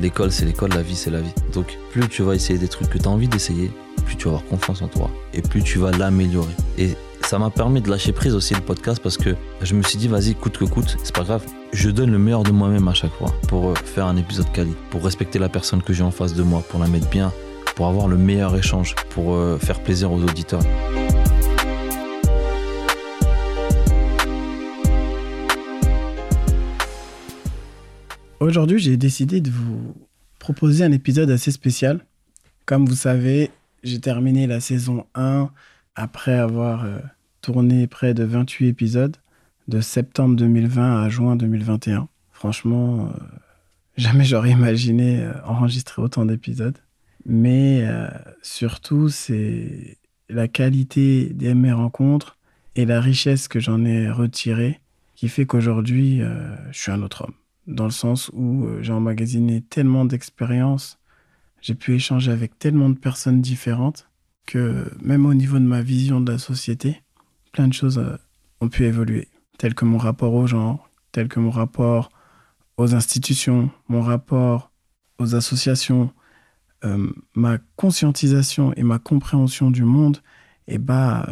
L'école, 0.00 0.32
c'est 0.32 0.46
l'école, 0.46 0.70
la 0.70 0.82
vie, 0.82 0.96
c'est 0.96 1.10
la 1.10 1.20
vie. 1.20 1.32
Donc, 1.52 1.76
plus 1.90 2.08
tu 2.08 2.22
vas 2.22 2.34
essayer 2.34 2.58
des 2.58 2.68
trucs 2.68 2.88
que 2.88 2.98
tu 2.98 3.06
as 3.06 3.10
envie 3.10 3.28
d'essayer, 3.28 3.70
plus 4.06 4.16
tu 4.16 4.24
vas 4.24 4.30
avoir 4.30 4.46
confiance 4.46 4.80
en 4.80 4.88
toi 4.88 5.10
et 5.34 5.42
plus 5.42 5.62
tu 5.62 5.78
vas 5.78 5.90
l'améliorer. 5.90 6.54
Et 6.78 6.96
ça 7.20 7.38
m'a 7.38 7.50
permis 7.50 7.82
de 7.82 7.90
lâcher 7.90 8.12
prise 8.12 8.34
aussi 8.34 8.54
le 8.54 8.60
podcast 8.60 9.00
parce 9.02 9.18
que 9.18 9.36
je 9.60 9.74
me 9.74 9.82
suis 9.82 9.98
dit, 9.98 10.08
vas-y, 10.08 10.34
coûte 10.34 10.56
que 10.56 10.64
coûte, 10.64 10.96
c'est 11.02 11.14
pas 11.14 11.22
grave. 11.22 11.44
Je 11.72 11.90
donne 11.90 12.10
le 12.10 12.18
meilleur 12.18 12.42
de 12.42 12.50
moi-même 12.50 12.88
à 12.88 12.94
chaque 12.94 13.12
fois 13.12 13.32
pour 13.46 13.68
euh, 13.68 13.74
faire 13.74 14.06
un 14.06 14.16
épisode 14.16 14.50
quali, 14.52 14.74
pour 14.90 15.04
respecter 15.04 15.38
la 15.38 15.48
personne 15.48 15.82
que 15.82 15.92
j'ai 15.92 16.02
en 16.02 16.10
face 16.10 16.34
de 16.34 16.42
moi, 16.42 16.64
pour 16.68 16.80
la 16.80 16.88
mettre 16.88 17.08
bien, 17.10 17.30
pour 17.76 17.86
avoir 17.86 18.08
le 18.08 18.16
meilleur 18.16 18.56
échange, 18.56 18.94
pour 19.10 19.34
euh, 19.34 19.58
faire 19.58 19.80
plaisir 19.80 20.10
aux 20.10 20.22
auditeurs. 20.22 20.62
Aujourd'hui, 28.40 28.78
j'ai 28.78 28.96
décidé 28.96 29.42
de 29.42 29.50
vous 29.50 29.94
proposer 30.38 30.82
un 30.82 30.92
épisode 30.92 31.30
assez 31.30 31.50
spécial. 31.50 32.00
Comme 32.64 32.86
vous 32.86 32.94
savez, 32.94 33.50
j'ai 33.82 34.00
terminé 34.00 34.46
la 34.46 34.60
saison 34.60 35.04
1 35.14 35.50
après 35.94 36.38
avoir 36.38 36.86
euh, 36.86 37.00
tourné 37.42 37.86
près 37.86 38.14
de 38.14 38.24
28 38.24 38.68
épisodes 38.68 39.14
de 39.68 39.82
septembre 39.82 40.36
2020 40.36 41.02
à 41.02 41.08
juin 41.10 41.36
2021. 41.36 42.08
Franchement, 42.32 43.10
euh, 43.10 43.24
jamais 43.98 44.24
j'aurais 44.24 44.52
imaginé 44.52 45.20
euh, 45.20 45.34
enregistrer 45.44 46.00
autant 46.00 46.24
d'épisodes. 46.24 46.78
Mais 47.26 47.86
surtout, 48.40 49.10
c'est 49.10 49.98
la 50.30 50.48
qualité 50.48 51.26
de 51.34 51.52
mes 51.52 51.70
rencontres 51.70 52.38
et 52.76 52.86
la 52.86 53.02
richesse 53.02 53.46
que 53.46 53.60
j'en 53.60 53.84
ai 53.84 54.10
retirée 54.10 54.80
qui 55.16 55.28
fait 55.28 55.44
qu'aujourd'hui, 55.44 56.22
je 56.70 56.78
suis 56.78 56.90
un 56.90 57.02
autre 57.02 57.24
homme 57.24 57.34
dans 57.70 57.84
le 57.84 57.90
sens 57.90 58.30
où 58.32 58.64
euh, 58.64 58.82
j'ai 58.82 58.92
emmagasiné 58.92 59.62
tellement 59.62 60.04
d'expériences, 60.04 60.98
j'ai 61.60 61.74
pu 61.74 61.94
échanger 61.94 62.32
avec 62.32 62.58
tellement 62.58 62.90
de 62.90 62.98
personnes 62.98 63.40
différentes 63.40 64.08
que 64.46 64.90
même 65.00 65.26
au 65.26 65.34
niveau 65.34 65.58
de 65.58 65.64
ma 65.64 65.80
vision 65.80 66.20
de 66.20 66.32
la 66.32 66.38
société, 66.38 67.02
plein 67.52 67.68
de 67.68 67.72
choses 67.72 67.98
euh, 67.98 68.16
ont 68.60 68.68
pu 68.68 68.84
évoluer, 68.84 69.28
tel 69.58 69.74
que 69.74 69.84
mon 69.84 69.98
rapport 69.98 70.34
aux 70.34 70.46
gens, 70.46 70.80
tel 71.12 71.28
que 71.28 71.40
mon 71.40 71.50
rapport 71.50 72.10
aux 72.76 72.94
institutions, 72.94 73.70
mon 73.88 74.02
rapport 74.02 74.72
aux 75.18 75.34
associations, 75.34 76.12
euh, 76.84 77.10
ma 77.34 77.58
conscientisation 77.76 78.72
et 78.74 78.82
ma 78.82 78.98
compréhension 78.98 79.70
du 79.70 79.84
monde, 79.84 80.18
et 80.66 80.78
bah 80.78 81.28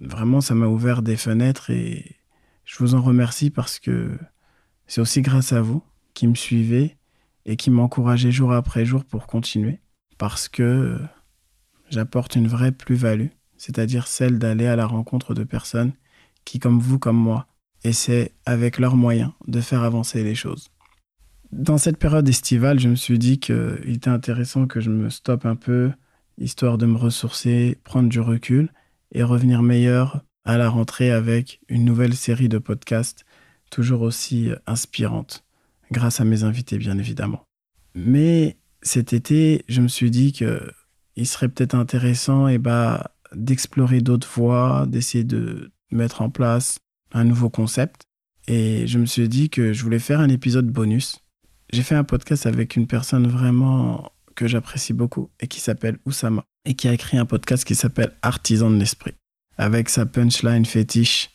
vraiment 0.00 0.40
ça 0.40 0.54
m'a 0.54 0.66
ouvert 0.66 1.02
des 1.02 1.16
fenêtres 1.16 1.70
et 1.70 2.16
je 2.64 2.78
vous 2.78 2.94
en 2.94 3.02
remercie 3.02 3.50
parce 3.50 3.78
que 3.78 4.16
c'est 4.90 5.00
aussi 5.00 5.22
grâce 5.22 5.52
à 5.52 5.62
vous 5.62 5.84
qui 6.14 6.26
me 6.26 6.34
suivez 6.34 6.96
et 7.46 7.56
qui 7.56 7.70
m'encouragez 7.70 8.32
jour 8.32 8.52
après 8.52 8.84
jour 8.84 9.04
pour 9.04 9.28
continuer 9.28 9.78
parce 10.18 10.48
que 10.48 10.98
j'apporte 11.88 12.34
une 12.34 12.48
vraie 12.48 12.72
plus-value, 12.72 13.28
c'est-à-dire 13.56 14.08
celle 14.08 14.40
d'aller 14.40 14.66
à 14.66 14.74
la 14.74 14.86
rencontre 14.86 15.32
de 15.32 15.44
personnes 15.44 15.92
qui, 16.44 16.58
comme 16.58 16.80
vous, 16.80 16.98
comme 16.98 17.16
moi, 17.16 17.46
essaient 17.84 18.32
avec 18.46 18.80
leurs 18.80 18.96
moyens 18.96 19.30
de 19.46 19.60
faire 19.60 19.84
avancer 19.84 20.24
les 20.24 20.34
choses. 20.34 20.72
Dans 21.52 21.78
cette 21.78 21.96
période 21.96 22.28
estivale, 22.28 22.80
je 22.80 22.88
me 22.88 22.96
suis 22.96 23.20
dit 23.20 23.38
qu'il 23.38 23.78
était 23.86 24.10
intéressant 24.10 24.66
que 24.66 24.80
je 24.80 24.90
me 24.90 25.08
stoppe 25.08 25.46
un 25.46 25.54
peu, 25.54 25.92
histoire 26.36 26.78
de 26.78 26.86
me 26.86 26.96
ressourcer, 26.96 27.78
prendre 27.84 28.08
du 28.08 28.18
recul 28.18 28.72
et 29.12 29.22
revenir 29.22 29.62
meilleur 29.62 30.24
à 30.44 30.58
la 30.58 30.68
rentrée 30.68 31.12
avec 31.12 31.60
une 31.68 31.84
nouvelle 31.84 32.16
série 32.16 32.48
de 32.48 32.58
podcasts 32.58 33.24
toujours 33.70 34.02
aussi 34.02 34.50
inspirante, 34.66 35.44
grâce 35.90 36.20
à 36.20 36.24
mes 36.24 36.42
invités 36.44 36.78
bien 36.78 36.98
évidemment. 36.98 37.42
Mais 37.94 38.56
cet 38.82 39.12
été, 39.12 39.64
je 39.68 39.80
me 39.80 39.88
suis 39.88 40.10
dit 40.10 40.32
que 40.32 40.70
il 41.16 41.26
serait 41.26 41.48
peut-être 41.48 41.74
intéressant 41.74 42.48
et 42.48 42.54
eh 42.54 42.58
bah, 42.58 43.12
d'explorer 43.34 44.00
d'autres 44.00 44.28
voies, 44.28 44.86
d'essayer 44.88 45.24
de 45.24 45.70
mettre 45.90 46.22
en 46.22 46.30
place 46.30 46.78
un 47.12 47.24
nouveau 47.24 47.50
concept. 47.50 48.02
Et 48.46 48.86
je 48.86 48.98
me 48.98 49.06
suis 49.06 49.28
dit 49.28 49.50
que 49.50 49.72
je 49.72 49.82
voulais 49.82 49.98
faire 49.98 50.20
un 50.20 50.28
épisode 50.28 50.68
bonus. 50.68 51.18
J'ai 51.72 51.82
fait 51.82 51.94
un 51.94 52.04
podcast 52.04 52.46
avec 52.46 52.76
une 52.76 52.86
personne 52.86 53.26
vraiment 53.26 54.12
que 54.34 54.48
j'apprécie 54.48 54.92
beaucoup 54.92 55.30
et 55.40 55.46
qui 55.46 55.60
s'appelle 55.60 55.98
Oussama 56.06 56.44
et 56.64 56.74
qui 56.74 56.88
a 56.88 56.92
écrit 56.92 57.18
un 57.18 57.26
podcast 57.26 57.64
qui 57.64 57.74
s'appelle 57.74 58.12
Artisan 58.22 58.70
de 58.70 58.76
l'esprit 58.76 59.14
avec 59.58 59.88
sa 59.88 60.06
punchline 60.06 60.64
fétiche 60.64 61.30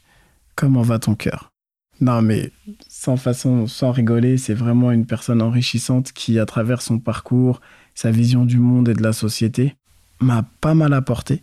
Comment 0.55 0.81
va 0.81 0.99
ton 0.99 1.15
cœur? 1.15 1.54
Non, 2.01 2.21
mais 2.21 2.51
sans 2.87 3.17
façon, 3.17 3.67
sans 3.67 3.91
rigoler, 3.91 4.37
c'est 4.37 4.53
vraiment 4.53 4.91
une 4.91 5.05
personne 5.05 5.41
enrichissante 5.41 6.11
qui, 6.11 6.39
à 6.39 6.45
travers 6.45 6.81
son 6.81 6.99
parcours, 6.99 7.61
sa 7.93 8.11
vision 8.11 8.45
du 8.45 8.57
monde 8.57 8.89
et 8.89 8.93
de 8.93 9.03
la 9.03 9.13
société, 9.13 9.75
m'a 10.19 10.45
pas 10.61 10.73
mal 10.73 10.93
apporté. 10.93 11.41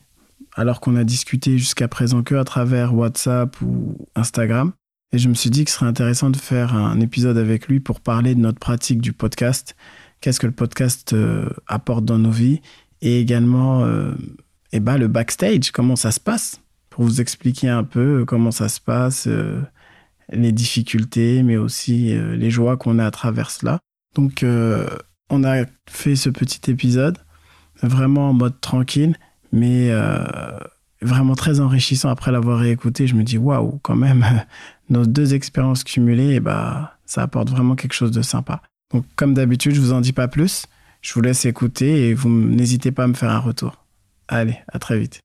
Alors 0.55 0.81
qu'on 0.81 0.97
a 0.97 1.05
discuté 1.05 1.57
jusqu'à 1.57 1.89
présent 1.89 2.23
que 2.23 2.35
à 2.35 2.45
travers 2.45 2.95
WhatsApp 2.95 3.61
ou 3.63 3.97
Instagram. 4.15 4.73
Et 5.13 5.19
je 5.19 5.29
me 5.29 5.35
suis 5.35 5.51
dit 5.51 5.65
que 5.65 5.71
ce 5.71 5.79
serait 5.79 5.87
intéressant 5.87 6.31
de 6.31 6.37
faire 6.37 6.75
un 6.75 7.01
épisode 7.01 7.39
avec 7.39 7.69
lui 7.69 7.81
pour 7.81 8.01
parler 8.01 8.35
de 8.35 8.41
notre 8.41 8.59
pratique 8.59 9.01
du 9.01 9.13
podcast. 9.13 9.77
Qu'est-ce 10.21 10.41
que 10.41 10.47
le 10.47 10.53
podcast 10.53 11.13
euh, 11.13 11.49
apporte 11.67 12.05
dans 12.05 12.19
nos 12.19 12.31
vies? 12.31 12.61
Et 13.01 13.21
également 13.21 13.85
euh, 13.85 14.13
eh 14.73 14.81
ben, 14.81 14.97
le 14.97 15.09
backstage, 15.09 15.71
comment 15.71 15.97
ça 15.97 16.13
se 16.13 16.21
passe, 16.21 16.61
pour 16.91 17.05
vous 17.05 17.21
expliquer 17.21 17.69
un 17.69 17.85
peu 17.85 18.25
comment 18.27 18.51
ça 18.51 18.69
se 18.69 18.81
passe, 18.81 19.27
euh, 19.27 19.61
les 20.31 20.53
difficultés, 20.53 21.43
mais 21.43 21.57
aussi 21.57 22.15
euh, 22.15 22.37
les 22.37 22.51
joies 22.51 22.77
qu'on 22.77 22.99
a 22.99 23.07
à 23.07 23.11
travers 23.11 23.51
cela. 23.51 23.81
Donc, 24.15 24.43
euh, 24.43 24.87
on 25.31 25.45
a 25.45 25.65
fait 25.89 26.17
ce 26.17 26.29
petit 26.31 26.71
épisode 26.71 27.19
vraiment 27.83 28.31
en 28.31 28.33
mode 28.33 28.61
tranquille, 28.61 29.17
mais 29.51 29.91
euh, 29.91 30.25
vraiment 31.01 31.35
très 31.35 31.61
enrichissant. 31.61 32.09
Après 32.11 32.33
l'avoir 32.33 32.59
réécouté, 32.59 33.07
je 33.07 33.15
me 33.15 33.23
dis 33.23 33.39
waouh, 33.39 33.79
quand 33.83 33.97
même, 33.97 34.25
nos 34.91 35.07
deux 35.07 35.35
expériences 35.35 35.85
cumulées, 35.85 36.41
bah, 36.41 36.99
ça 37.07 37.23
apporte 37.23 37.51
vraiment 37.51 37.75
quelque 37.75 37.95
chose 37.95 38.13
de 38.13 38.23
sympa. 38.23 38.63
Donc, 38.93 39.05
comme 39.17 39.35
d'habitude, 39.35 39.75
je 39.75 39.81
vous 39.81 39.93
en 39.93 40.01
dis 40.01 40.13
pas 40.13 40.29
plus. 40.29 40.67
Je 41.01 41.15
vous 41.15 41.21
laisse 41.21 41.45
écouter 41.47 42.09
et 42.09 42.15
vous 42.15 42.29
n'hésitez 42.29 42.93
pas 42.93 43.05
à 43.05 43.07
me 43.07 43.15
faire 43.15 43.31
un 43.31 43.41
retour. 43.41 43.85
Allez, 44.29 44.59
à 44.69 44.79
très 44.79 44.99
vite. 44.99 45.21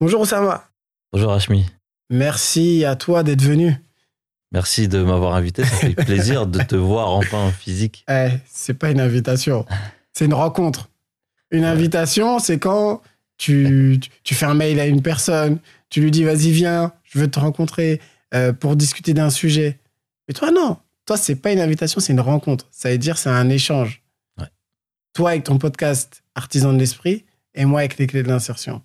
Bonjour 0.00 0.22
Osama. 0.22 0.64
Bonjour 1.12 1.32
Hashmi. 1.32 1.66
Merci 2.08 2.84
à 2.84 2.96
toi 2.96 3.22
d'être 3.22 3.42
venu. 3.42 3.76
Merci 4.52 4.88
de 4.88 5.02
m'avoir 5.02 5.34
invité. 5.34 5.64
Ça 5.64 5.76
fait 5.76 5.94
plaisir 5.94 6.46
de 6.46 6.60
te 6.62 6.74
voir 6.74 7.10
enfin 7.10 7.38
en 7.38 7.52
physique. 7.52 8.04
Eh, 8.10 8.30
c'est 8.46 8.74
pas 8.74 8.90
une 8.90 9.00
invitation. 9.00 9.64
C'est 10.12 10.24
une 10.24 10.34
rencontre. 10.34 10.90
Une 11.50 11.64
invitation, 11.64 12.38
c'est 12.38 12.58
quand 12.58 13.00
tu, 13.36 14.00
tu, 14.22 14.34
fais 14.34 14.46
un 14.46 14.54
mail 14.54 14.78
à 14.80 14.86
une 14.86 15.02
personne, 15.02 15.58
tu 15.88 16.00
lui 16.00 16.10
dis 16.10 16.24
vas-y, 16.24 16.50
viens, 16.50 16.92
je 17.04 17.18
veux 17.18 17.30
te 17.30 17.38
rencontrer 17.38 18.00
euh, 18.34 18.52
pour 18.52 18.76
discuter 18.76 19.14
d'un 19.14 19.30
sujet. 19.30 19.78
Mais 20.28 20.34
toi, 20.34 20.50
non. 20.50 20.76
Toi, 21.06 21.16
c'est 21.16 21.36
pas 21.36 21.52
une 21.52 21.60
invitation, 21.60 22.00
c'est 22.00 22.12
une 22.12 22.20
rencontre. 22.20 22.68
Ça 22.70 22.90
veut 22.90 22.98
dire 22.98 23.18
c'est 23.18 23.30
un 23.30 23.48
échange. 23.48 24.02
Toi, 25.12 25.30
avec 25.30 25.44
ton 25.44 25.58
podcast 25.58 26.22
Artisan 26.36 26.72
de 26.72 26.78
l'Esprit, 26.78 27.24
et 27.54 27.64
moi, 27.64 27.80
avec 27.80 27.98
les 27.98 28.06
clés 28.06 28.22
de 28.22 28.28
l'insertion. 28.28 28.82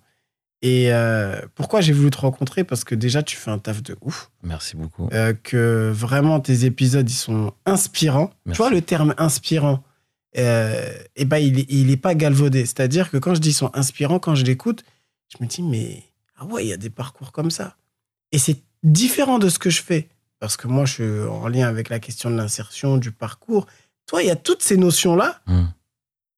Et 0.62 0.92
euh, 0.92 1.40
pourquoi 1.54 1.80
j'ai 1.80 1.92
voulu 1.92 2.10
te 2.10 2.18
rencontrer? 2.18 2.64
Parce 2.64 2.84
que 2.84 2.94
déjà, 2.94 3.22
tu 3.22 3.36
fais 3.36 3.50
un 3.50 3.58
taf 3.58 3.82
de 3.82 3.96
ouf. 4.00 4.30
Merci 4.42 4.76
beaucoup. 4.76 5.08
Euh, 5.12 5.34
que 5.34 5.90
vraiment, 5.94 6.40
tes 6.40 6.64
épisodes, 6.64 7.08
ils 7.08 7.14
sont 7.14 7.52
inspirants. 7.66 8.30
Tu 8.46 8.56
vois, 8.56 8.70
le 8.70 8.80
terme 8.80 9.14
inspirant, 9.18 9.84
euh, 10.38 10.92
eh 11.14 11.24
ben, 11.24 11.38
il, 11.38 11.54
n'est 11.54 11.66
il 11.68 11.90
est 11.90 11.96
pas 11.96 12.14
galvaudé. 12.14 12.64
C'est-à-dire 12.64 13.10
que 13.10 13.18
quand 13.18 13.34
je 13.34 13.40
dis 13.40 13.52
sont 13.52 13.70
inspirants, 13.74 14.18
quand 14.18 14.34
je 14.34 14.44
l'écoute, 14.44 14.84
je 15.28 15.42
me 15.44 15.48
dis, 15.48 15.62
mais 15.62 16.02
ah 16.38 16.46
ouais, 16.46 16.64
il 16.64 16.68
y 16.68 16.72
a 16.72 16.78
des 16.78 16.90
parcours 16.90 17.32
comme 17.32 17.50
ça. 17.50 17.76
Et 18.32 18.38
c'est 18.38 18.62
différent 18.82 19.38
de 19.38 19.48
ce 19.48 19.58
que 19.58 19.70
je 19.70 19.82
fais. 19.82 20.08
Parce 20.38 20.56
que 20.56 20.68
moi, 20.68 20.84
je 20.84 20.92
suis 20.92 21.28
en 21.28 21.48
lien 21.48 21.68
avec 21.68 21.88
la 21.88 21.98
question 21.98 22.30
de 22.30 22.36
l'insertion, 22.36 22.98
du 22.98 23.10
parcours. 23.10 23.66
Toi, 24.06 24.22
il 24.22 24.26
y 24.26 24.30
a 24.30 24.36
toutes 24.36 24.62
ces 24.62 24.76
notions-là, 24.76 25.40
hmm. 25.46 25.64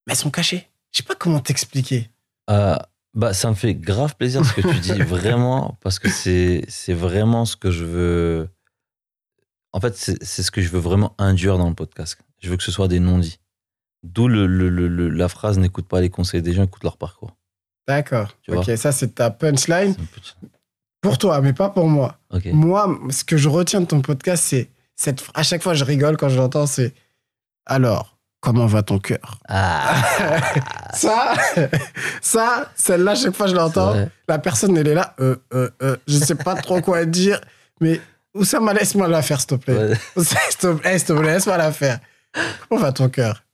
mais 0.06 0.12
elles 0.12 0.16
sont 0.16 0.30
cachées. 0.30 0.68
Je 0.92 0.98
sais 0.98 1.02
pas 1.02 1.14
comment 1.14 1.40
t'expliquer. 1.40 2.10
Euh, 2.50 2.76
bah, 3.18 3.34
ça 3.34 3.50
me 3.50 3.56
fait 3.56 3.74
grave 3.74 4.14
plaisir 4.14 4.44
ce 4.44 4.52
que 4.52 4.60
tu 4.60 4.78
dis, 4.78 4.92
vraiment, 5.02 5.76
parce 5.80 5.98
que 5.98 6.08
c'est, 6.08 6.64
c'est 6.68 6.94
vraiment 6.94 7.44
ce 7.44 7.56
que 7.56 7.72
je 7.72 7.84
veux. 7.84 8.48
En 9.72 9.80
fait, 9.80 9.96
c'est, 9.96 10.22
c'est 10.22 10.44
ce 10.44 10.52
que 10.52 10.62
je 10.62 10.68
veux 10.68 10.78
vraiment 10.78 11.16
induire 11.18 11.58
dans 11.58 11.68
le 11.68 11.74
podcast. 11.74 12.16
Je 12.38 12.48
veux 12.48 12.56
que 12.56 12.62
ce 12.62 12.70
soit 12.70 12.86
des 12.86 13.00
non-dits. 13.00 13.40
D'où 14.04 14.28
le, 14.28 14.46
le, 14.46 14.68
le, 14.68 15.08
la 15.08 15.28
phrase 15.28 15.58
n'écoute 15.58 15.88
pas 15.88 16.00
les 16.00 16.10
conseils 16.10 16.42
des 16.42 16.52
gens, 16.52 16.62
écoute 16.62 16.84
leur 16.84 16.96
parcours. 16.96 17.36
D'accord. 17.88 18.36
Ok, 18.46 18.70
ça, 18.76 18.92
c'est 18.92 19.16
ta 19.16 19.30
punchline. 19.30 19.96
Pour 21.00 21.18
toi, 21.18 21.40
mais 21.40 21.52
pas 21.52 21.70
pour 21.70 21.88
moi. 21.88 22.20
Moi, 22.52 23.00
ce 23.10 23.24
que 23.24 23.36
je 23.36 23.48
retiens 23.48 23.80
de 23.80 23.86
ton 23.86 24.00
podcast, 24.00 24.44
c'est. 24.46 24.70
Cette... 24.94 25.24
À 25.34 25.42
chaque 25.42 25.62
fois, 25.62 25.74
je 25.74 25.84
rigole 25.84 26.16
quand 26.16 26.28
je 26.28 26.36
l'entends, 26.36 26.66
c'est. 26.66 26.94
Alors, 27.66 28.16
Comment 28.40 28.66
va 28.66 28.82
ton 28.82 28.98
cœur 28.98 29.38
ah. 29.48 30.00
Ça, 30.94 31.34
ça, 32.22 32.72
celle-là, 32.76 33.14
chaque 33.14 33.34
fois 33.34 33.46
que 33.46 33.52
je 33.52 33.56
l'entends, 33.56 33.94
la 34.28 34.38
personne, 34.38 34.76
elle 34.76 34.86
est 34.88 34.94
là. 34.94 35.14
Euh, 35.20 35.36
euh, 35.54 35.70
euh, 35.82 35.96
je 36.06 36.18
ne 36.18 36.24
sais 36.24 36.34
pas 36.34 36.54
trop 36.54 36.80
quoi 36.80 37.04
dire, 37.04 37.40
mais 37.80 38.00
Oussama, 38.34 38.72
laisse-moi 38.74 39.08
la 39.08 39.22
faire, 39.22 39.38
s'il 39.40 39.48
te 39.48 39.54
plaît. 39.56 39.94
s'il 40.16 40.58
te 40.58 41.12
plaît, 41.12 41.32
laisse-moi 41.34 41.56
la 41.56 41.72
faire. 41.72 41.98
Comment 42.68 42.80
va 42.80 42.92
ton 42.92 43.08
cœur? 43.08 43.44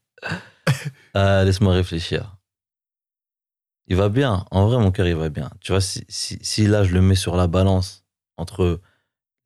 Ah, 1.15 1.45
Laisse-moi 1.45 1.73
réfléchir. 1.75 2.37
Il 3.87 3.97
va 3.97 4.09
bien. 4.09 4.45
En 4.51 4.67
vrai, 4.67 4.79
mon 4.79 4.91
cœur, 4.91 5.07
il 5.07 5.17
va 5.17 5.29
bien. 5.29 5.51
Tu 5.61 5.73
vois, 5.73 5.81
si, 5.81 6.05
si, 6.09 6.39
si 6.43 6.67
là, 6.67 6.85
je 6.85 6.93
le 6.93 7.01
mets 7.03 7.15
sur 7.15 7.37
la 7.37 7.47
balance 7.47 8.05
entre 8.37 8.81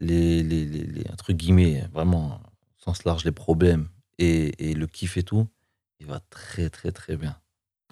les, 0.01 0.43
les, 0.43 0.65
les, 0.65 0.85
les- 0.85 1.11
entre 1.13 1.33
guillemets, 1.33 1.85
vraiment, 1.93 2.41
au 2.79 2.83
sens 2.85 3.05
large, 3.05 3.25
les 3.25 3.33
problèmes 3.33 3.89
et, 4.19 4.71
et 4.71 4.75
le 4.75 4.87
kiff 4.87 5.17
et 5.17 5.23
tout, 5.23 5.47
il 6.01 6.07
va 6.07 6.21
très, 6.31 6.71
très, 6.71 6.93
très 6.93 7.17
bien. 7.17 7.37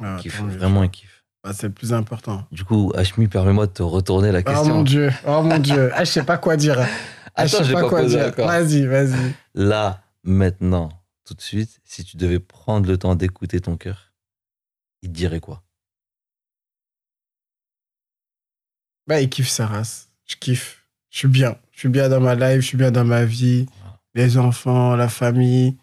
Ah, 0.02 0.18
mieux. 0.24 0.56
vraiment, 0.56 0.82
il 0.82 0.90
kiffe. 0.90 1.24
Bah, 1.42 1.52
c'est 1.52 1.68
le 1.68 1.72
plus 1.72 1.92
important. 1.92 2.46
Du 2.50 2.64
coup, 2.64 2.92
Hashmi, 2.96 3.28
permets-moi 3.28 3.66
de 3.66 3.72
te 3.72 3.82
retourner 3.82 4.32
la 4.32 4.40
Oh 4.40 4.42
question. 4.42 4.74
mon 4.74 4.82
dieu, 4.82 5.10
oh 5.26 5.42
mon 5.42 5.58
dieu. 5.58 5.90
Ah, 5.94 6.04
je 6.04 6.10
sais 6.10 6.24
pas 6.24 6.38
quoi 6.38 6.56
dire. 6.56 6.84
Ah, 7.34 7.46
je 7.46 7.56
sais 7.56 7.72
pas 7.72 7.82
pas 7.82 7.88
quoi 7.88 8.04
dire. 8.04 8.32
Vas-y, 8.36 8.86
vas-y. 8.86 9.34
Là, 9.54 10.02
maintenant, 10.24 10.90
tout 11.24 11.34
de 11.34 11.40
suite, 11.40 11.80
si 11.84 12.04
tu 12.04 12.16
devais 12.16 12.40
prendre 12.40 12.88
le 12.88 12.98
temps 12.98 13.14
d'écouter 13.14 13.60
ton 13.60 13.76
cœur, 13.76 14.12
il 15.02 15.10
te 15.10 15.14
dirait 15.14 15.40
quoi? 15.40 15.62
Bah, 19.06 19.20
il 19.20 19.28
kiffe 19.30 19.48
sa 19.48 19.66
race. 19.66 20.08
Je 20.26 20.36
kiffe. 20.36 20.84
Je 21.10 21.18
suis 21.18 21.28
bien. 21.28 21.56
Je 21.72 21.78
suis 21.80 21.88
bien 21.88 22.08
dans 22.08 22.20
ma 22.20 22.34
life, 22.34 22.60
je 22.62 22.66
suis 22.66 22.76
bien 22.76 22.90
dans 22.90 23.04
ma 23.04 23.24
vie. 23.24 23.66
Les 24.14 24.38
enfants, 24.38 24.96
la 24.96 25.08
famille. 25.08 25.76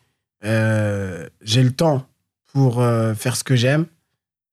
Euh, 0.46 1.30
J'ai 1.42 1.64
le 1.64 1.72
temps 1.72 2.08
pour 2.48 2.82
euh, 2.82 3.14
faire 3.14 3.36
ce 3.36 3.44
que 3.44 3.56
j'aime, 3.56 3.86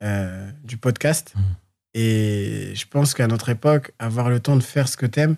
euh, 0.03 0.51
du 0.65 0.77
podcast. 0.77 1.35
Mhm. 1.37 1.43
Et 1.95 2.73
je 2.75 2.87
pense 2.87 3.15
qu'à 3.15 3.27
notre 3.27 3.49
époque, 3.49 3.93
avoir 3.99 4.31
le 4.31 4.41
temps 4.41 4.57
de 4.57 4.63
faire 4.63 4.89
ce 4.89 4.97
que 4.97 5.07
t'aimes, 5.07 5.37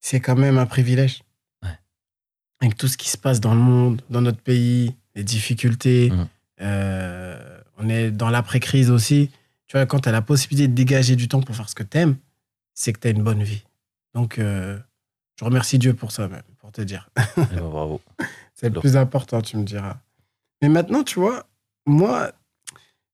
c'est 0.00 0.20
quand 0.20 0.36
même 0.36 0.58
un 0.58 0.66
privilège. 0.66 1.22
Ouais. 1.62 1.78
Avec 2.60 2.76
tout 2.76 2.88
ce 2.88 2.96
qui 2.96 3.10
se 3.10 3.18
passe 3.18 3.40
dans 3.40 3.54
le 3.54 3.60
monde, 3.60 4.02
dans 4.10 4.22
notre 4.22 4.40
pays, 4.40 4.94
les 5.14 5.24
difficultés, 5.24 6.10
euh, 6.60 7.60
on 7.76 7.88
est 7.88 8.10
dans 8.10 8.30
l'après-crise 8.30 8.90
aussi. 8.90 9.30
Tu 9.66 9.76
vois, 9.76 9.86
quand 9.86 10.00
tu 10.00 10.08
as 10.08 10.12
la 10.12 10.22
possibilité 10.22 10.66
de 10.66 10.74
dégager 10.74 11.14
du 11.14 11.28
temps 11.28 11.42
pour 11.42 11.54
faire 11.54 11.68
ce 11.68 11.74
que 11.74 11.82
t'aimes, 11.82 12.16
c'est 12.74 12.92
que 12.92 13.00
tu 13.00 13.08
as 13.08 13.10
une 13.10 13.22
bonne 13.22 13.42
vie. 13.42 13.62
Donc, 14.14 14.38
je 14.38 15.44
remercie 15.44 15.78
Dieu 15.78 15.94
pour 15.94 16.10
ça 16.12 16.26
même, 16.28 16.42
pour 16.70 16.84
te 16.84 16.86
dire. 16.86 17.10
Eh 17.36 17.56
ben, 17.56 17.68
Bravo. 17.68 18.00
C'est 18.54 18.72
le 18.72 18.78
plus 18.78 18.96
important, 18.96 19.42
tu 19.42 19.56
me 19.56 19.64
diras. 19.64 19.96
Mais 20.62 20.68
maintenant, 20.68 21.02
tu 21.02 21.18
vois, 21.18 21.46
moi, 21.86 22.30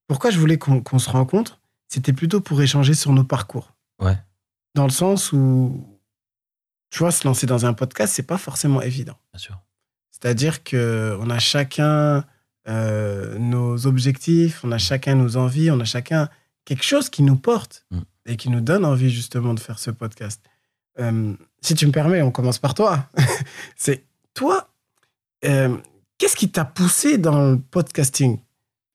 pourquoi 0.09 0.31
je 0.31 0.39
voulais 0.39 0.59
qu'on 0.59 0.83
qu'on 0.83 0.99
se 0.99 1.09
rencontre, 1.09 1.61
c'était 1.89 2.13
plutôt 2.13 2.41
pour 2.41 2.61
échanger 2.61 2.95
sur 2.95 3.13
nos 3.13 3.25
parcours. 3.25 3.73
Ouais. 4.01 4.19
Dans 4.75 4.85
le 4.85 4.91
sens 4.91 5.33
où, 5.33 5.87
tu 6.91 6.99
vois, 6.99 7.13
se 7.13 7.27
lancer 7.27 7.47
dans 7.47 7.65
un 7.65 7.73
podcast, 7.73 8.13
c'est 8.13 8.25
pas 8.25 8.39
forcément 8.39 8.83
évident. 8.83 9.17
Bien 9.33 9.39
sûr. 9.39 9.59
C'est-à-dire 10.11 10.65
que 10.65 11.17
on 11.21 11.31
a 11.31 11.39
chacun 11.39 12.25
euh, 12.69 13.39
nos 13.39 13.87
objectifs, 13.87 14.65
on 14.65 14.73
a 14.73 14.79
chacun 14.79 15.15
nos 15.15 15.37
envies, 15.37 15.71
on 15.71 15.79
a 15.81 15.85
chacun 15.85 16.29
quelque 16.65 16.83
chose 16.85 17.09
qui 17.09 17.23
nous 17.23 17.37
porte 17.37 17.87
Mm. 17.91 18.01
et 18.27 18.37
qui 18.37 18.51
nous 18.51 18.61
donne 18.61 18.85
envie 18.85 19.11
justement 19.11 19.55
de 19.55 19.61
faire 19.61 19.79
ce 19.79 19.91
podcast. 19.93 20.43
Euh, 20.99 21.35
si 21.67 21.75
tu 21.75 21.87
me 21.87 21.93
permets, 21.93 22.23
on 22.23 22.31
commence 22.31 22.59
par 22.59 22.75
toi. 22.75 23.09
c'est 23.77 24.05
toi. 24.35 24.69
euh, 25.45 25.77
Qu'est-ce 26.19 26.37
qui 26.37 26.51
t'a 26.51 26.65
poussé 26.65 27.19
dans 27.19 27.51
le 27.51 27.59
podcasting? 27.61 28.39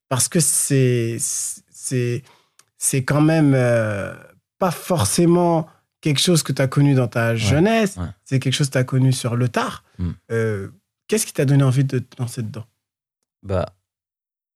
Parce 0.10 0.28
que 0.28 0.40
c'est 0.40 1.18
c'est 1.20 2.24
c'est 2.78 3.04
quand 3.04 3.22
même 3.22 3.54
euh, 3.54 4.16
pas 4.58 4.72
forcément 4.72 5.68
quelque 6.02 6.20
chose 6.20 6.42
que 6.44 6.52
tu 6.52 6.62
as 6.62 6.68
connu 6.68 6.96
dans 6.96 7.08
ta 7.08 7.36
jeunesse. 7.36 7.98
ouais. 7.98 8.08
C'est 8.24 8.40
quelque 8.40 8.54
chose 8.54 8.68
que 8.68 8.74
tu 8.74 8.78
as 8.80 8.84
connu 8.84 9.14
sur 9.14 9.36
le 9.36 9.50
tard. 9.50 9.84
Mm. 10.00 10.10
Euh, 10.32 10.70
Qu'est-ce 11.08 11.26
qui 11.26 11.34
t'a 11.34 11.46
donné 11.46 11.64
envie 11.64 11.84
de 11.84 12.00
te 12.00 12.20
lancer 12.22 12.42
dedans? 12.42 12.66
Bah, 13.44 13.76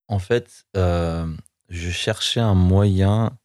en 0.08 0.20
fait, 0.20 0.66
je 0.74 1.90
cherchais 1.92 2.40
un 2.40 2.54
moyen 2.56 3.38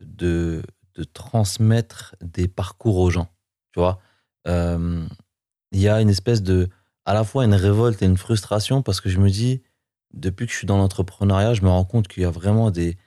de, 0.00 0.62
de 0.96 1.04
transmettre 1.04 2.16
des 2.20 2.48
parcours 2.48 2.98
aux 2.98 3.10
gens. 3.10 3.31
Tu 3.72 3.80
vois, 3.80 4.00
Euh, 4.48 5.06
il 5.72 5.80
y 5.80 5.88
a 5.88 6.00
une 6.00 6.08
espèce 6.10 6.42
de, 6.42 6.68
à 7.04 7.14
la 7.14 7.24
fois 7.24 7.44
une 7.44 7.54
révolte 7.54 8.02
et 8.02 8.06
une 8.06 8.16
frustration 8.16 8.82
parce 8.82 9.00
que 9.00 9.08
je 9.08 9.18
me 9.20 9.30
dis, 9.30 9.62
depuis 10.14 10.46
que 10.46 10.52
je 10.52 10.58
suis 10.58 10.66
dans 10.66 10.78
l'entrepreneuriat, 10.78 11.54
je 11.54 11.62
me 11.62 11.68
rends 11.68 11.84
compte 11.84 12.08
qu'il 12.08 12.22
y 12.24 12.26
a 12.26 12.30
vraiment 12.30 12.70
des, 12.72 12.98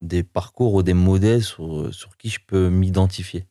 des 0.00 0.22
parcours 0.24 0.74
ou 0.74 0.82
des 0.82 0.94
modèles 0.94 1.44
sur, 1.44 1.94
sur 1.94 2.16
qui 2.16 2.30
je 2.30 2.40
peux 2.46 2.70
m'identifier. 2.70 3.46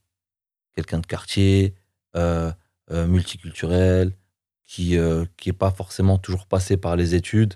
Quelqu'un 0.75 1.00
de 1.00 1.06
quartier, 1.07 1.75
euh, 2.15 2.51
euh, 2.92 3.07
multiculturel, 3.07 4.18
qui 4.65 4.97
euh, 4.97 5.25
qui 5.38 5.54
pas 5.54 5.71
forcément 5.71 6.18
toujours 6.18 6.47
passé 6.47 6.77
par 6.77 6.95
les 6.95 7.15
études, 7.15 7.56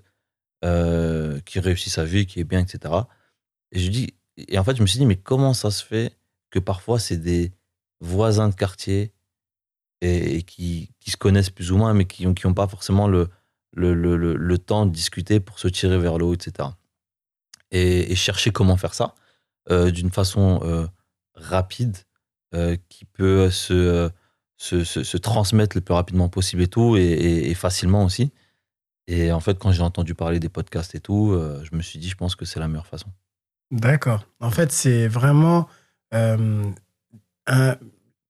qui 1.45 1.59
réussit 1.59 1.91
sa 1.93 2.05
vie, 2.05 2.25
qui 2.25 2.39
est 2.39 2.43
bien, 2.43 2.59
etc. 2.59 2.93
Et 3.71 3.79
je 3.79 3.89
dis, 3.91 4.15
et 4.37 4.57
en 4.57 4.63
fait, 4.63 4.75
je 4.75 4.81
me 4.81 4.87
suis 4.87 4.97
dit, 4.99 5.05
mais 5.05 5.15
comment 5.17 5.53
ça 5.53 5.69
se 5.69 5.83
fait 5.85 6.17
que 6.49 6.59
parfois 6.59 6.97
c'est 6.99 7.17
des 7.17 7.51
voisins 8.05 8.49
de 8.49 8.55
quartier 8.55 9.11
et, 10.01 10.43
qui, 10.43 10.91
se 11.05 11.17
connaissent 11.17 11.49
plus 11.49 11.71
ou 11.71 11.77
moins, 11.77 11.93
mais 11.93 12.05
qui 12.05 12.25
n'ont 12.25 12.33
qui 12.33 12.45
ont 12.45 12.53
pas 12.53 12.67
forcément 12.67 13.07
le, 13.07 13.29
le, 13.73 13.93
le, 13.93 14.15
le, 14.15 14.57
temps 14.57 14.85
de 14.85 14.91
discuter 14.91 15.39
pour 15.39 15.59
se 15.59 15.67
tirer 15.67 15.97
vers 15.97 16.17
le 16.17 16.25
haut, 16.25 16.33
etc. 16.33 16.69
Et, 17.71 18.15
chercher 18.15 18.51
comment 18.51 18.77
faire 18.77 18.93
ça 18.93 19.15
euh, 19.71 19.91
d'une 19.91 20.11
façon 20.11 20.61
euh, 20.63 20.87
rapide, 21.33 21.97
euh, 22.53 22.77
qui 22.89 23.05
peut 23.05 23.49
se, 23.49 24.09
se, 24.57 24.83
se, 24.83 25.17
transmettre 25.17 25.75
le 25.75 25.81
plus 25.81 25.93
rapidement 25.93 26.29
possible 26.29 26.61
et 26.61 26.67
tout, 26.67 26.95
et, 26.97 27.53
facilement 27.53 28.03
aussi. 28.03 28.31
Et 29.07 29.31
en 29.31 29.39
fait, 29.39 29.59
quand 29.59 29.71
j'ai 29.71 29.83
entendu 29.83 30.15
parler 30.15 30.39
des 30.39 30.49
podcasts 30.49 30.95
et 30.95 30.99
tout, 30.99 31.37
je 31.63 31.75
me 31.75 31.81
suis 31.81 31.99
dit, 31.99 32.09
je 32.09 32.15
pense 32.15 32.35
que 32.35 32.45
c'est 32.45 32.59
la 32.59 32.67
meilleure 32.67 32.87
façon. 32.87 33.09
D'accord. 33.71 34.25
En 34.39 34.51
fait, 34.51 34.71
c'est 34.71 35.07
vraiment 35.07 35.67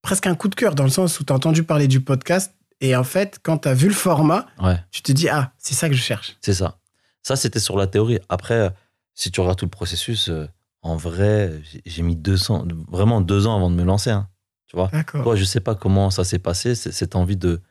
presque 0.06 0.28
un 0.28 0.36
coup 0.36 0.48
de 0.48 0.56
cœur 0.56 0.75
dans 0.75 0.84
le 0.84 0.90
sens 0.90 1.19
où 1.19 1.24
tu 1.24 1.34
as 1.34 1.36
entendu 1.36 1.63
parler 1.63 1.88
du 1.88 2.00
podcast 2.00 2.54
et 2.81 2.96
en 2.96 3.04
fait, 3.04 3.40
quand 3.44 3.60
tu 3.60 3.68
as 3.68 3.74
vu 3.74 3.88
le 3.88 3.94
format, 3.94 4.46
Ouais, 4.62 4.78
tu 4.92 5.02
te 5.02 5.12
dis 5.12 5.28
Ah, 5.30 5.52
c'est 5.57 5.74
ça 5.74 5.90
que 5.90 5.96
je 5.96 6.02
cherche. 6.02 6.38
c'est 6.42 6.54
ça. 6.54 6.78
Ça, 7.24 7.36
c'était 7.36 7.60
sur 7.60 7.75
la 7.78 7.88
théorie. 7.88 8.19
Après, 8.30 8.72
si 9.13 9.31
tu 9.31 9.40
regardes 9.42 9.57
tout 9.57 9.66
le 9.66 9.72
processus, 9.72 10.30
euh, 10.30 10.48
en 10.84 10.96
vrai, 10.96 11.54
j'ai- 11.86 12.04
mis 12.04 12.16
200, 12.16 12.66
vraiment 12.90 13.19
deux 13.22 13.48
ans 13.48 13.56
avant 13.56 13.69
de 13.72 13.75
me 13.75 13.84
lancer. 13.84 14.12
hein. 14.12 14.28
tu 14.68 14.75
vois 14.75 14.90
D'accord. 14.92 15.24
Toi, 15.24 15.36
je 15.36 15.44
sais 15.44 15.60
pas 15.62 15.74
comment 15.75 16.10
ça 16.12 16.24
s'est 16.24 16.40
passé, 16.40 16.75
cette 16.75 17.16
envie 17.16 17.38
de, 17.38 17.62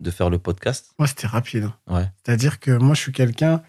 de 0.00 0.10
faire 0.10 0.30
le 0.30 0.38
podcast. 0.38 0.90
Moi, 0.98 1.08
c'était 1.08 1.26
rapide. 1.26 1.64
hein. 1.88 1.94
Ouais. 1.96 2.08
C'est-à-dire 2.24 2.60
que 2.60 2.70
moi, 2.72 2.94
je 2.94 3.00
suis 3.00 3.12
quelqu'un, 3.12 3.62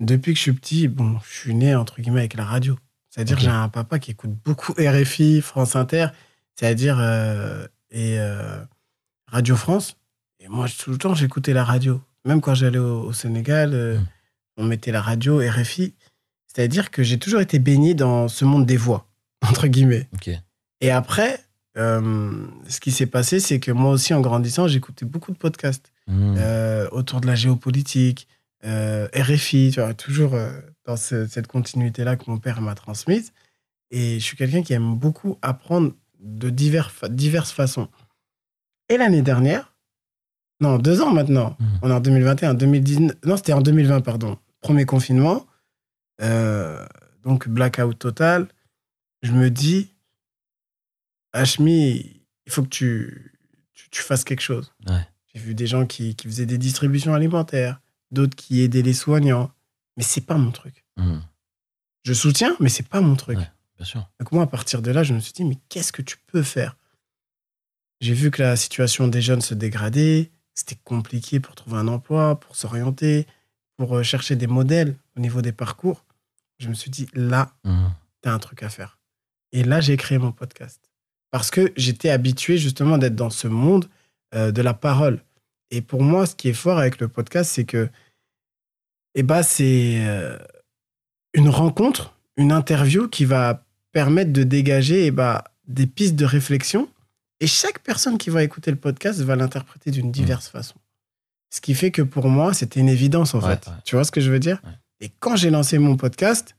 depuis 0.00 0.32
que 0.32 0.38
je 0.38 0.42
suis 0.42 0.52
petit, 0.52 0.88
bon, 0.88 1.18
je 1.28 1.34
suis 1.40 1.54
né, 1.54 1.74
entre 1.74 2.00
guillemets, 2.00 2.20
avec 2.20 2.34
la 2.34 2.44
radio. 2.44 2.78
C'est-à-dire 3.10 3.36
Ok. 3.36 3.42
que 3.42 3.44
j'ai 3.48 3.50
un 3.54 3.68
papa 3.68 3.98
qui 3.98 4.10
écoute 4.12 4.30
beaucoup 4.44 4.72
RFI, 4.78 5.40
France 5.42 5.74
Inter, 5.76 6.08
c'est-à-dire, 6.58 6.98
euh, 7.00 7.66
et 7.90 8.18
euh, 8.18 8.58
Radio 9.28 9.56
France. 9.56 9.96
Et 10.40 10.48
moi, 10.48 10.66
tout 10.68 10.90
le 10.90 10.98
temps, 10.98 11.14
j'écoutais 11.14 11.52
la 11.52 11.64
radio. 11.64 12.00
Même 12.24 12.40
quand 12.40 12.54
j'allais 12.54 12.78
au, 12.78 13.02
au 13.02 13.12
Sénégal, 13.12 13.72
euh, 13.74 13.98
Mm. 13.98 14.06
on 14.58 14.64
mettait 14.64 14.92
la 14.92 15.02
radio, 15.02 15.38
RFI. 15.38 15.94
C'est-à-dire 16.46 16.90
que 16.90 17.02
j'ai 17.02 17.18
toujours 17.18 17.40
été 17.40 17.58
baigné 17.58 17.94
dans 17.94 18.28
ce 18.28 18.44
monde 18.46 18.64
des 18.66 18.76
voix, 18.78 19.06
entre 19.42 19.66
guillemets. 19.68 20.08
Et 20.80 20.90
après, 20.90 21.40
ce 21.76 22.80
qui 22.80 22.90
s'est 22.90 23.06
passé, 23.06 23.38
c'est 23.40 23.60
que 23.60 23.70
moi 23.70 23.90
aussi, 23.90 24.14
en 24.14 24.20
grandissant, 24.22 24.66
j'écoutais 24.66 25.04
beaucoup 25.04 25.32
de 25.32 25.36
podcasts 25.38 25.92
Hmm. 26.08 26.36
autour 26.92 27.20
de 27.20 27.26
la 27.26 27.34
géopolitique, 27.34 28.28
RFI, 28.62 29.72
tu 29.74 29.80
vois, 29.80 29.92
toujours 29.92 30.34
dans 30.86 30.96
ce- 30.96 31.26
cette 31.26 31.48
continuité-là 31.48 32.14
que 32.16 32.30
mon 32.30 32.38
père 32.38 32.60
m'a 32.60 32.74
transmise. 32.76 33.32
Et 33.90 34.18
je 34.20 34.24
suis 34.24 34.36
quelqu'un 34.36 34.62
qui 34.62 34.72
aime 34.72 34.94
beaucoup 34.94 35.36
apprendre 35.42 35.92
de 36.26 36.50
divers, 36.50 36.92
diverses 37.08 37.52
façons. 37.52 37.88
Et 38.88 38.96
l'année 38.98 39.22
dernière, 39.22 39.74
non, 40.60 40.78
deux 40.78 41.00
ans 41.02 41.12
maintenant, 41.12 41.56
Mhm. 41.60 41.78
on 41.82 41.90
est 41.90 41.94
en 41.94 42.00
2021, 42.00 42.54
2019, 42.54 43.16
non, 43.24 43.36
c'était 43.36 43.52
en 43.52 43.60
2020, 43.62 44.00
pardon, 44.00 44.38
premier 44.60 44.84
confinement, 44.86 45.46
euh, 46.22 46.84
donc 47.24 47.48
blackout 47.48 47.98
total, 47.98 48.48
je 49.22 49.32
me 49.32 49.50
dis, 49.50 49.90
Hashmi, 51.32 52.22
il 52.46 52.52
faut 52.52 52.62
que 52.62 52.68
tu, 52.68 53.32
tu, 53.74 53.90
tu 53.90 54.02
fasses 54.02 54.24
quelque 54.24 54.40
chose. 54.40 54.72
Ouais. 54.86 55.06
J'ai 55.34 55.40
vu 55.40 55.54
des 55.54 55.66
gens 55.66 55.86
qui, 55.86 56.14
qui 56.16 56.26
faisaient 56.28 56.46
des 56.46 56.58
distributions 56.58 57.14
alimentaires, 57.14 57.80
d'autres 58.10 58.36
qui 58.36 58.60
aidaient 58.62 58.82
les 58.82 58.94
soignants, 58.94 59.50
mais 59.96 60.02
c'est 60.02 60.22
pas 60.22 60.36
mon 60.38 60.50
truc. 60.50 60.84
Hmm. 60.96 61.18
Je 62.04 62.12
soutiens, 62.14 62.56
mais 62.60 62.68
c'est 62.70 62.88
pas 62.88 63.00
mon 63.00 63.16
truc. 63.16 63.38
Ouais. 63.38 63.50
Bien 63.76 63.84
sûr. 63.84 64.08
Donc 64.20 64.32
moi, 64.32 64.44
à 64.44 64.46
partir 64.46 64.82
de 64.82 64.90
là, 64.90 65.02
je 65.02 65.12
me 65.14 65.20
suis 65.20 65.32
dit, 65.32 65.44
mais 65.44 65.58
qu'est-ce 65.68 65.92
que 65.92 66.02
tu 66.02 66.16
peux 66.26 66.42
faire? 66.42 66.76
J'ai 68.00 68.14
vu 68.14 68.30
que 68.30 68.42
la 68.42 68.56
situation 68.56 69.08
des 69.08 69.22
jeunes 69.22 69.40
se 69.40 69.54
dégradait, 69.54 70.30
c'était 70.54 70.78
compliqué 70.84 71.40
pour 71.40 71.54
trouver 71.54 71.76
un 71.78 71.88
emploi, 71.88 72.38
pour 72.40 72.56
s'orienter, 72.56 73.26
pour 73.76 73.96
euh, 73.96 74.02
chercher 74.02 74.36
des 74.36 74.46
modèles 74.46 74.96
au 75.16 75.20
niveau 75.20 75.42
des 75.42 75.52
parcours. 75.52 76.04
Je 76.58 76.68
me 76.68 76.74
suis 76.74 76.90
dit, 76.90 77.06
là, 77.14 77.52
Hmm. 77.64 77.88
tu 78.22 78.28
as 78.28 78.32
un 78.32 78.38
truc 78.38 78.62
à 78.62 78.68
faire. 78.68 78.98
Et 79.52 79.62
là, 79.64 79.80
j'ai 79.80 79.96
créé 79.96 80.18
mon 80.18 80.32
podcast. 80.32 80.80
Parce 81.30 81.50
que 81.50 81.72
j'étais 81.76 82.10
habitué 82.10 82.56
justement 82.56 82.96
d'être 82.98 83.14
dans 83.16 83.30
ce 83.30 83.48
monde 83.48 83.88
euh, 84.34 84.52
de 84.52 84.62
la 84.62 84.74
parole. 84.74 85.22
Et 85.70 85.82
pour 85.82 86.02
moi, 86.02 86.26
ce 86.26 86.34
qui 86.34 86.48
est 86.48 86.54
fort 86.54 86.78
avec 86.78 86.98
le 87.00 87.08
podcast, 87.08 87.50
c'est 87.52 87.64
que 87.64 87.88
et 89.14 89.22
bah, 89.22 89.42
c'est 89.42 90.04
euh, 90.06 90.38
une 91.32 91.48
rencontre, 91.48 92.14
une 92.36 92.52
interview 92.52 93.08
qui 93.08 93.24
va 93.24 93.65
permettre 93.96 94.30
de 94.30 94.42
dégager 94.42 95.06
et 95.06 95.10
bah, 95.10 95.44
des 95.68 95.86
pistes 95.86 96.16
de 96.16 96.26
réflexion. 96.26 96.86
Et 97.40 97.46
chaque 97.46 97.78
personne 97.78 98.18
qui 98.18 98.28
va 98.28 98.42
écouter 98.42 98.70
le 98.70 98.76
podcast 98.76 99.18
va 99.22 99.36
l'interpréter 99.36 99.90
d'une 99.90 100.12
diverse 100.12 100.48
façon. 100.48 100.74
Ce 101.48 101.62
qui 101.62 101.72
fait 101.74 101.90
que 101.90 102.02
pour 102.02 102.28
moi, 102.28 102.52
c'était 102.52 102.78
une 102.78 102.90
évidence 102.90 103.34
en 103.34 103.40
Ouais, 103.40 103.54
fait. 103.56 103.68
ouais. 103.68 103.76
Tu 103.86 103.94
vois 103.94 104.04
ce 104.04 104.10
que 104.10 104.20
je 104.20 104.30
veux 104.30 104.38
dire? 104.38 104.60
Ouais. 104.64 104.72
Et 105.00 105.10
quand 105.18 105.34
j'ai 105.36 105.48
lancé 105.48 105.78
mon 105.78 105.96
podcast, 105.96 106.56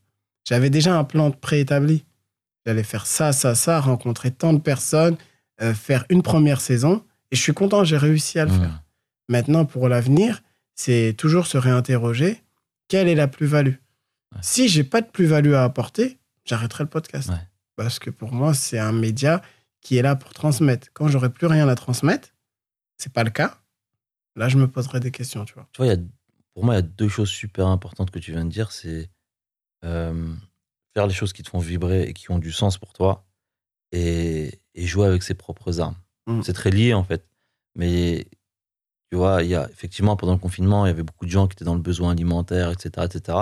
j'avais 0.50 0.72
déjà 0.72 0.98
un 0.98 1.04
plan 1.04 1.30
préétabli. 1.30 2.06
J'allais 2.66 2.82
faire 2.82 3.06
ça, 3.06 3.34
ça, 3.34 3.54
ça, 3.54 3.80
rencontrer 3.82 4.32
tant 4.32 4.54
de 4.54 4.60
personnes, 4.60 5.16
euh, 5.62 5.76
faire 5.76 6.06
une 6.10 6.24
première 6.24 6.60
saison. 6.60 7.04
Et 7.30 7.36
je 7.36 7.42
suis 7.44 7.54
content, 7.54 7.84
j'ai 7.84 7.98
réussi 7.98 8.40
à 8.40 8.46
le 8.46 8.52
Mmh. 8.52 8.60
faire. 8.62 8.84
Maintenant, 9.30 9.66
pour 9.66 9.90
l'avenir, 9.90 10.42
c'est 10.74 11.14
toujours 11.16 11.46
se 11.46 11.60
réinterroger 11.60 12.42
quelle 12.88 13.08
est 13.08 13.16
la 13.16 13.28
plus-value? 13.28 13.76
Si 14.42 14.70
j'ai 14.70 14.84
pas 14.84 15.02
de 15.02 15.08
plus-value 15.08 15.54
à 15.54 15.64
apporter, 15.64 16.17
j'arrêterai 16.48 16.84
le 16.84 16.90
podcast. 16.90 17.30
Ouais. 17.30 17.36
Parce 17.76 18.00
que 18.00 18.10
pour 18.10 18.32
moi, 18.32 18.54
c'est 18.54 18.80
un 18.80 18.92
média 18.92 19.42
qui 19.82 19.98
est 19.98 20.02
là 20.02 20.16
pour 20.16 20.34
transmettre. 20.34 20.88
Quand 20.94 21.08
j'aurai 21.08 21.30
plus 21.30 21.48
rien 21.48 21.68
à 21.68 21.76
transmettre, 21.76 22.30
c'est 22.98 23.14
pas 23.14 23.24
le 23.24 23.30
cas. 23.30 23.60
Là, 24.36 24.50
je 24.50 24.58
me 24.58 24.68
poserai 24.68 25.00
des 25.00 25.12
questions, 25.12 25.46
tu 25.46 25.54
vois. 25.54 25.68
Tu 25.74 25.78
vois, 25.78 25.88
y 25.88 25.96
a, 25.96 25.98
pour 26.54 26.66
moi, 26.66 26.74
il 26.74 26.78
y 26.78 26.80
a 26.80 26.84
deux 26.84 27.10
choses 27.10 27.30
super 27.30 27.68
importantes 27.68 28.12
que 28.12 28.20
tu 28.20 28.32
viens 28.32 28.46
de 28.46 28.50
dire. 28.50 28.72
C'est 28.72 29.10
euh, 29.84 30.34
faire 30.94 31.08
les 31.08 31.14
choses 31.14 31.34
qui 31.34 31.44
te 31.44 31.50
font 31.50 31.60
vibrer 31.60 32.04
et 32.04 32.14
qui 32.14 32.32
ont 32.32 32.40
du 32.40 32.52
sens 32.52 32.78
pour 32.78 32.94
toi 32.94 33.26
et, 33.92 34.60
et 34.74 34.86
jouer 34.86 35.08
avec 35.08 35.24
ses 35.24 35.36
propres 35.36 35.80
armes. 35.80 35.98
Mm. 36.28 36.42
C'est 36.44 36.54
très 36.54 36.72
lié, 36.72 36.94
en 36.94 37.04
fait. 37.04 37.28
Mais 37.76 38.28
tu 39.12 39.18
vois, 39.18 39.44
il 39.44 39.50
y 39.50 39.56
a 39.56 39.70
effectivement, 39.70 40.18
pendant 40.18 40.34
le 40.34 40.40
confinement, 40.40 40.86
il 40.86 40.90
y 40.90 40.92
avait 40.92 41.04
beaucoup 41.04 41.26
de 41.26 41.32
gens 41.32 41.48
qui 41.48 41.54
étaient 41.54 41.66
dans 41.66 41.76
le 41.76 41.82
besoin 41.82 42.12
alimentaire, 42.12 42.72
etc. 42.72 43.06
etc. 43.06 43.38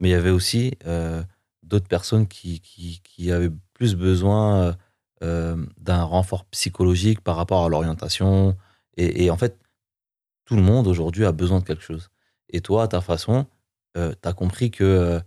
Mais 0.00 0.08
il 0.08 0.12
y 0.12 0.14
avait 0.14 0.30
aussi 0.30 0.72
euh, 0.86 1.22
d'autres 1.62 1.88
personnes 1.88 2.26
qui, 2.26 2.60
qui, 2.60 3.00
qui 3.04 3.32
avaient 3.32 3.52
plus 3.74 3.94
besoin 3.94 4.56
euh, 4.56 4.72
euh, 5.22 5.66
d'un 5.78 6.02
renfort 6.02 6.44
psychologique 6.46 7.20
par 7.20 7.36
rapport 7.36 7.64
à 7.64 7.68
l'orientation. 7.68 8.56
Et, 8.96 9.24
et 9.24 9.30
en 9.30 9.36
fait, 9.36 9.58
tout 10.44 10.56
le 10.56 10.62
monde 10.62 10.86
aujourd'hui 10.86 11.24
a 11.24 11.32
besoin 11.32 11.60
de 11.60 11.64
quelque 11.64 11.82
chose. 11.82 12.10
Et 12.48 12.60
toi, 12.60 12.84
à 12.84 12.88
ta 12.88 13.00
façon, 13.00 13.46
tu 13.94 14.00
as 14.00 14.32
compris 14.32 14.70
que 14.70 14.84
euh, 14.84 15.20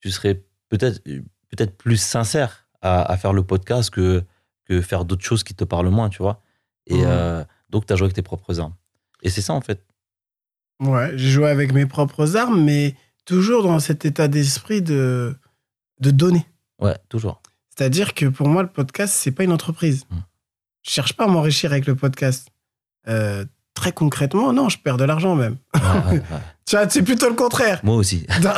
tu 0.00 0.10
serais 0.10 0.42
peut-être 0.68 1.02
peut-être 1.48 1.76
plus 1.76 1.96
sincère 1.96 2.68
à, 2.82 3.02
à 3.02 3.16
faire 3.16 3.32
le 3.32 3.42
podcast 3.42 3.90
que, 3.90 4.24
que 4.64 4.80
faire 4.80 5.04
d'autres 5.04 5.24
choses 5.24 5.42
qui 5.42 5.54
te 5.54 5.64
parlent 5.64 5.88
moins, 5.88 6.08
tu 6.08 6.18
vois. 6.18 6.42
Et 6.86 7.04
euh, 7.04 7.44
donc, 7.70 7.86
tu 7.86 7.92
as 7.92 7.96
joué 7.96 8.06
avec 8.06 8.14
tes 8.14 8.22
propres 8.22 8.60
armes. 8.60 8.74
Et 9.22 9.30
c'est 9.30 9.42
ça, 9.42 9.52
en 9.52 9.60
fait. 9.60 9.84
Ouais, 10.80 11.10
j'ai 11.16 11.30
joué 11.30 11.48
avec 11.48 11.72
mes 11.72 11.86
propres 11.86 12.36
armes, 12.36 12.62
mais 12.64 12.94
toujours 13.28 13.62
dans 13.62 13.78
cet 13.78 14.06
état 14.06 14.26
d'esprit 14.26 14.80
de, 14.80 15.36
de 16.00 16.10
donner. 16.10 16.46
Ouais, 16.80 16.96
toujours. 17.10 17.42
C'est-à-dire 17.76 18.14
que 18.14 18.24
pour 18.24 18.48
moi, 18.48 18.62
le 18.62 18.70
podcast, 18.70 19.14
c'est 19.16 19.32
pas 19.32 19.44
une 19.44 19.52
entreprise. 19.52 20.06
Mm. 20.10 20.16
Je 20.82 20.90
cherche 20.90 21.12
pas 21.12 21.24
à 21.24 21.26
m'enrichir 21.28 21.70
avec 21.70 21.86
le 21.86 21.94
podcast. 21.94 22.48
Euh, 23.06 23.44
très 23.74 23.92
concrètement, 23.92 24.52
non, 24.54 24.70
je 24.70 24.78
perds 24.78 24.96
de 24.96 25.04
l'argent 25.04 25.34
même. 25.34 25.56
Ouais, 25.74 26.22
c'est 26.88 27.02
plutôt 27.02 27.28
le 27.28 27.34
contraire. 27.34 27.80
Moi 27.84 27.96
aussi. 27.96 28.26
Dans, 28.42 28.54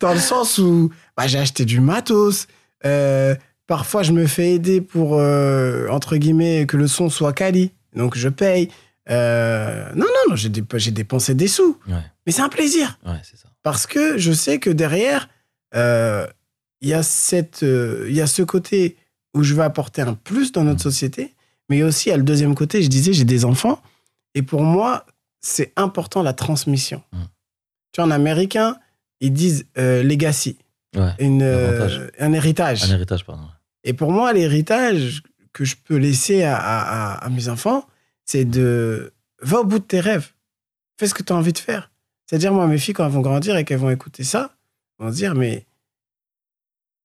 dans 0.00 0.12
le 0.12 0.20
sens 0.20 0.58
où 0.58 0.90
bah, 1.16 1.26
j'ai 1.26 1.38
acheté 1.38 1.64
du 1.64 1.80
matos. 1.80 2.46
euh, 2.84 3.34
parfois, 3.66 4.02
je 4.02 4.12
me 4.12 4.26
fais 4.26 4.50
aider 4.52 4.82
pour, 4.82 5.16
euh, 5.18 5.88
entre 5.88 6.16
guillemets, 6.16 6.66
que 6.66 6.76
le 6.76 6.88
son 6.88 7.08
soit 7.08 7.32
quali. 7.32 7.72
Donc, 7.96 8.18
je 8.18 8.28
paye. 8.28 8.68
Euh, 9.10 9.88
non, 9.94 10.04
non, 10.06 10.30
non, 10.30 10.36
j'ai 10.36 10.48
dé- 10.48 10.64
j'ai 10.76 10.90
dépensé 10.90 11.34
des 11.34 11.48
sous. 11.48 11.78
Ouais, 11.88 11.94
Mais 12.26 12.32
c'est 12.32 12.42
un 12.42 12.48
plaisir. 12.48 12.98
ouais 13.06 13.20
c'est 13.22 13.36
ça. 13.36 13.48
Parce 13.62 13.86
que 13.86 14.16
je 14.18 14.32
sais 14.32 14.58
que 14.58 14.70
derrière, 14.70 15.28
euh, 15.74 16.26
il 16.80 16.88
y, 16.88 16.94
a 16.94 17.02
cette, 17.02 17.62
euh, 17.62 18.06
y 18.10 18.20
a 18.20 18.26
ce 18.26 18.42
côté 18.42 18.96
où 19.34 19.42
je 19.42 19.54
vais 19.54 19.62
apporter 19.62 20.02
un 20.02 20.14
plus 20.14 20.52
dans 20.52 20.64
notre 20.64 20.80
Mm. 20.80 20.90
société, 20.90 21.34
mais 21.68 21.76
il 21.76 21.80
y 21.80 21.82
a 21.82 21.86
aussi 21.86 22.10
à 22.10 22.16
le 22.16 22.22
deuxième 22.22 22.54
côté, 22.54 22.82
je 22.82 22.88
disais, 22.88 23.12
j'ai 23.12 23.24
des 23.24 23.44
enfants, 23.44 23.80
et 24.34 24.42
pour 24.42 24.62
moi, 24.62 25.06
c'est 25.40 25.72
important 25.76 26.22
la 26.22 26.32
transmission. 26.32 27.02
Mm. 27.12 27.18
Tu 27.92 28.00
vois, 28.00 28.04
en 28.06 28.10
américain, 28.10 28.76
ils 29.20 29.32
disent 29.32 29.66
euh, 29.78 30.02
legacy, 30.02 30.58
Ouais. 30.96 31.12
une, 31.20 31.42
euh, 31.42 31.78
héritage. 31.88 32.10
un 32.18 32.32
héritage. 32.34 32.84
Un 32.90 32.94
héritage, 32.94 33.24
pardon. 33.24 33.44
Et 33.84 33.94
pour 33.94 34.12
moi, 34.12 34.32
l'héritage 34.32 35.22
que 35.52 35.64
je 35.64 35.76
peux 35.82 35.96
laisser 35.96 36.42
à, 36.44 36.56
à- 36.56 37.12
à- 37.14 37.24
à 37.24 37.28
mes 37.30 37.48
enfants, 37.48 37.86
c'est 38.24 38.44
de 38.44 39.12
va 39.40 39.60
au 39.60 39.64
bout 39.64 39.78
de 39.78 39.84
tes 39.84 40.00
rêves. 40.00 40.32
Fais 40.98 41.06
ce 41.06 41.14
que 41.14 41.22
tu 41.22 41.32
as 41.32 41.36
envie 41.36 41.52
de 41.52 41.58
faire. 41.58 41.90
C'est-à-dire, 42.26 42.52
moi, 42.52 42.66
mes 42.66 42.78
filles, 42.78 42.94
quand 42.94 43.04
elles 43.04 43.12
vont 43.12 43.20
grandir 43.20 43.56
et 43.56 43.64
qu'elles 43.64 43.78
vont 43.78 43.90
écouter 43.90 44.24
ça, 44.24 44.54
vont 44.98 45.10
se 45.10 45.16
dire, 45.16 45.34
mais 45.34 45.66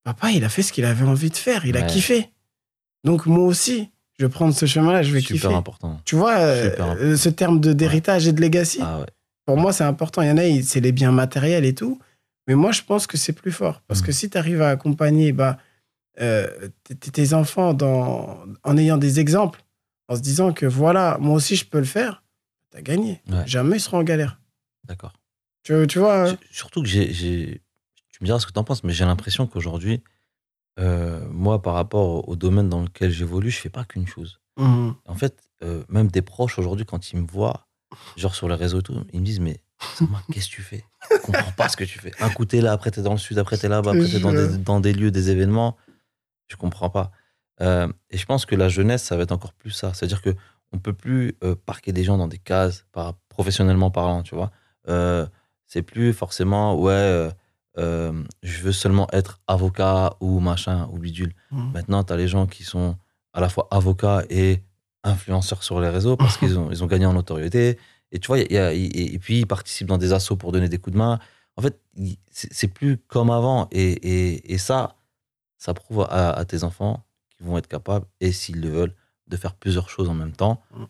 papa, 0.04 0.32
il 0.32 0.44
a 0.44 0.50
fait 0.50 0.62
ce 0.62 0.72
qu'il 0.72 0.86
avait 0.86 1.06
envie 1.06 1.30
de 1.30 1.36
faire. 1.36 1.66
Il 1.66 1.76
a 1.78 1.82
kiffé. 1.82 2.30
Donc, 3.04 3.26
moi 3.26 3.44
aussi, 3.46 3.90
je 4.20 4.26
vais 4.26 4.30
prendre 4.32 4.54
ce 4.54 4.66
chemin-là, 4.66 5.04
je 5.04 5.12
vais 5.12 5.20
Super 5.20 5.50
kiffer. 5.50 5.54
important. 5.56 6.00
Tu 6.06 6.16
vois, 6.16 6.38
euh, 6.38 6.76
euh, 6.80 7.18
ce 7.18 7.30
terme 7.30 7.60
d'héritage 7.60 8.28
et 8.28 8.32
de 8.34 8.42
legacy, 8.42 8.80
Ah 8.82 9.00
ouais. 9.00 9.06
pour 9.46 9.58
moi, 9.58 9.74
c'est 9.74 9.84
important. 9.84 10.22
Il 10.22 10.28
y 10.28 10.32
en 10.32 10.38
a, 10.38 10.62
c'est 10.64 10.80
les 10.80 10.92
biens 10.92 11.12
matériels 11.12 11.66
et 11.66 11.74
tout. 11.76 12.00
Mais 12.48 12.56
moi, 12.56 12.72
je 12.72 12.82
pense 12.84 13.08
que 13.08 13.18
c'est 13.18 13.34
plus 13.34 13.52
fort. 13.52 13.82
Parce 13.88 14.02
que 14.02 14.12
si 14.14 14.30
tu 14.30 14.38
arrives 14.38 14.62
à 14.62 14.70
accompagner 14.70 15.34
bah, 15.34 15.58
euh, 16.22 16.48
tes 17.12 17.34
enfants 17.34 17.74
dans, 17.74 18.38
en 18.64 18.78
ayant 18.78 18.98
des 18.98 19.20
exemples, 19.20 19.62
en 20.08 20.16
se 20.16 20.22
disant 20.22 20.54
que 20.54 20.66
voilà, 20.66 21.18
moi 21.20 21.36
aussi, 21.36 21.56
je 21.56 21.66
peux 21.66 21.80
le 21.80 21.86
faire, 21.86 22.24
tu 22.72 22.78
as 22.78 22.82
gagné. 22.82 23.22
Ouais. 23.30 23.46
Jamais 23.48 23.78
ils 23.78 23.82
seront 23.82 24.00
en 24.00 24.04
galère. 24.04 24.40
D'accord. 24.86 25.14
Tu, 25.64 25.74
tu 25.88 26.00
vois 26.00 26.24
hein 26.24 26.28
Su- 26.30 26.38
Surtout 26.52 26.82
que 26.82 26.88
j'ai, 26.88 27.12
Tu 28.10 28.20
me 28.22 28.26
diras 28.26 28.40
ce 28.40 28.46
que 28.48 28.52
tu 28.54 28.60
en 28.60 28.64
penses, 28.64 28.84
mais 28.84 28.94
j'ai 28.94 29.06
l'impression 29.06 29.48
qu'aujourd'hui, 29.48 30.02
euh, 30.80 31.28
moi, 31.30 31.62
par 31.62 31.74
rapport 31.74 32.28
au 32.30 32.36
domaine 32.36 32.70
dans 32.70 32.82
lequel 32.82 33.12
j'évolue, 33.12 33.50
je 33.52 33.58
fais 33.60 33.70
pas 33.70 33.84
qu'une 33.84 34.08
chose. 34.08 34.40
Mhm. 34.58 34.96
En 35.06 35.16
fait, 35.16 35.36
euh, 35.64 35.84
même 35.90 36.08
des 36.08 36.22
proches 36.22 36.58
aujourd'hui, 36.60 36.86
quand 36.86 37.12
ils 37.12 37.20
me 37.22 37.28
voient, 37.28 37.68
genre 38.16 38.36
sur 38.36 38.48
les 38.48 38.56
réseaux 38.56 38.80
et 38.80 38.84
tout, 38.84 38.96
ils 39.14 39.20
me 39.20 39.26
disent 39.26 39.40
Mais 39.40 39.60
qu'est-ce 40.32 40.48
que 40.50 40.56
tu 40.56 40.62
fais? 40.62 40.84
Je 41.12 41.18
comprends 41.18 41.52
pas 41.52 41.68
ce 41.70 41.78
que 41.78 41.84
tu 41.84 42.00
fais. 42.00 42.12
Un 42.20 42.30
coup, 42.30 42.46
t'es 42.46 42.62
là, 42.62 42.72
après, 42.72 42.92
t'es 42.92 43.02
dans 43.02 43.12
le 43.14 43.18
sud, 43.20 43.38
après, 43.40 43.58
t'es 43.58 43.68
là-bas, 43.68 43.92
après, 43.92 44.08
t'es 44.08 44.20
dans 44.20 44.32
dans 44.58 44.80
des 44.80 44.94
lieux, 44.94 45.12
des 45.12 45.30
événements. 45.32 45.78
Je 46.48 46.56
comprends 46.56 46.90
pas. 46.90 47.12
Euh, 47.62 47.88
et 48.10 48.18
je 48.18 48.26
pense 48.26 48.46
que 48.46 48.56
la 48.56 48.70
jeunesse, 48.70 49.04
ça 49.04 49.16
va 49.18 49.24
être 49.24 49.32
encore 49.32 49.54
plus 49.54 49.72
ça. 49.72 49.94
C'est-à-dire 49.94 50.22
que 50.22 50.34
on 50.74 50.80
peut 50.80 50.94
plus 50.94 51.36
euh, 51.44 51.56
parquer 51.66 51.92
des 51.94 52.04
gens 52.04 52.18
dans 52.18 52.28
des 52.28 52.38
cases, 52.38 52.86
par, 52.92 53.14
professionnellement 53.30 53.90
parlant, 53.92 54.22
tu 54.24 54.36
vois. 54.36 54.52
Euh, 54.90 55.26
c'est 55.66 55.82
plus 55.82 56.14
forcément, 56.14 56.76
ouais, 56.76 57.30
je 57.78 58.62
veux 58.62 58.72
seulement 58.72 59.08
être 59.12 59.40
avocat 59.48 60.16
ou 60.20 60.40
machin 60.40 60.88
ou 60.92 60.98
bidule. 60.98 61.34
Mhm. 61.52 61.72
Maintenant, 61.74 62.04
tu 62.04 62.14
as 62.14 62.18
les 62.18 62.28
gens 62.28 62.48
qui 62.48 62.64
sont 62.64 62.96
à 63.34 63.42
la 63.42 63.50
fois 63.50 63.68
avocats 63.72 64.24
et 64.30 64.64
influenceurs 65.04 65.64
sur 65.64 65.80
les 65.80 65.90
réseaux 65.90 66.18
parce 66.18 66.38
qu'ils 66.38 66.58
ont, 66.58 66.70
ils 66.72 66.84
ont 66.84 66.88
gagné 66.88 67.06
en 67.06 67.14
notoriété. 67.14 67.78
Et 68.12 68.20
tu 68.20 68.28
vois, 68.28 68.40
il 68.40 68.52
y 68.52 68.58
a- 68.58 68.74
et, 68.74 69.14
et 69.14 69.20
puis 69.20 69.40
ils 69.40 69.46
participent 69.48 69.88
dans 69.88 69.98
des 69.98 70.14
assos 70.14 70.38
pour 70.38 70.52
donner 70.52 70.70
des 70.70 70.78
coups 70.80 70.94
de 70.94 70.98
main. 70.98 71.20
En 71.56 71.62
fait, 71.62 71.80
c'est 72.32 72.52
c'est 72.54 72.68
plus 72.68 72.98
comme 72.98 73.30
avant. 73.30 73.68
Et, 73.72 73.92
et, 73.92 74.54
et 74.54 74.58
ça, 74.58 74.96
ça 75.58 75.74
prouve 75.74 76.02
à, 76.10 76.32
à 76.32 76.46
tes 76.46 76.64
enfants 76.64 77.04
vont 77.39 77.58
être 77.58 77.67
capables, 77.67 78.06
et 78.20 78.32
s'ils 78.32 78.62
le 78.62 78.70
veulent, 78.70 78.96
de 79.27 79.38
faire 79.38 79.53
plusieurs 79.56 79.89
choses 79.89 80.10
en 80.10 80.13
même 80.13 80.32
temps. 80.34 80.62
Mm. 80.75 80.84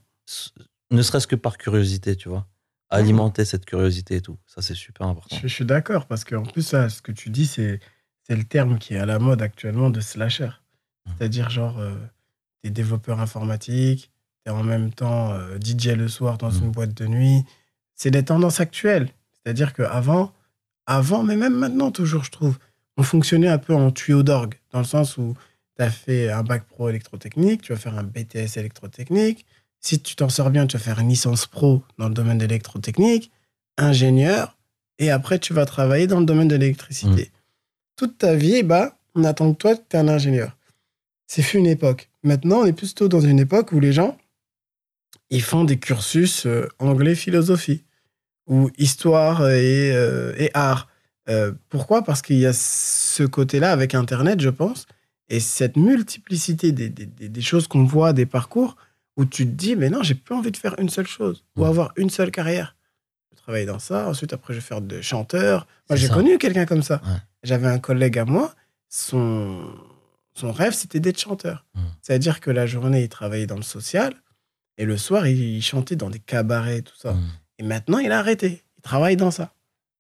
Ne 0.92 1.02
serait-ce 1.02 1.28
que 1.28 1.36
par 1.36 1.58
curiosité, 1.58 2.16
tu 2.16 2.30
vois. 2.30 2.48
Alimenter 2.90 3.44
cette 3.44 3.66
curiosité 3.66 4.16
et 4.18 4.22
tout. 4.22 4.38
Ça, 4.46 4.62
c'est 4.62 4.74
super 4.76 5.08
important. 5.08 5.36
Je, 5.36 5.48
je 5.48 5.54
suis 5.54 5.66
d'accord, 5.66 6.06
parce 6.08 6.24
qu'en 6.24 6.44
plus, 6.44 6.62
ça, 6.62 6.88
ce 6.90 7.02
que 7.02 7.12
tu 7.12 7.30
dis, 7.30 7.46
c'est 7.46 7.80
c'est 8.24 8.36
le 8.36 8.44
terme 8.44 8.78
qui 8.78 8.94
est 8.94 8.98
à 9.00 9.06
la 9.06 9.20
mode 9.20 9.42
actuellement 9.42 9.90
de 9.90 10.02
slasher. 10.02 10.50
Mhm. 11.06 11.14
C'est-à-dire, 11.18 11.50
genre, 11.50 11.80
euh, 11.80 11.96
t'es 12.62 12.70
développeur 12.70 13.20
informatique, 13.22 14.12
t'es 14.44 14.52
en 14.52 14.64
même 14.64 14.94
temps 14.94 15.32
euh, 15.34 15.58
DJ 15.60 15.88
le 15.96 16.08
soir 16.10 16.38
dans 16.38 16.52
Mhm. 16.52 16.64
une 16.66 16.72
boîte 16.72 16.94
de 16.94 17.08
nuit. 17.08 17.44
C'est 17.96 18.12
des 18.12 18.24
tendances 18.26 18.60
actuelles. 18.60 19.10
C'est-à-dire 19.34 19.74
qu'avant, 19.74 20.34
avant, 20.86 21.24
mais 21.24 21.36
même 21.38 21.56
maintenant, 21.56 21.90
toujours, 21.92 22.24
je 22.26 22.32
trouve, 22.32 22.58
on 22.98 23.04
fonctionnait 23.04 23.48
un 23.48 23.58
peu 23.58 23.74
en 23.74 23.92
tuyau 23.92 24.24
d'orgue, 24.24 24.56
dans 24.72 24.80
le 24.80 24.86
sens 24.86 25.18
où 25.18 25.36
tu 25.78 25.84
as 25.84 25.90
fait 25.90 26.30
un 26.30 26.44
bac 26.44 26.66
pro 26.68 26.90
électrotechnique, 26.90 27.62
tu 27.62 27.74
vas 27.74 27.80
faire 27.80 27.98
un 27.98 28.04
BTS 28.04 28.58
électrotechnique. 28.58 29.46
Si 29.80 30.00
tu 30.00 30.16
t'en 30.16 30.30
sors 30.30 30.50
bien, 30.50 30.68
tu 30.68 30.78
vas 30.78 30.84
faire 30.84 31.00
une 31.00 31.10
licence 31.10 31.46
pro 31.46 31.84
dans 31.98 32.08
le 32.08 32.14
domaine 32.14 32.38
de 32.38 32.46
l'électrotechnique, 32.46 33.32
ingénieur, 33.78 34.58
et 35.00 35.12
après, 35.12 35.40
tu 35.40 35.54
vas 35.54 35.66
travailler 35.66 36.08
dans 36.08 36.20
le 36.20 36.26
domaine 36.26 36.48
de 36.48 36.56
l'électricité. 36.56 37.32
Toute 37.96 38.18
ta 38.18 38.36
vie, 38.36 38.64
bah, 38.64 38.98
on 39.16 39.24
attend 39.24 39.54
que 39.54 39.58
toi, 39.58 39.76
tu 39.76 39.96
es 39.96 40.00
un 40.00 40.08
ingénieur. 40.08 40.58
C'est 41.28 41.42
fut 41.42 41.58
une 41.58 41.68
époque. 41.68 42.10
Maintenant, 42.24 42.62
on 42.62 42.66
est 42.66 42.74
plutôt 42.74 43.08
dans 43.08 43.22
une 43.22 43.40
époque 43.40 43.72
où 43.72 43.80
les 43.80 43.94
gens, 43.94 44.18
ils 45.30 45.44
font 45.44 45.64
des 45.64 45.78
cursus 45.78 46.46
euh, 46.46 46.68
anglais-philosophie, 46.80 47.84
ou 48.48 48.72
histoire 48.78 49.48
et, 49.50 49.92
euh, 49.94 50.34
et 50.38 50.50
art. 50.54 50.88
Euh, 51.30 51.52
pourquoi? 51.70 52.04
Parce 52.04 52.22
qu'il 52.22 52.38
y 52.38 52.46
a 52.46 52.54
ce 52.54 53.24
côté-là 53.24 53.72
avec 53.72 53.94
Internet, 53.94 54.40
je 54.40 54.50
pense, 54.50 54.86
et 55.30 55.40
cette 55.40 55.76
multiplicité 55.76 56.72
des, 56.72 56.90
des- 56.90 57.06
des- 57.06 57.42
choses 57.42 57.68
qu'on 57.68 57.84
voit, 57.84 58.14
des 58.14 58.26
parcours, 58.26 58.78
où 59.18 59.26
tu 59.26 59.46
te 59.46 59.52
dis, 59.52 59.76
mais 59.76 59.90
non, 59.90 60.04
j'ai 60.04 60.16
plus 60.16 60.36
envie 60.36 60.52
de 60.52 60.58
faire 60.58 60.76
une 60.80 60.90
seule 60.90 61.08
chose, 61.08 61.44
ou 61.56 61.66
avoir 61.66 61.92
une 61.98 62.10
seule 62.10 62.32
carrière. 62.32 62.76
Je 63.32 63.36
veux 63.36 63.42
travailler 63.42 63.66
dans 63.66 63.80
ça. 63.80 64.08
Ensuite, 64.08 64.32
après, 64.34 64.54
je 64.54 64.60
vais 64.60 64.66
faire 64.66 64.82
de 64.82 65.02
chanteur. 65.02 65.68
Moi, 65.90 65.98
j'ai 65.98 66.08
connu 66.08 66.38
quelqu'un 66.38 66.66
comme 66.66 66.84
ça. 66.84 67.02
Ouais. 67.06 67.18
J'avais 67.44 67.68
un 67.68 67.80
collègue 67.80 68.18
à 68.20 68.26
moi, 68.26 68.54
son, 68.90 69.74
son 70.34 70.52
rêve, 70.52 70.74
c'était 70.74 71.00
d'être 71.00 71.20
chanteur. 71.20 71.66
Mm. 71.76 71.80
C'est-à-dire 72.02 72.40
que 72.40 72.52
la 72.52 72.66
journée, 72.66 73.04
il 73.04 73.10
travaillait 73.10 73.48
dans 73.48 73.56
le 73.58 73.64
social 73.64 74.14
et 74.78 74.86
le 74.86 74.98
soir, 74.98 75.28
il, 75.28 75.62
chantait 75.62 75.96
dans 75.96 76.10
des 76.10 76.20
cabarets, 76.20 76.84
tout 76.84 76.96
ça. 76.98 77.14
Mm. 77.14 77.30
Et 77.60 77.64
maintenant, 77.64 77.98
il 77.98 78.12
a 78.12 78.20
arrêté. 78.20 78.64
Il 78.78 78.82
travaille 78.82 79.18
dans 79.18 79.32
ça. 79.32 79.52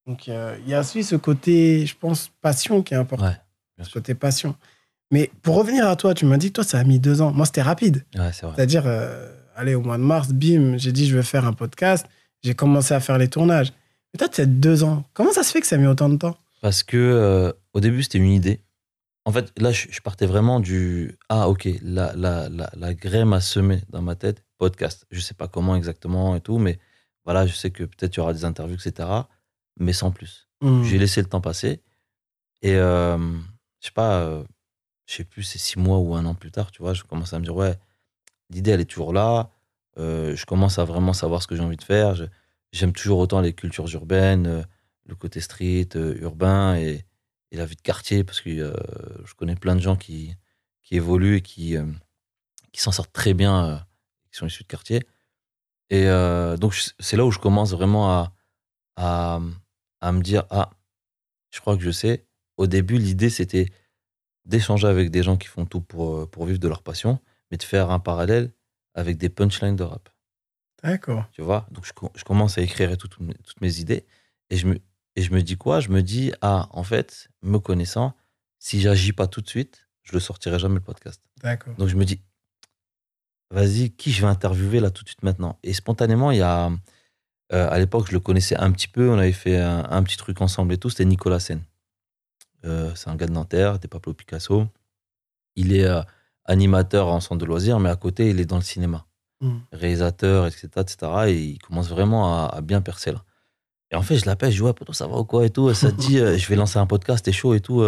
Donc, 0.05 0.29
euh, 0.29 0.57
il 0.63 0.69
y 0.69 0.73
a 0.73 0.79
aussi 0.79 1.03
ce 1.03 1.15
côté, 1.15 1.85
je 1.85 1.95
pense, 1.97 2.29
passion 2.41 2.81
qui 2.81 2.93
est 2.93 2.97
important. 2.97 3.25
Ouais, 3.25 3.83
ce 3.83 3.91
côté 3.91 4.13
passion. 4.15 4.55
Mais 5.11 5.31
pour 5.41 5.55
revenir 5.55 5.87
à 5.87 5.95
toi, 5.95 6.13
tu 6.13 6.25
m'as 6.25 6.37
dit 6.37 6.47
que 6.49 6.53
toi, 6.53 6.63
ça 6.63 6.79
a 6.79 6.83
mis 6.83 6.99
deux 6.99 7.21
ans. 7.21 7.31
Moi, 7.31 7.45
c'était 7.45 7.61
rapide. 7.61 8.05
Ouais. 8.15 8.31
C'est-à-dire, 8.33 8.83
euh, 8.85 9.31
allez, 9.55 9.73
au 9.75 9.81
mois 9.81 9.97
de 9.97 10.03
mars, 10.03 10.29
bim, 10.33 10.77
j'ai 10.77 10.91
dit, 10.91 11.07
je 11.07 11.15
vais 11.15 11.23
faire 11.23 11.45
un 11.45 11.53
podcast. 11.53 12.05
J'ai 12.43 12.53
commencé 12.53 12.93
à 12.93 12.99
faire 12.99 13.17
les 13.17 13.29
tournages. 13.29 13.71
Mais 14.13 14.17
toi, 14.19 14.29
tu 14.29 14.41
as 14.41 14.45
deux 14.45 14.83
ans. 14.83 15.05
Comment 15.13 15.31
ça 15.31 15.43
se 15.43 15.51
fait 15.51 15.61
que 15.61 15.67
ça 15.67 15.75
a 15.75 15.79
mis 15.79 15.87
autant 15.87 16.09
de 16.09 16.17
temps? 16.17 16.37
Parce 16.61 16.83
que 16.83 16.97
euh, 16.97 17.53
au 17.73 17.79
début, 17.79 18.03
c'était 18.03 18.17
une 18.17 18.31
idée. 18.31 18.61
En 19.25 19.31
fait, 19.31 19.51
là, 19.57 19.71
je, 19.71 19.87
je 19.89 19.99
partais 20.01 20.25
vraiment 20.25 20.59
du 20.59 21.17
Ah, 21.29 21.49
ok, 21.49 21.67
la, 21.81 22.13
la, 22.15 22.49
la, 22.49 22.69
la 22.75 22.93
graine 22.93 23.31
a 23.33 23.41
semé 23.41 23.81
dans 23.89 24.01
ma 24.01 24.15
tête, 24.15 24.43
podcast. 24.57 25.05
Je 25.11 25.19
sais 25.19 25.33
pas 25.33 25.47
comment 25.47 25.75
exactement 25.75 26.35
et 26.35 26.41
tout, 26.41 26.57
mais 26.57 26.79
voilà, 27.25 27.45
je 27.45 27.53
sais 27.53 27.71
que 27.71 27.83
peut-être 27.83 28.15
il 28.15 28.19
y 28.19 28.21
aura 28.21 28.33
des 28.33 28.45
interviews, 28.45 28.77
etc. 28.77 29.09
Mais 29.79 29.91
sans 29.93 30.11
plus. 30.11 30.47
Hmm. 30.61 30.83
J'ai 30.83 30.97
laissé 30.97 31.21
le 31.21 31.27
temps 31.27 31.41
passer. 31.41 31.81
Et 32.61 32.75
euh, 32.75 33.17
je 33.81 33.87
sais 33.87 33.91
pas, 33.93 34.21
euh, 34.21 34.43
je 35.07 35.15
sais 35.15 35.23
plus, 35.23 35.43
c'est 35.43 35.57
six 35.57 35.79
mois 35.79 35.97
ou 35.99 36.15
un 36.15 36.25
an 36.25 36.35
plus 36.35 36.51
tard, 36.51 36.69
tu 36.69 36.81
vois, 36.81 36.93
je 36.93 37.03
commence 37.03 37.33
à 37.33 37.39
me 37.39 37.43
dire 37.43 37.55
Ouais, 37.55 37.79
l'idée, 38.49 38.71
elle 38.71 38.81
est 38.81 38.85
toujours 38.85 39.13
là. 39.13 39.49
Euh, 39.97 40.35
je 40.35 40.45
commence 40.45 40.77
à 40.79 40.83
vraiment 40.83 41.13
savoir 41.13 41.41
ce 41.41 41.47
que 41.47 41.55
j'ai 41.55 41.63
envie 41.63 41.77
de 41.77 41.83
faire. 41.83 42.15
J'aime 42.71 42.93
toujours 42.93 43.19
autant 43.19 43.41
les 43.41 43.53
cultures 43.53 43.91
urbaines, 43.93 44.47
euh, 44.47 44.63
le 45.05 45.15
côté 45.15 45.39
street, 45.41 45.89
euh, 45.95 46.15
urbain 46.21 46.75
et, 46.75 47.05
la 47.53 47.65
vie 47.65 47.77
de 47.77 47.81
quartier, 47.81 48.23
parce 48.25 48.41
que 48.41 48.49
je 48.51 49.33
connais 49.35 49.55
plein 49.55 49.75
de 49.75 49.79
gens 49.79 49.95
qui, 49.95 50.35
qui 50.83 50.95
évoluent 50.95 51.37
et 51.37 51.41
qui, 51.41 51.75
qui 52.73 52.81
s'en 52.81 52.91
sortent 52.91 53.13
très 53.13 53.33
bien, 53.33 53.87
qui 54.29 54.37
sont 54.37 54.45
issus 54.45 54.63
de 54.63 54.67
quartier. 54.67 55.07
Et 55.89 56.05
donc, 56.59 56.77
c'est 56.99 57.15
là 57.15 57.25
où 57.25 57.31
je 57.31 57.39
commence 57.39 57.71
vraiment 57.71 58.11
à, 58.97 59.39
à 60.01 60.11
me 60.11 60.21
dire 60.21 60.43
Ah, 60.49 60.71
je 61.49 61.61
crois 61.61 61.77
que 61.77 61.83
je 61.83 61.89
sais. 61.89 62.27
Au 62.57 62.67
début, 62.67 62.97
l'idée, 62.97 63.29
c'était 63.29 63.69
d'échanger 64.47 64.87
avec 64.87 65.11
des 65.11 65.21
gens 65.23 65.37
qui 65.37 65.47
font 65.47 65.65
tout 65.65 65.81
pour, 65.81 66.15
euh, 66.17 66.25
pour 66.25 66.45
vivre 66.45 66.59
de 66.59 66.67
leur 66.67 66.81
passion, 66.81 67.19
mais 67.51 67.57
de 67.57 67.63
faire 67.63 67.91
un 67.91 67.99
parallèle 67.99 68.51
avec 68.95 69.17
des 69.17 69.29
punchlines 69.29 69.75
de 69.75 69.83
rap 69.83 70.09
D'accord. 70.83 71.25
tu 71.31 71.41
vois? 71.41 71.67
Donc, 71.71 71.85
je, 71.85 71.91
je 72.15 72.23
commence 72.23 72.57
à 72.57 72.61
écrire 72.61 72.91
et 72.91 72.97
tout- 72.97 73.07
toutes 73.07 73.27
mes- 73.27 73.33
toutes 73.45 73.61
mes 73.61 73.79
idées. 73.79 74.05
Et 74.49 74.57
je, 74.57 74.67
me, 74.67 74.75
et 75.15 75.21
je 75.21 75.31
me 75.33 75.41
dis 75.41 75.57
quoi? 75.57 75.79
Je 75.81 75.89
me 75.89 76.01
dis, 76.01 76.31
ah, 76.41 76.67
en 76.71 76.83
fait, 76.83 77.27
me 77.41 77.59
connaissant, 77.59 78.13
si 78.59 78.79
j'agis 78.81 79.13
pas 79.13 79.27
tout 79.27 79.41
de 79.41 79.49
suite, 79.49 79.87
je 80.03 80.13
le 80.13 80.19
sortirai 80.19 80.57
jamais 80.59 80.75
le 80.75 80.81
podcast. 80.81 81.21
D'accord. 81.43 81.75
Donc, 81.75 81.89
je 81.89 81.95
me 81.95 82.05
dis, 82.05 82.21
vas-y, 83.51 83.91
qui 83.91 84.11
je 84.11 84.21
vais 84.21 84.27
interviewer 84.27 84.79
là 84.79 84.89
tout 84.91 85.03
de 85.03 85.09
suite 85.09 85.23
maintenant? 85.23 85.59
Et 85.63 85.73
spontanément, 85.73 86.31
il 86.31 86.37
y 86.37 86.41
a. 86.41 86.71
euh, 87.53 87.69
à 87.69 87.79
l'époque, 87.79 88.07
je 88.07 88.13
le 88.13 88.19
connaissais 88.19 88.55
un 88.57 88.71
petit 88.71 88.87
peu. 88.87 89.09
On 89.09 89.17
avait 89.17 89.31
fait 89.33 89.57
un, 89.57 89.85
un 89.89 90.03
petit 90.03 90.17
truc 90.17 90.41
ensemble 90.41 90.73
et 90.73 90.77
tout. 90.77 90.89
C'était 90.89 91.05
Nicolas 91.05 91.39
Sen. 91.39 91.61
Euh, 92.67 92.91
c'est 92.95 93.09
un 93.09 93.15
gars 93.15 93.25
de 93.27 93.31
Nanterre, 93.31 93.79
des 93.79 93.87
Pablo 93.87 94.13
Picasso. 94.13 94.67
Il 95.55 95.73
est 95.73 95.85
euh, 95.85 96.01
animateur 96.45 97.07
en 97.07 97.19
centre 97.19 97.39
de 97.39 97.45
loisirs, 97.45 97.79
mais 97.79 97.89
à 97.89 97.95
côté, 97.95 98.29
il 98.29 98.39
est 98.39 98.45
dans 98.45 98.57
le 98.57 98.61
cinéma 98.63 99.05
Hmm. 99.39 99.59
réalisateur, 99.71 100.47
etc., 100.47 100.67
etc. 100.77 100.97
Et 101.27 101.35
il 101.39 101.59
commence 101.59 101.89
vraiment 101.89 102.43
à, 102.43 102.47
à 102.47 102.61
bien 102.61 102.81
percer 102.81 103.11
là. 103.11 103.23
Et 103.91 103.95
en 103.95 104.01
fait, 104.01 104.17
je 104.17 104.25
l'appelle, 104.25 104.49
je 104.49 104.55
dis 104.57 104.61
ouais, 104.63 104.73
poto, 104.73 104.93
ça 104.93 105.05
va 105.05 105.17
ou 105.17 105.25
quoi 105.25 105.45
et 105.45 105.51
tout. 105.51 105.69
Et 105.69 105.75
ça 105.75 105.91
te 105.91 105.97
dit, 105.97 106.17
euh, 106.19 106.35
je 106.39 106.47
vais 106.47 106.55
lancer 106.55 106.79
un 106.79 106.87
podcast, 106.87 107.23
t'es 107.23 107.31
chaud 107.31 107.53
et 107.53 107.59
tout. 107.59 107.83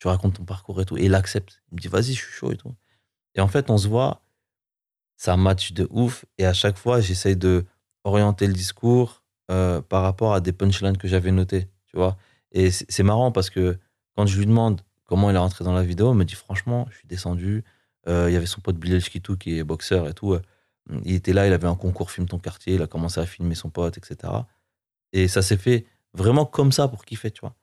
tu 0.00 0.08
racontes 0.08 0.34
ton 0.34 0.44
parcours 0.44 0.80
et 0.80 0.84
tout. 0.84 0.98
Et 0.98 1.04
il 1.04 1.14
accepte. 1.14 1.62
Il 1.70 1.76
me 1.76 1.80
dit, 1.80 1.86
vas-y, 1.86 2.14
je 2.14 2.24
suis 2.24 2.32
chaud 2.32 2.50
et 2.50 2.56
tout. 2.56 2.74
Et 3.36 3.40
en 3.40 3.46
fait, 3.46 3.70
on 3.70 3.78
se 3.78 3.86
voit, 3.86 4.22
c'est 5.16 5.30
un 5.30 5.36
match 5.36 5.72
de 5.72 5.86
ouf. 5.92 6.24
Et 6.36 6.44
à 6.46 6.52
chaque 6.52 6.76
fois, 6.76 7.00
j'essaye 7.00 7.36
de 7.36 7.64
orienter 8.02 8.48
le 8.48 8.52
discours 8.52 9.22
par 9.46 10.02
rapport 10.02 10.34
à 10.34 10.40
des 10.40 10.52
punchlines 10.52 10.96
que 10.96 11.06
j'avais 11.06 11.30
notées, 11.30 11.68
tu 11.86 11.96
vois. 11.96 12.16
Et 12.50 12.70
c'est 12.72 13.02
marrant 13.04 13.30
parce 13.30 13.50
que 13.50 13.78
quand 14.16 14.26
je 14.26 14.38
lui 14.38 14.46
demande 14.46 14.80
comment 15.04 15.30
il 15.30 15.36
est 15.36 15.38
rentré 15.38 15.64
dans 15.64 15.72
la 15.74 15.82
vidéo, 15.82 16.12
il 16.12 16.16
me 16.16 16.24
dit, 16.24 16.34
franchement, 16.34 16.86
je 16.90 16.96
suis 16.98 17.08
descendu. 17.08 17.64
Euh, 18.08 18.30
Il 18.30 18.32
y 18.34 18.36
avait 18.36 18.46
son 18.46 18.60
pote 18.60 18.76
Bilal 18.76 19.00
Chikitou 19.00 19.36
qui 19.36 19.58
est 19.58 19.64
boxeur 19.64 20.08
et 20.08 20.14
tout. 20.14 20.32
euh, 20.34 20.42
il 21.04 21.14
était 21.14 21.32
là, 21.32 21.46
il 21.46 21.52
avait 21.52 21.68
un 21.68 21.76
concours 21.76 22.10
Filme 22.10 22.26
ton 22.26 22.38
quartier, 22.38 22.74
il 22.74 22.82
a 22.82 22.86
commencé 22.86 23.20
à 23.20 23.26
filmer 23.26 23.54
son 23.54 23.70
pote, 23.70 23.98
etc. 23.98 24.32
Et 25.12 25.28
ça 25.28 25.42
s'est 25.42 25.56
fait 25.56 25.86
vraiment 26.14 26.44
comme 26.46 26.72
ça 26.72 26.88
pour 26.88 27.04
kiffer, 27.04 27.30
tu 27.30 27.40
vois. 27.40 27.54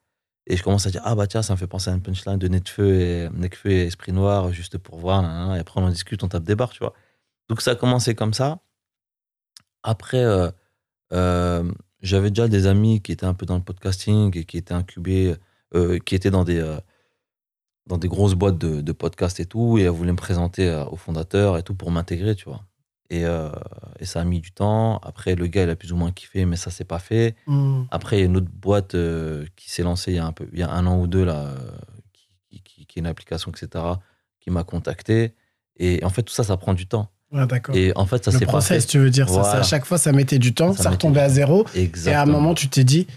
Et 0.48 0.58
je 0.58 0.64
commence 0.64 0.88
à 0.88 0.92
dire, 0.92 1.02
ah 1.06 1.16
bah 1.16 1.28
tiens, 1.28 1.42
ça 1.44 1.54
me 1.54 1.58
fait 1.58 1.68
penser 1.68 1.90
à 1.92 1.94
une 1.94 2.02
punchline 2.02 2.38
de 2.38 2.48
Netfeu 2.48 3.02
et, 3.02 3.30
Nekfeu 3.30 3.70
et 3.72 3.86
Esprit 3.88 4.14
Noir, 4.14 4.52
juste 4.52 4.78
pour 4.78 4.98
voir, 4.98 5.56
et 5.56 5.60
après 5.60 5.80
on 5.82 5.86
en 5.86 5.90
discute, 5.90 6.24
on 6.24 6.28
tape 6.30 6.44
des 6.44 6.56
barres, 6.56 6.72
tu 6.72 6.80
vois. 6.80 6.94
Donc 7.50 7.62
ça 7.62 7.72
a 7.72 7.76
commencé 7.76 8.16
comme 8.16 8.34
ça. 8.34 8.60
Après, 9.84 10.24
euh, 11.14 11.72
j'avais 12.02 12.30
déjà 12.30 12.48
des 12.48 12.68
amis 12.68 13.02
qui 13.02 13.12
étaient 13.12 13.26
un 13.26 13.34
peu 13.34 13.46
dans 13.46 13.56
le 13.58 13.64
podcasting 13.64 14.38
et 14.38 14.46
qui 14.46 14.58
étaient 14.58 14.74
incubés, 14.74 15.36
euh, 15.76 16.00
qui 16.00 16.16
étaient 16.16 16.32
dans 16.32 16.44
des, 16.44 16.60
euh, 16.60 16.78
dans 17.88 17.98
des 17.98 18.08
grosses 18.08 18.34
boîtes 18.36 18.58
de, 18.58 18.82
de 18.82 18.92
podcast 18.92 19.40
et 19.40 19.46
tout, 19.46 19.78
et 19.78 19.84
elles 19.84 19.90
voulaient 19.90 20.12
me 20.12 20.18
présenter 20.18 20.68
euh, 20.68 20.86
au 20.86 20.96
fondateur 20.96 21.58
et 21.58 21.64
tout 21.64 21.76
pour 21.76 21.92
m'intégrer, 21.92 22.36
tu 22.36 22.46
vois. 22.46 22.64
Et, 23.12 23.26
euh, 23.26 23.50
et 24.00 24.06
ça 24.06 24.22
a 24.22 24.24
mis 24.24 24.40
du 24.40 24.52
temps. 24.52 24.98
Après, 25.00 25.34
le 25.36 25.48
gars, 25.48 25.64
il 25.64 25.70
a 25.70 25.76
plus 25.76 25.92
ou 25.92 25.96
moins 25.96 26.12
kiffé, 26.12 26.46
mais 26.46 26.56
ça 26.56 26.70
s'est 26.70 26.84
pas 26.86 27.00
fait. 27.00 27.36
Hmm. 27.48 27.84
Après, 27.90 28.18
il 28.18 28.20
y 28.20 28.24
a 28.24 28.26
une 28.26 28.38
autre 28.38 28.52
boîte 28.54 28.96
qui 29.56 29.72
s'est 29.72 29.82
lancée 29.84 30.12
il 30.12 30.16
y, 30.16 30.20
a 30.20 30.26
un 30.26 30.32
peu, 30.32 30.48
il 30.54 30.60
y 30.60 30.64
a 30.64 30.70
un 30.70 30.86
an 30.86 31.00
ou 31.00 31.08
deux, 31.08 31.24
là, 31.26 31.56
qui, 32.14 32.62
qui- 32.62 32.86
qui 32.86 33.00
est 33.00 33.02
une 33.02 33.08
application, 33.08 33.52
etc., 33.52 33.84
qui 34.40 34.52
m'a 34.52 34.64
contacté. 34.64 35.34
Et 35.78 36.04
en 36.04 36.10
fait, 36.10 36.22
tout 36.24 36.34
ça, 36.34 36.44
ça 36.44 36.56
prend 36.58 36.74
du 36.76 36.86
temps. 36.88 37.10
Ah. 37.34 37.48
Et 37.74 37.92
en 37.96 38.06
fait, 38.06 38.26
ça 38.26 38.32
le 38.32 38.38
s'est 38.40 38.46
pas 38.46 38.52
process, 38.54 38.84
fait. 38.86 38.90
tu 38.92 39.00
veux 39.00 39.10
dire 39.12 39.28
Voilà. 39.28 39.44
ça, 39.52 39.58
À 39.60 39.64
chaque 39.64 39.86
fois, 39.86 39.98
ça 39.98 40.12
mettait 40.12 40.40
du 40.40 40.54
temps, 40.54 40.74
Ça 40.74 40.90
retombait 40.92 41.22
à 41.22 41.30
zéro. 41.30 41.66
Et 41.76 41.90
à 42.12 42.22
un 42.24 42.26
moment, 42.26 42.54
tu 42.54 42.70
t'es 42.70 42.84
dit, 42.84 43.08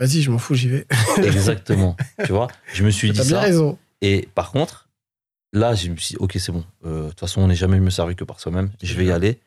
vas-y, 0.00 0.22
je 0.22 0.30
m'en 0.30 0.38
fous, 0.38 0.54
j'y 0.54 0.68
vais. 0.68 0.86
Exactement. 1.22 1.96
tu 2.24 2.32
vois, 2.32 2.48
je 2.72 2.84
me 2.84 2.90
suis 2.90 3.10
dit 3.10 3.20
bien 3.20 3.24
ça. 3.28 3.40
raison. 3.40 3.78
Et 4.02 4.28
par 4.34 4.50
contre, 4.52 4.88
là, 5.52 5.74
je 5.74 5.88
me 5.90 5.96
suis 5.96 6.14
dit, 6.14 6.16
ok, 6.18 6.36
c'est 6.38 6.52
bon. 6.52 6.64
Euh, 6.84 7.04
De 7.04 7.08
toute 7.10 7.20
façon, 7.20 7.40
on 7.42 7.48
n'est 7.48 7.54
jamais 7.54 7.80
mieux 7.80 7.90
servi 7.90 8.14
que 8.14 8.24
par 8.24 8.40
soi-même. 8.40 8.70
Je 8.82 8.94
vais 8.94 9.06
y 9.06 9.10
aller. 9.10 9.40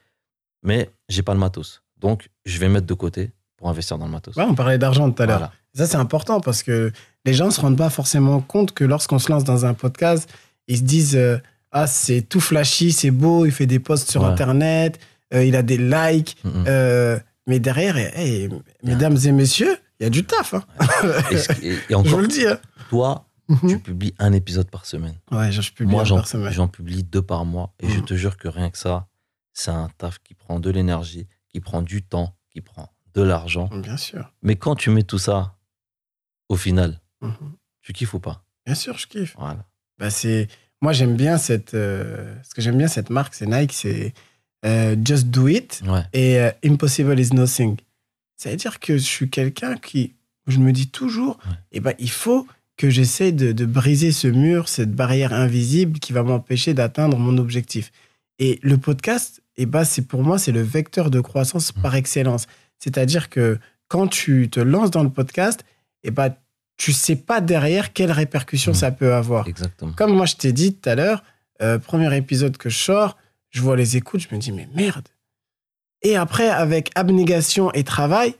Mais 0.64 0.90
j'ai 1.08 1.22
pas 1.22 1.34
le 1.34 1.40
matos. 1.40 1.82
Donc, 2.00 2.30
je 2.46 2.58
vais 2.60 2.70
mettre 2.70 2.86
de 2.88 2.94
côté 2.94 3.32
pour 3.58 3.70
investir 3.70 3.98
dans 3.98 4.06
le 4.06 4.12
matos. 4.12 4.36
Ouais, 4.36 4.44
on 4.48 4.56
parlait 4.56 4.78
d'argent 4.78 5.10
tout 5.12 5.22
à 5.22 5.26
l'heure. 5.26 5.38
Voilà. 5.38 5.54
Ça, 5.76 5.86
c'est 5.86 5.98
important 5.98 6.40
parce 6.42 6.64
que 6.64 6.92
les 7.26 7.34
gens 7.34 7.46
ne 7.46 7.52
se 7.52 7.62
rendent 7.62 7.78
pas 7.78 7.90
forcément 7.90 8.42
compte 8.42 8.74
que 8.74 8.84
lorsqu'on 8.84 9.20
se 9.20 9.32
lance 9.32 9.44
dans 9.44 9.66
un 9.66 9.74
podcast, 9.74 10.30
ils 10.68 10.78
se 10.78 10.84
disent 10.84 11.16
euh, 11.16 11.38
Ah, 11.72 11.86
c'est 11.88 12.22
tout 12.22 12.40
flashy, 12.42 12.92
c'est 12.92 13.12
beau, 13.12 13.46
il 13.46 13.52
fait 13.52 13.68
des 13.68 13.80
posts 13.80 14.10
sur 14.10 14.22
Ouais. 14.24 14.28
Internet, 14.30 15.00
euh, 15.34 15.44
il 15.46 15.56
a 15.56 15.62
des 15.62 15.78
likes. 15.78 16.38
Mm, 16.44 16.50
mm. 16.50 16.66
euh, 16.68 17.20
mais 17.48 17.60
derrière, 17.60 17.98
hey, 17.98 18.50
mesdames 18.84 19.18
et 19.26 19.32
messieurs, 19.32 19.78
il 20.00 20.04
y 20.04 20.06
a 20.06 20.10
du 20.10 20.24
taf. 20.26 20.54
hein. 20.54 20.64
Et, 21.32 21.68
et- 21.68 21.78
Je 21.90 21.96
vous 22.10 22.20
le 22.22 22.28
dis. 22.28 22.46
hein. 22.48 22.60
toi, 22.90 23.26
Mhm. 23.48 23.70
tu 23.70 23.80
publies 23.80 24.14
un 24.20 24.32
épisode 24.34 24.70
par 24.70 24.86
semaine. 24.86 25.16
Ouais, 25.32 25.52
je 25.52 25.72
publie 25.72 25.92
Moi, 25.92 26.04
un 26.04 26.16
par 26.16 26.28
semaine. 26.28 26.54
j'en 26.54 26.68
publie 26.68 27.04
deux 27.04 27.22
par 27.24 27.46
mois. 27.46 27.74
Et 27.80 27.90
je 27.90 27.98
Mhm. 28.00 28.06
te 28.06 28.14
jure 28.14 28.38
que 28.38 28.48
rien 28.48 28.70
que 28.70 28.78
ça, 28.78 29.08
c'est 29.54 29.72
un 29.72 29.90
taf 29.98 30.20
qui 30.20 30.36
prend 30.36 30.60
de 30.60 30.70
l'énergie, 30.70 31.28
qui 31.50 31.60
prend 31.60 31.82
du 31.82 32.04
temps, 32.04 32.36
qui 32.52 32.62
prend 32.62 32.94
de 33.16 33.24
l'argent. 33.24 33.68
Bien 33.74 33.98
sûr. 33.98 34.32
Mais 34.44 34.56
quand 34.56 34.76
tu 34.76 34.92
mets 34.92 35.02
tout 35.04 35.18
ça, 35.18 35.56
au 36.48 36.56
final, 36.58 37.00
Mhm. 37.22 37.34
tu 37.82 37.92
kiffes 37.94 38.14
ou 38.14 38.20
pas? 38.20 38.44
Bien 38.68 38.76
sûr, 38.76 38.98
je 39.00 39.08
kiffe. 39.08 39.36
Voilà. 39.38 39.66
Bah, 39.98 40.10
c'est 40.12 40.48
moi 40.82 40.94
j'aime 40.94 41.16
bien 41.18 41.38
cette 41.38 41.74
euh, 41.74 42.36
ce 42.44 42.54
que 42.54 42.62
j'aime 42.62 42.78
bien 42.78 42.88
cette 42.88 43.10
marque 43.10 43.34
c'est 43.34 43.48
Nike 43.48 43.74
c'est 43.74 44.14
euh, 44.66 44.96
Just 45.04 45.28
Do 45.28 45.48
It 45.50 45.82
Ouais. 45.86 46.04
et 46.14 46.40
euh, 46.40 46.52
Impossible 46.64 47.20
is 47.20 47.34
Nothing 47.34 47.78
ça 48.40 48.50
veut 48.50 48.56
dire 48.56 48.80
que 48.80 48.94
je 48.98 49.04
suis 49.04 49.30
quelqu'un 49.30 49.76
qui 49.76 50.14
je 50.48 50.58
me 50.60 50.72
dis 50.72 50.88
toujours 50.90 51.38
Ouais. 51.46 51.56
eh 51.74 51.80
ben 51.82 51.94
il 52.00 52.10
faut 52.10 52.48
que 52.78 52.90
j'essaie 52.90 53.32
de, 53.34 53.52
de 53.52 53.66
briser 53.66 54.12
ce 54.12 54.28
mur 54.28 54.70
cette 54.70 54.94
barrière 54.94 55.34
invisible 55.34 56.00
qui 56.00 56.14
va 56.14 56.24
m'empêcher 56.24 56.74
d'atteindre 56.74 57.18
mon 57.18 57.38
objectif 57.38 57.92
et 58.40 58.60
le 58.64 58.78
podcast 58.78 59.42
eh 59.58 59.66
ben 59.66 59.84
c'est 59.84 60.08
pour 60.08 60.24
moi 60.24 60.40
c'est 60.40 60.54
le 60.54 60.62
vecteur 60.62 61.12
de 61.12 61.20
croissance 61.20 61.72
par 61.72 61.96
excellence 61.96 62.48
c'est-à-dire 62.80 63.30
que 63.30 63.60
quand 63.90 64.08
tu 64.08 64.50
te 64.50 64.60
lances 64.62 64.92
dans 64.92 65.04
le 65.04 65.10
podcast 65.10 65.66
eh 66.04 66.12
ben 66.12 66.34
tu 66.78 66.94
sais 66.94 67.18
pas 67.18 67.42
derrière 67.42 67.92
quelles 67.92 68.14
répercussions 68.14 68.74
ça 68.74 68.92
peut 68.92 69.14
avoir 69.14 69.48
Exactement. 69.50 69.92
comme 69.92 70.14
moi 70.16 70.26
je 70.26 70.36
t'ai 70.38 70.54
dit 70.54 70.74
tout 70.74 70.88
à 70.90 70.96
l'heure, 70.96 71.24
euh, 71.62 71.78
premier 71.78 72.16
épisode 72.16 72.56
que 72.56 72.70
je 72.70 72.78
sors, 72.78 73.18
je 73.50 73.60
vois 73.62 73.76
les 73.76 73.98
écoutes, 73.98 74.22
je 74.22 74.34
me 74.34 74.40
dis, 74.40 74.54
mais 74.54 74.70
merde. 74.74 75.10
Et 76.02 76.16
après, 76.16 76.50
avec 76.50 76.92
abnégation 76.96 77.72
et 77.74 77.84
travail, 77.84 78.36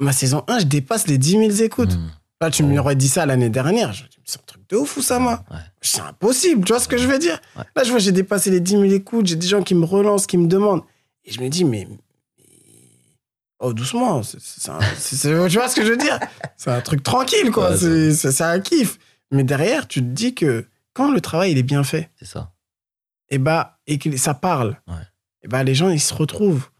ma 0.00 0.12
saison 0.12 0.44
1, 0.48 0.60
je 0.60 0.64
dépasse 0.66 1.06
les 1.06 1.18
10 1.18 1.30
000 1.32 1.50
écoutes. 1.62 1.94
Mhm. 1.96 2.10
Là, 2.40 2.50
tu 2.50 2.62
Oh. 2.62 2.66
m'aurais 2.66 2.96
dit 2.96 3.08
ça 3.08 3.26
l'année 3.26 3.50
dernière. 3.50 3.92
Je 3.92 4.04
me 4.04 4.08
c'est 4.24 4.38
un 4.40 4.42
truc 4.46 4.62
de 4.68 4.76
ouf, 4.76 4.96
Oussama. 4.96 5.44
Ouais. 5.50 5.56
C'est 5.82 6.00
impossible, 6.00 6.64
tu 6.64 6.72
vois 6.72 6.80
ce 6.80 6.88
que 6.88 6.96
je 6.96 7.06
veux 7.06 7.18
dire? 7.18 7.38
Ouais. 7.56 7.64
Là, 7.76 7.84
je 7.84 7.90
vois, 7.90 7.98
j'ai 7.98 8.12
dépassé 8.12 8.50
les 8.50 8.60
10 8.60 8.70
000 8.72 8.84
écoutes, 8.84 9.26
j'ai 9.26 9.36
des 9.36 9.46
gens 9.46 9.62
qui 9.62 9.74
me 9.74 9.84
relancent, 9.84 10.26
qui 10.26 10.38
me 10.38 10.46
demandent. 10.46 10.82
Et 11.24 11.32
je 11.32 11.40
me 11.40 11.48
dis, 11.48 11.64
mais, 11.64 11.86
Oh, 13.62 13.74
doucement. 13.74 14.22
c'est- 14.22 14.38
c'est 14.40 14.70
un- 14.70 14.80
c'est- 14.96 15.16
c'est- 15.16 15.48
tu 15.48 15.56
vois 15.58 15.68
ce 15.68 15.76
que 15.76 15.84
je 15.84 15.90
veux 15.90 15.96
dire? 15.98 16.18
C'est 16.56 16.70
un 16.70 16.80
truc 16.80 17.02
tranquille, 17.02 17.50
quoi. 17.50 17.72
Ouais, 17.76 18.12
c'est 18.14 18.40
un 18.42 18.58
kiff. 18.60 18.98
Mais 19.32 19.44
derrière, 19.44 19.86
tu 19.86 20.00
te 20.00 20.06
dis 20.06 20.34
que 20.34 20.66
quand 20.94 21.10
le 21.12 21.20
travail 21.20 21.52
il 21.52 21.58
est 21.58 21.62
bien 21.62 21.84
fait, 21.84 22.10
C'est 22.18 22.24
ça. 22.24 22.52
et 23.28 23.36
bah, 23.38 23.78
et 23.86 23.98
que 23.98 24.16
ça 24.16 24.32
parle, 24.32 24.80
et 25.42 25.48
bah, 25.48 25.62
les 25.62 25.74
gens, 25.74 25.90
ils 25.90 26.00
se 26.00 26.14
retrouvent. 26.14 26.70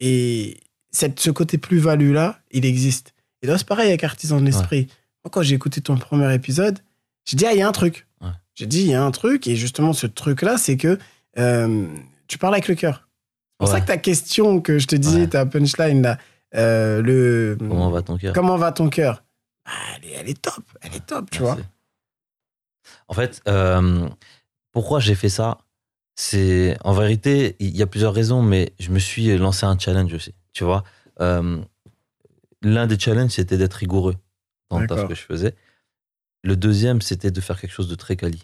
Et 0.00 0.58
cette, 0.90 1.20
ce 1.20 1.30
côté 1.30 1.58
plus-value-là, 1.58 2.40
il 2.50 2.64
existe. 2.64 3.14
Et 3.42 3.46
là, 3.46 3.56
c'est 3.58 3.66
pareil 3.66 3.88
avec 3.88 4.02
Artisan 4.04 4.40
de 4.40 4.46
l'Esprit. 4.46 4.86
Moi, 5.24 5.30
quand 5.30 5.42
j'ai 5.42 5.54
écouté 5.54 5.80
ton 5.80 5.96
premier 5.96 6.32
épisode, 6.34 6.78
j'ai 7.26 7.36
dit, 7.36 7.46
ah, 7.46 7.52
il 7.52 7.58
y 7.58 7.62
a 7.62 7.68
un 7.68 7.72
truc. 7.72 8.06
Ouais. 8.20 8.28
J'ai 8.54 8.66
dit, 8.66 8.80
il 8.80 8.88
y 8.88 8.94
a 8.94 9.02
un 9.04 9.10
truc. 9.10 9.46
Et 9.46 9.56
justement, 9.56 9.92
ce 9.92 10.06
truc-là, 10.06 10.56
c'est 10.58 10.76
que 10.76 10.98
euh, 11.38 11.86
tu 12.26 12.38
parles 12.38 12.54
avec 12.54 12.68
le 12.68 12.74
cœur. 12.74 13.08
C'est 13.52 13.58
pour 13.58 13.68
Ouais. 13.68 13.74
ça 13.74 13.80
que 13.82 13.86
ta 13.86 13.96
question 13.98 14.60
que 14.60 14.78
je 14.78 14.86
te 14.86 14.96
disais, 14.96 15.26
ta 15.28 15.44
punchline, 15.46 16.02
là, 16.02 16.18
euh, 16.54 17.00
le, 17.02 17.56
Comment 17.58 17.90
va 17.90 18.02
ton 18.02 18.16
cœur? 18.16 18.32
Comment 18.34 18.56
va 18.56 18.72
ton 18.72 18.88
cœur? 18.88 19.22
Ah, 19.66 19.70
elle, 19.96 20.08
est, 20.10 20.12
elle 20.14 20.28
est 20.30 20.40
top. 20.42 20.64
Elle 20.80 20.94
est 20.96 21.06
top, 21.06 21.30
tu 21.30 21.40
vois. 21.40 21.58
En 23.08 23.14
fait, 23.14 23.40
euh, 23.48 24.08
pourquoi 24.72 24.98
j'ai 25.00 25.14
fait 25.14 25.28
ça? 25.28 25.58
C'est 26.20 26.76
en 26.84 26.92
vérité, 26.92 27.56
il 27.60 27.74
y 27.74 27.80
a 27.80 27.86
plusieurs 27.86 28.12
raisons, 28.12 28.42
mais 28.42 28.74
je 28.78 28.90
me 28.90 28.98
suis 28.98 29.34
lancé 29.38 29.64
un 29.64 29.78
challenge 29.78 30.12
aussi. 30.12 30.34
Tu 30.52 30.64
vois, 30.64 30.84
Euh, 31.20 31.62
l'un 32.62 32.86
des 32.86 32.98
challenges 32.98 33.30
c'était 33.30 33.56
d'être 33.56 33.74
rigoureux 33.74 34.16
dans 34.70 34.80
D'accord. 34.80 35.08
que 35.08 35.14
je 35.14 35.22
faisais. 35.22 35.54
Le 36.42 36.56
deuxième, 36.56 37.00
c'était 37.00 37.30
de 37.30 37.40
faire 37.40 37.58
quelque 37.58 37.72
chose 37.72 37.88
de 37.88 37.94
très 37.94 38.16
quali. 38.16 38.42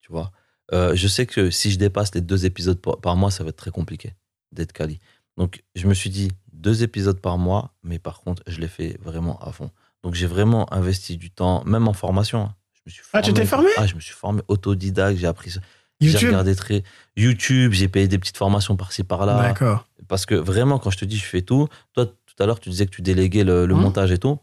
Tu 0.00 0.12
vois, 0.12 0.30
Euh, 0.72 0.94
je 0.94 1.08
sais 1.08 1.26
que 1.26 1.50
si 1.50 1.72
je 1.72 1.78
dépasse 1.78 2.14
les 2.14 2.20
deux 2.20 2.46
épisodes 2.46 2.80
par, 2.80 3.00
par 3.00 3.16
mois, 3.16 3.32
ça 3.32 3.42
va 3.42 3.48
être 3.50 3.56
très 3.56 3.72
compliqué 3.72 4.14
d'être 4.52 4.72
quali. 4.72 5.00
Donc, 5.36 5.64
je 5.74 5.88
me 5.88 5.94
suis 5.94 6.10
dit 6.10 6.30
deux 6.52 6.84
épisodes 6.84 7.20
par 7.20 7.38
mois, 7.38 7.74
mais 7.82 7.98
par 7.98 8.20
contre, 8.20 8.42
je 8.46 8.60
l'ai 8.60 8.68
fait 8.68 8.96
vraiment 9.02 9.36
à 9.40 9.50
fond. 9.50 9.72
Donc, 10.04 10.14
j'ai 10.14 10.28
vraiment 10.28 10.72
investi 10.72 11.16
du 11.16 11.32
temps, 11.32 11.64
même 11.64 11.88
en 11.88 11.92
formation. 11.92 12.40
hein. 12.44 12.54
Je 12.74 12.80
me 12.86 12.90
suis 12.92 13.02
Ah, 13.12 13.20
tu 13.20 13.32
t'es 13.34 13.44
formé? 13.44 13.68
Ah, 13.78 13.86
je 13.88 13.96
me 13.96 14.00
suis 14.00 14.14
formé 14.14 14.42
autodidacte, 14.46 15.18
j'ai 15.18 15.26
appris 15.26 15.50
ça. 15.50 15.60
J'ai 16.00 16.26
regardé 16.28 16.54
très 16.56 16.82
YouTube, 17.16 17.72
j'ai 17.72 17.88
payé 17.88 18.08
des 18.08 18.18
petites 18.18 18.36
formations 18.38 18.76
par-ci 18.76 19.04
par-là. 19.04 19.36
D'accord. 19.42 19.86
Parce 20.08 20.24
que 20.26 20.34
vraiment, 20.34 20.78
quand 20.78 20.90
je 20.90 20.98
te 20.98 21.04
dis 21.04 21.16
je 21.18 21.24
fais 21.26 21.42
tout, 21.42 21.68
toi, 21.92 22.06
tout 22.06 22.42
à 22.42 22.46
l'heure, 22.46 22.58
tu 22.60 22.70
disais 22.70 22.86
que 22.86 22.90
tu 22.90 23.02
déléguais 23.02 23.44
le, 23.44 23.66
le 23.66 23.74
Mhm. 23.74 23.80
montage 23.82 24.10
et 24.12 24.18
tout. 24.18 24.38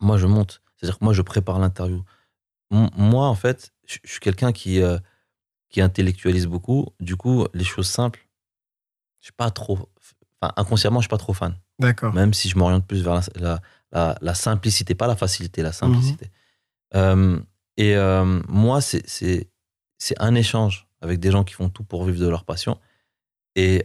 Moi, 0.00 0.18
je 0.18 0.26
monte. 0.26 0.60
C'est-à-dire 0.76 0.98
que 0.98 1.04
moi, 1.04 1.14
je 1.14 1.22
prépare 1.22 1.58
l'interview. 1.58 2.02
Moi, 2.70 3.26
en 3.26 3.34
fait, 3.34 3.72
je 3.86 3.96
je 4.04 4.10
suis 4.10 4.20
quelqu'un 4.20 4.52
qui, 4.52 4.82
euh, 4.82 4.98
qui 5.70 5.80
intellectualise 5.80 6.46
beaucoup. 6.46 6.86
Du 7.00 7.16
coup, 7.16 7.46
les 7.54 7.64
choses 7.64 7.88
simples, 7.88 8.26
je 9.20 9.26
suis 9.26 9.32
pas 9.32 9.50
trop. 9.50 9.78
Enfin, 10.40 10.52
inconsciemment, 10.56 11.00
je 11.00 11.04
suis 11.04 11.08
pas 11.08 11.18
trop 11.18 11.32
fan. 11.34 11.56
D'accord. 11.78 12.12
Même 12.14 12.34
si 12.34 12.48
je 12.48 12.58
m'oriente 12.58 12.86
plus 12.86 13.02
vers 13.02 13.14
la, 13.14 13.22
la, 13.36 13.60
la- 13.92 14.18
la 14.20 14.34
simplicité, 14.34 14.94
pas 14.94 15.06
la 15.06 15.16
facilité, 15.16 15.62
la 15.62 15.72
simplicité. 15.72 16.26
Mhm. 16.26 17.00
Euh, 17.00 17.40
et 17.76 17.96
euh, 17.96 18.40
moi, 18.48 18.80
c'est- 18.80 19.48
c'est 19.98 20.20
un 20.20 20.34
échange 20.34 20.86
avec 21.00 21.20
des 21.20 21.30
gens 21.30 21.44
qui 21.44 21.54
font 21.54 21.68
tout 21.68 21.84
pour 21.84 22.04
vivre 22.04 22.20
de 22.20 22.28
leur 22.28 22.44
passion. 22.44 22.78
Et 23.56 23.84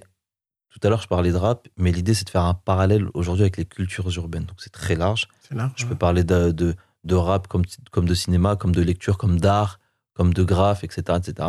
tout 0.70 0.80
à 0.84 0.90
l'heure, 0.90 1.02
je 1.02 1.08
parlais 1.08 1.32
de 1.32 1.38
rap, 1.38 1.68
mais 1.78 1.92
l'idée, 1.92 2.14
c'est 2.14 2.26
de 2.26 2.30
faire 2.30 2.46
un 2.46 2.54
parallèle 2.54 3.08
aujourd'hui 3.14 3.44
avec 3.44 3.58
les 3.58 3.66
cultures 3.66 4.10
urbaines. 4.18 4.46
Donc, 4.46 4.58
c'est 4.60 4.72
très 4.72 4.96
large. 4.96 5.28
Là. 5.52 5.72
Je 5.76 5.86
peux 5.86 5.96
parler 5.96 6.24
de, 6.24 6.52
de, 6.52 6.76
de 7.04 7.16
rap 7.16 7.48
comme, 7.48 7.64
comme 7.92 8.08
de 8.08 8.14
cinéma, 8.16 8.56
comme 8.56 8.74
de 8.74 8.82
lecture, 8.82 9.18
comme 9.18 9.40
d'art, 9.40 9.80
comme 10.14 10.34
de 10.34 10.44
graphe, 10.44 10.84
etc. 10.84 11.18
etc. 11.18 11.48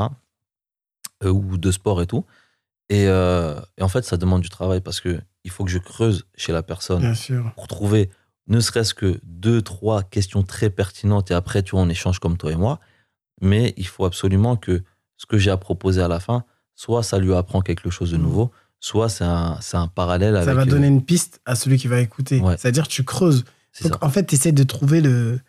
Euh, 1.22 1.30
ou 1.30 1.56
de 1.56 1.70
sport 1.70 2.02
et 2.02 2.06
tout. 2.06 2.24
Et, 2.90 3.06
euh, 3.08 3.60
et 3.78 3.82
en 3.82 3.88
fait, 3.88 4.04
ça 4.04 4.16
demande 4.16 4.42
du 4.42 4.50
travail 4.50 4.80
parce 4.80 5.00
que 5.00 5.20
il 5.44 5.50
faut 5.50 5.64
que 5.64 5.70
je 5.70 5.78
creuse 5.78 6.26
chez 6.36 6.52
la 6.52 6.62
personne 6.62 7.00
Bien 7.00 7.14
sûr. 7.14 7.52
pour 7.54 7.68
trouver 7.68 8.10
ne 8.46 8.60
serait-ce 8.60 8.92
que 8.94 9.20
deux, 9.22 9.62
trois 9.62 10.02
questions 10.02 10.42
très 10.42 10.68
pertinentes 10.70 11.30
et 11.30 11.34
après, 11.34 11.62
tu 11.62 11.72
vois, 11.72 11.80
on 11.80 11.88
échange 11.88 12.18
comme 12.18 12.36
toi 12.36 12.52
et 12.52 12.56
moi. 12.56 12.80
Mais 13.40 13.74
il 13.76 13.86
faut 13.86 14.04
absolument 14.04 14.56
que 14.56 14.82
ce 15.16 15.26
que 15.26 15.38
j'ai 15.38 15.50
à 15.50 15.56
proposer 15.56 16.02
à 16.02 16.08
la 16.08 16.20
fin, 16.20 16.44
soit 16.74 17.02
ça 17.02 17.18
lui 17.18 17.34
apprend 17.34 17.60
quelque 17.60 17.90
chose 17.90 18.10
de 18.12 18.16
Mhm. 18.16 18.22
nouveau, 18.22 18.50
soit 18.80 19.08
c'est 19.08 19.24
un, 19.24 19.58
un 19.72 19.88
parallèle 19.88 20.36
avec. 20.36 20.48
Ça 20.48 20.54
va 20.54 20.62
euh, 20.62 20.66
donner 20.66 20.86
une 20.88 21.02
piste 21.02 21.40
à 21.46 21.54
celui 21.54 21.78
qui 21.78 21.86
va 21.88 22.00
écouter. 22.00 22.40
Ouais. 22.40 22.56
C'est-à-dire, 22.58 22.86
tu 22.88 23.04
creuses. 23.04 23.44
Donc, 23.82 23.92
ça. 23.92 23.98
en 24.02 24.08
fait, 24.10 24.26
tu 24.26 24.34
essaies 24.34 24.52
de 24.52 24.62
trouver 24.62 25.00
le 25.00 25.40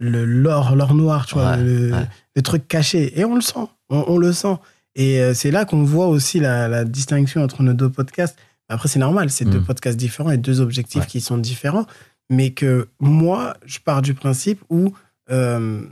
l'or, 0.00 0.74
l'or 0.76 0.94
noir, 0.94 1.24
tu 1.26 1.34
vois, 1.34 1.56
le, 1.56 1.92
ouais. 1.92 2.08
le 2.36 2.42
truc 2.42 2.66
caché. 2.68 3.18
Et 3.18 3.24
on 3.24 3.34
le 3.36 3.40
sent. 3.40 3.66
On, 3.88 4.04
on 4.08 4.18
le 4.18 4.32
sent. 4.32 4.56
Et 4.96 5.20
euh, 5.20 5.34
c'est 5.34 5.50
là 5.50 5.64
qu'on 5.64 5.82
voit 5.84 6.08
aussi 6.08 6.40
la, 6.40 6.68
la 6.68 6.84
distinction 6.84 7.42
entre 7.42 7.62
nos 7.62 7.72
deux 7.72 7.88
podcasts. 7.90 8.36
Après, 8.68 8.88
c'est 8.88 8.98
normal, 8.98 9.30
c'est 9.30 9.44
deux 9.44 9.60
Mm. 9.60 9.64
podcasts 9.66 9.96
différents 9.98 10.30
et 10.30 10.36
deux 10.38 10.60
objectifs 10.60 11.06
qui 11.06 11.20
sont 11.20 11.38
différents. 11.38 11.86
Mais 12.30 12.50
que 12.50 12.88
moi, 13.00 13.56
je 13.66 13.78
pars 13.78 14.02
du 14.02 14.14
principe 14.14 14.62
où 14.70 14.92
euh, 15.30 15.82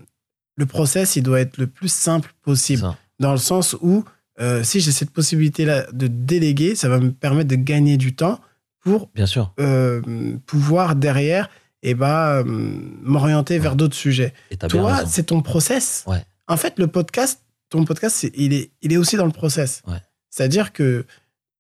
le 0.57 0.67
process, 0.67 1.17
il 1.17 1.23
doit 1.23 1.41
être 1.41 1.57
le 1.59 1.67
plus 1.67 1.91
simple 1.93 2.33
possible. 2.43 2.81
ça. 2.83 2.97
Dans 3.19 3.33
le 3.33 3.39
sens 3.39 3.77
où, 3.81 4.05
euh, 4.41 4.63
si 4.63 4.81
j'ai 4.81 4.93
cette 4.93 5.11
possibilité-là 5.11 5.87
de 5.93 6.07
déléguer, 6.09 6.75
ça 6.75 6.89
va 6.89 6.99
me 6.99 7.11
permettre 7.13 7.49
de 7.49 7.57
gagner 7.57 7.97
du 7.97 8.15
temps 8.15 8.41
pour 8.81 9.09
Bien 9.15 9.27
sûr. 9.27 9.53
euh, 9.61 10.01
pouvoir 10.47 10.97
derrière 10.97 11.49
et 11.83 11.95
bah, 11.95 12.39
euh, 12.39 12.45
m'orienter 12.45 13.59
vers 13.59 13.77
d'autres 13.77 13.95
sujets. 13.97 14.35
Et 14.51 14.57
Toi, 14.57 15.05
c'est 15.07 15.25
ton 15.25 15.43
process. 15.43 16.05
Ouais. 16.07 16.25
En 16.49 16.57
fait, 16.57 16.79
le 16.79 16.87
podcast, 16.87 17.41
ton 17.69 17.85
podcast, 17.85 18.27
il, 18.35 18.53
est, 18.53 18.71
il 18.83 18.93
est 18.93 18.97
aussi 18.97 19.17
dans 19.17 19.27
le 19.27 19.33
process. 19.33 19.83
Ouais. 19.87 19.99
C'est-à-dire 20.31 20.73
que 20.73 21.07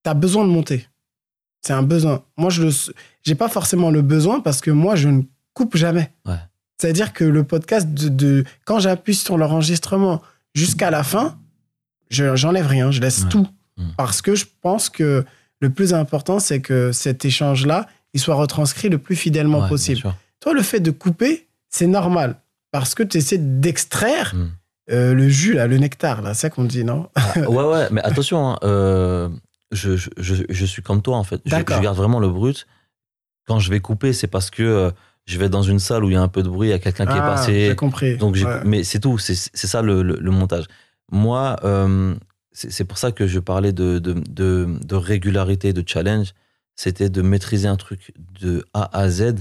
tu 0.04 0.10
as 0.10 0.14
besoin 0.14 0.44
de 0.44 0.50
monter. 0.50 0.88
C'est 1.60 1.72
un 1.72 1.82
besoin. 1.82 2.24
Moi, 2.36 2.50
je 2.50 2.64
n'ai 3.28 3.34
pas 3.36 3.48
forcément 3.48 3.90
le 3.90 4.02
besoin 4.02 4.40
parce 4.40 4.60
que 4.60 4.70
moi, 4.72 4.96
je 4.96 5.08
ne 5.08 5.22
coupe 5.54 5.76
jamais. 5.76 6.12
C'est-à-dire 6.82 7.12
que 7.12 7.22
le 7.24 7.44
podcast, 7.44 7.88
de, 7.88 8.08
de- 8.08 8.44
quand 8.64 8.80
j'appuie 8.80 9.14
sur 9.14 9.38
l'enregistrement 9.38 10.20
jusqu'à 10.52 10.90
la 10.90 11.04
fin, 11.04 11.38
je 12.10 12.34
j'enlève 12.34 12.66
rien, 12.66 12.90
je 12.90 13.00
laisse 13.00 13.22
Ouais. 13.22 13.28
tout. 13.30 13.46
Mm. 13.76 13.82
Parce 13.96 14.20
que 14.20 14.34
je 14.34 14.46
pense 14.60 14.88
que 14.90 15.24
le 15.60 15.70
plus 15.70 15.94
important, 15.94 16.40
c'est 16.40 16.60
que 16.60 16.90
cet 16.90 17.24
échange-là, 17.24 17.86
il 18.14 18.20
soit 18.20 18.34
retranscrit 18.34 18.88
le 18.88 18.98
plus 18.98 19.14
fidèlement 19.14 19.62
Ouais, 19.62 19.68
possible. 19.68 20.02
Toi, 20.40 20.54
le 20.54 20.62
fait 20.62 20.80
de 20.80 20.90
couper, 20.90 21.46
c'est 21.70 21.86
normal. 21.86 22.34
Parce 22.72 22.94
que 22.96 23.04
tu 23.04 23.18
essaies 23.18 23.38
d'extraire 23.38 24.34
Mm. 24.34 24.48
euh, 24.90 25.14
le 25.14 25.28
jus, 25.28 25.54
là, 25.54 25.68
le 25.68 25.78
nectar, 25.78 26.20
là, 26.20 26.34
c'est 26.34 26.40
ça 26.42 26.50
qu'on 26.50 26.64
dit, 26.64 26.82
non? 26.82 27.08
Ah, 27.14 27.38
ouais, 27.48 27.64
ouais, 27.64 27.86
mais 27.92 28.02
attention, 28.02 28.50
hein, 28.50 28.58
euh, 28.64 29.28
je, 29.70 29.96
je, 29.96 30.08
je, 30.18 30.34
je 30.48 30.64
suis 30.66 30.82
comme 30.82 31.00
toi 31.00 31.16
en 31.16 31.22
fait. 31.24 31.40
Je 31.46 31.56
garde 31.62 31.96
vraiment 31.96 32.18
le 32.18 32.28
brut. 32.28 32.66
Quand 33.46 33.60
je 33.60 33.70
vais 33.70 33.78
couper, 33.80 34.12
c'est 34.12 34.26
parce 34.26 34.50
que 34.50 34.62
euh, 34.64 34.90
je 35.26 35.38
vais 35.38 35.48
dans 35.48 35.62
une 35.62 35.78
salle 35.78 36.04
où 36.04 36.10
il 36.10 36.14
y 36.14 36.16
a 36.16 36.22
un 36.22 36.28
peu 36.28 36.42
de 36.42 36.48
bruit, 36.48 36.68
il 36.68 36.70
y 36.72 36.74
a 36.74 36.78
quelqu'un 36.78 37.06
qui 37.06 37.12
est 37.12 37.20
Ah, 37.20 37.34
passé. 37.34 37.66
J'ai 37.68 37.76
compris. 37.76 38.16
Donc 38.16 38.36
Ouais. 38.36 38.60
Mais 38.64 38.84
c'est 38.84 39.00
tout, 39.00 39.18
c'est 39.18 39.34
ça 39.54 39.82
le, 39.82 40.02
le- 40.02 40.18
le 40.20 40.30
montage. 40.30 40.64
Moi, 41.10 41.56
euh, 41.64 42.14
c'est 42.52 42.84
pour 42.84 42.98
ça 42.98 43.12
que 43.12 43.26
je 43.26 43.38
parlais 43.38 43.72
de, 43.72 43.98
de, 43.98 44.14
de, 44.28 44.78
de 44.84 44.94
régularité, 44.94 45.72
de 45.72 45.82
challenge. 45.86 46.32
C'était 46.74 47.08
de 47.10 47.22
maîtriser 47.22 47.68
un 47.68 47.76
truc 47.76 48.12
de 48.40 48.64
A 48.74 48.96
à 48.98 49.08
Z. 49.08 49.36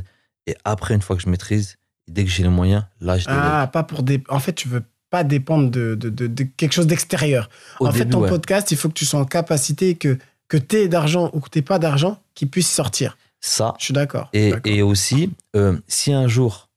Et 0.48 0.56
après, 0.66 0.94
une 0.96 1.02
fois 1.02 1.16
que 1.16 1.22
je 1.22 1.30
maîtrise, 1.30 1.78
dès 2.08 2.24
que 2.26 2.30
j'ai 2.30 2.44
les 2.44 2.50
moyens, 2.50 2.84
là, 3.00 3.18
je. 3.18 3.26
Ah, 3.30 3.70
pas 3.72 3.84
pour 3.84 4.04
des. 4.04 4.22
En 4.30 4.40
fait, 4.40 4.54
tu 4.54 4.68
veux 4.68 4.84
pas 5.10 5.24
dépendre 5.24 5.70
de, 5.72 5.96
de, 5.96 6.10
de- 6.10 6.28
de 6.28 6.44
quelque 6.44 6.74
chose 6.74 6.88
d'extérieur. 6.88 7.50
En 7.80 7.92
fait, 7.92 8.00
début, 8.00 8.12
ton 8.12 8.20
ouais. 8.22 8.30
podcast, 8.30 8.72
il 8.72 8.78
faut 8.78 8.88
que 8.90 8.94
tu 8.94 9.06
sois 9.06 9.20
en 9.20 9.26
capacité 9.26 9.96
que, 9.96 10.18
que 10.48 10.58
tu 10.58 10.78
aies 10.78 10.88
d'argent 10.88 11.30
ou 11.34 11.40
que 11.42 11.50
tu 11.50 11.62
pas 11.62 11.80
d'argent 11.80 12.20
qui 12.36 12.46
puisse 12.46 12.70
sortir. 12.70 13.18
Ça, 13.42 13.74
Je 13.80 13.86
suis 13.86 13.94
d'accord. 13.94 14.30
Et, 14.34 14.82
aussi, 14.82 15.34
euh, 15.56 15.78
si 15.88 16.14
un 16.14 16.28
jour, 16.28 16.70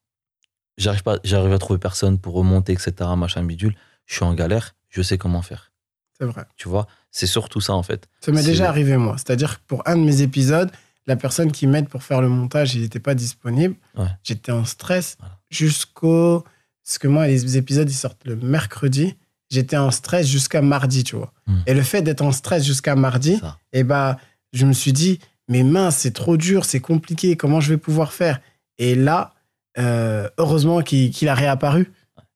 j'arrive 0.78 1.02
pas, 1.02 1.18
j'arrive 1.22 1.52
à 1.52 1.58
trouver 1.58 1.78
personne 1.78 2.18
pour 2.18 2.34
remonter, 2.34 2.72
etc., 2.72 2.92
machin 3.16 3.44
bidule, 3.44 3.76
je 4.06 4.14
suis 4.14 4.24
en 4.24 4.34
galère, 4.34 4.74
je 4.88 5.02
sais 5.02 5.18
comment 5.18 5.42
faire. 5.42 5.72
C'est 6.18 6.24
vrai. 6.24 6.44
Tu 6.56 6.68
vois, 6.68 6.86
c'est 7.10 7.26
surtout 7.26 7.60
ça 7.60 7.74
en 7.74 7.82
fait. 7.82 8.08
Ça 8.20 8.32
m'est 8.32 8.42
déjà 8.42 8.68
arrivé, 8.68 8.96
moi. 8.96 9.16
C'est-à-dire 9.18 9.58
que 9.58 9.62
pour 9.66 9.86
un 9.86 9.96
de 9.96 10.02
mes 10.02 10.22
épisodes, 10.22 10.70
la 11.06 11.16
personne 11.16 11.52
qui 11.52 11.66
m'aide 11.66 11.88
pour 11.88 12.02
faire 12.02 12.22
le 12.22 12.28
montage, 12.28 12.74
il 12.74 12.80
n'était 12.82 13.00
pas 13.00 13.14
disponible. 13.14 13.74
Ouais. 13.96 14.06
J'étais 14.22 14.52
en 14.52 14.64
stress 14.64 15.16
Voilà. 15.18 15.38
jusqu'au. 15.50 16.44
Parce 16.84 16.98
que 16.98 17.08
moi, 17.08 17.26
les 17.26 17.56
épisodes, 17.56 17.90
ils 17.90 17.94
sortent 17.94 18.24
le 18.24 18.36
mercredi. 18.36 19.16
J'étais 19.50 19.76
en 19.76 19.90
stress 19.90 20.26
jusqu'à 20.26 20.62
mardi, 20.62 21.04
tu 21.04 21.16
vois. 21.16 21.32
Hmm. 21.46 21.58
Et 21.66 21.74
le 21.74 21.82
fait 21.82 22.02
d'être 22.02 22.22
en 22.22 22.32
stress 22.32 22.64
jusqu'à 22.64 22.94
mardi, 22.94 23.40
et 23.72 23.84
bah, 23.84 24.18
je 24.52 24.64
me 24.66 24.72
suis 24.72 24.92
dit, 24.92 25.18
mais 25.48 25.62
mince, 25.62 25.96
c'est 25.98 26.12
trop 26.12 26.36
dur, 26.36 26.64
c'est 26.64 26.80
compliqué, 26.80 27.36
comment 27.36 27.60
je 27.60 27.70
vais 27.70 27.78
pouvoir 27.78 28.12
faire? 28.12 28.40
Et 28.78 28.94
là, 28.94 29.34
euh, 29.78 30.28
heureusement 30.38 30.82
qu'il 30.82 31.28
a 31.28 31.34
réapparu, 31.34 31.92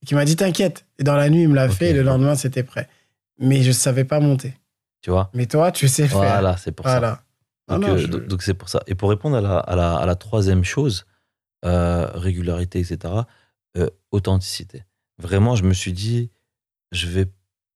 qu'il 0.06 0.16
m'a 0.16 0.24
dit, 0.24 0.36
t'inquiète. 0.36 0.86
Et 0.98 1.04
dans 1.04 1.16
la 1.16 1.30
nuit, 1.30 1.42
il 1.42 1.48
me 1.48 1.54
l'a 1.54 1.68
fait, 1.68 1.90
et 1.90 1.92
le 1.92 2.02
lendemain, 2.02 2.34
c'était 2.34 2.62
prêt. 2.62 2.88
Mais 3.38 3.62
je 3.62 3.68
ne 3.68 3.72
savais 3.72 4.04
pas 4.04 4.20
monter. 4.20 4.54
Tu 5.02 5.10
vois? 5.10 5.30
Mais 5.34 5.46
toi, 5.46 5.70
tu 5.72 5.86
sais 5.88 6.08
faire. 6.08 6.18
Voilà, 6.18 6.56
c'est 6.56 6.72
pour 6.72 6.86
ça. 6.86 6.98
Voilà. 6.98 7.22
Donc, 7.68 7.80
non, 7.82 7.88
euh, 7.94 7.98
je- 7.98 8.06
donc- 8.08 8.42
c'est 8.42 8.54
pour 8.54 8.68
ça. 8.68 8.82
Et 8.86 8.94
pour 8.94 9.10
répondre 9.10 9.36
à 9.36 9.40
la, 9.40 9.58
à 9.58 9.76
la, 9.76 9.96
à 9.96 10.06
la 10.06 10.14
troisième 10.16 10.64
chose, 10.64 11.06
euh, 11.64 12.06
régularité, 12.14 12.80
etc., 12.80 13.14
euh, 13.76 13.88
authenticité. 14.10 14.84
Vraiment, 15.18 15.54
je 15.56 15.64
me 15.64 15.72
suis 15.74 15.92
dit, 15.92 16.30
je 16.92 17.06
vais 17.06 17.26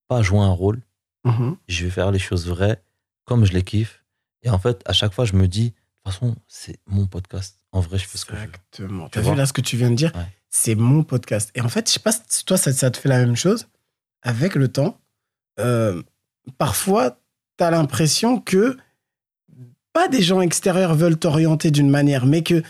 pas 0.09 0.23
jouer 0.23 0.41
un 0.41 0.51
rôle, 0.51 0.81
Mhm. 1.25 1.57
je 1.69 1.85
vais 1.85 1.91
faire 1.91 2.11
les 2.11 2.19
choses 2.19 2.49
vraies, 2.49 2.83
comme 3.25 3.45
je 3.45 3.53
les 3.53 3.63
kiffe. 3.63 4.02
Et 4.43 4.51
en 4.51 4.59
fait, 4.59 4.83
à 4.87 4.93
chaque 4.93 5.13
fois, 5.13 5.25
je 5.25 5.35
me 5.35 5.47
dis, 5.47 5.71
de 5.71 5.75
toute 6.11 6.15
façon, 6.15 6.37
c'est 6.49 6.79
mon 6.87 7.07
podcast. 7.07 7.59
En 7.73 7.81
vrai, 7.81 7.99
je 7.99 8.07
fais 8.07 8.19
ce 8.19 8.25
que 8.25 8.35
je 8.35 8.41
veux. 8.41 8.45
Exactement. 8.45 9.09
Tu 9.09 9.11
T'as 9.13 9.31
vu 9.31 9.37
là 9.37 9.47
ce 9.47 9.53
que 9.53 9.61
tu 9.61 9.77
viens 9.77 9.91
de 9.91 9.97
dire 9.97 10.13
Ouais. 10.15 10.27
C'est 10.51 10.75
mon 10.75 11.03
podcast. 11.03 11.51
Et 11.55 11.61
en 11.61 11.69
fait, 11.69 11.89
je 11.89 11.95
sais 11.95 12.01
pas 12.01 12.13
si 12.13 12.45
toi, 12.45 12.59
ça, 12.59 12.73
ça 12.73 12.91
te 12.91 12.99
fait 12.99 13.09
la 13.09 13.19
même 13.19 13.37
chose. 13.37 13.69
Avec 14.23 14.55
le 14.55 14.69
temps, 14.69 14.99
euh, 15.59 16.03
parfois, 16.59 17.19
tu 17.57 17.65
as 17.65 17.71
l'impression 17.71 18.39
que 18.39 18.77
pas 19.93 20.09
des 20.09 20.23
gens 20.23 20.41
extérieurs 20.41 20.95
veulent 20.95 21.19
t'orienter 21.19 21.71
d'une 21.71 21.91
manière, 21.91 22.27
mais 22.27 22.43
que 22.43 22.63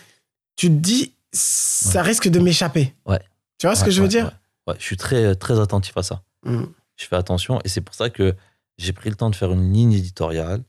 tu 0.56 0.68
te 0.68 0.74
dis, 0.74 1.14
ça 1.32 2.02
risque 2.02 2.28
de 2.28 2.38
m'échapper. 2.38 2.94
Ouais. 3.06 3.20
Tu 3.58 3.66
vois 3.66 3.76
ce 3.76 3.84
que 3.84 3.90
je 3.90 4.02
veux 4.02 4.08
dire 4.08 4.26
ouais. 4.26 4.32
Ouais, 4.72 4.76
je 4.78 4.84
suis 4.84 4.96
très, 4.96 5.34
très 5.34 5.58
attentif 5.58 5.96
à 5.96 6.02
ça. 6.02 6.22
Mm. 6.44 6.64
Je 6.96 7.06
fais 7.06 7.16
attention 7.16 7.60
et 7.64 7.68
c'est 7.68 7.80
pour 7.80 7.94
ça 7.94 8.10
que 8.10 8.34
j'ai 8.78 8.92
pris 8.92 9.10
le 9.10 9.16
temps 9.16 9.30
de 9.30 9.34
faire 9.34 9.52
une 9.52 9.72
ligne 9.72 9.92
éditoriale 9.92 10.62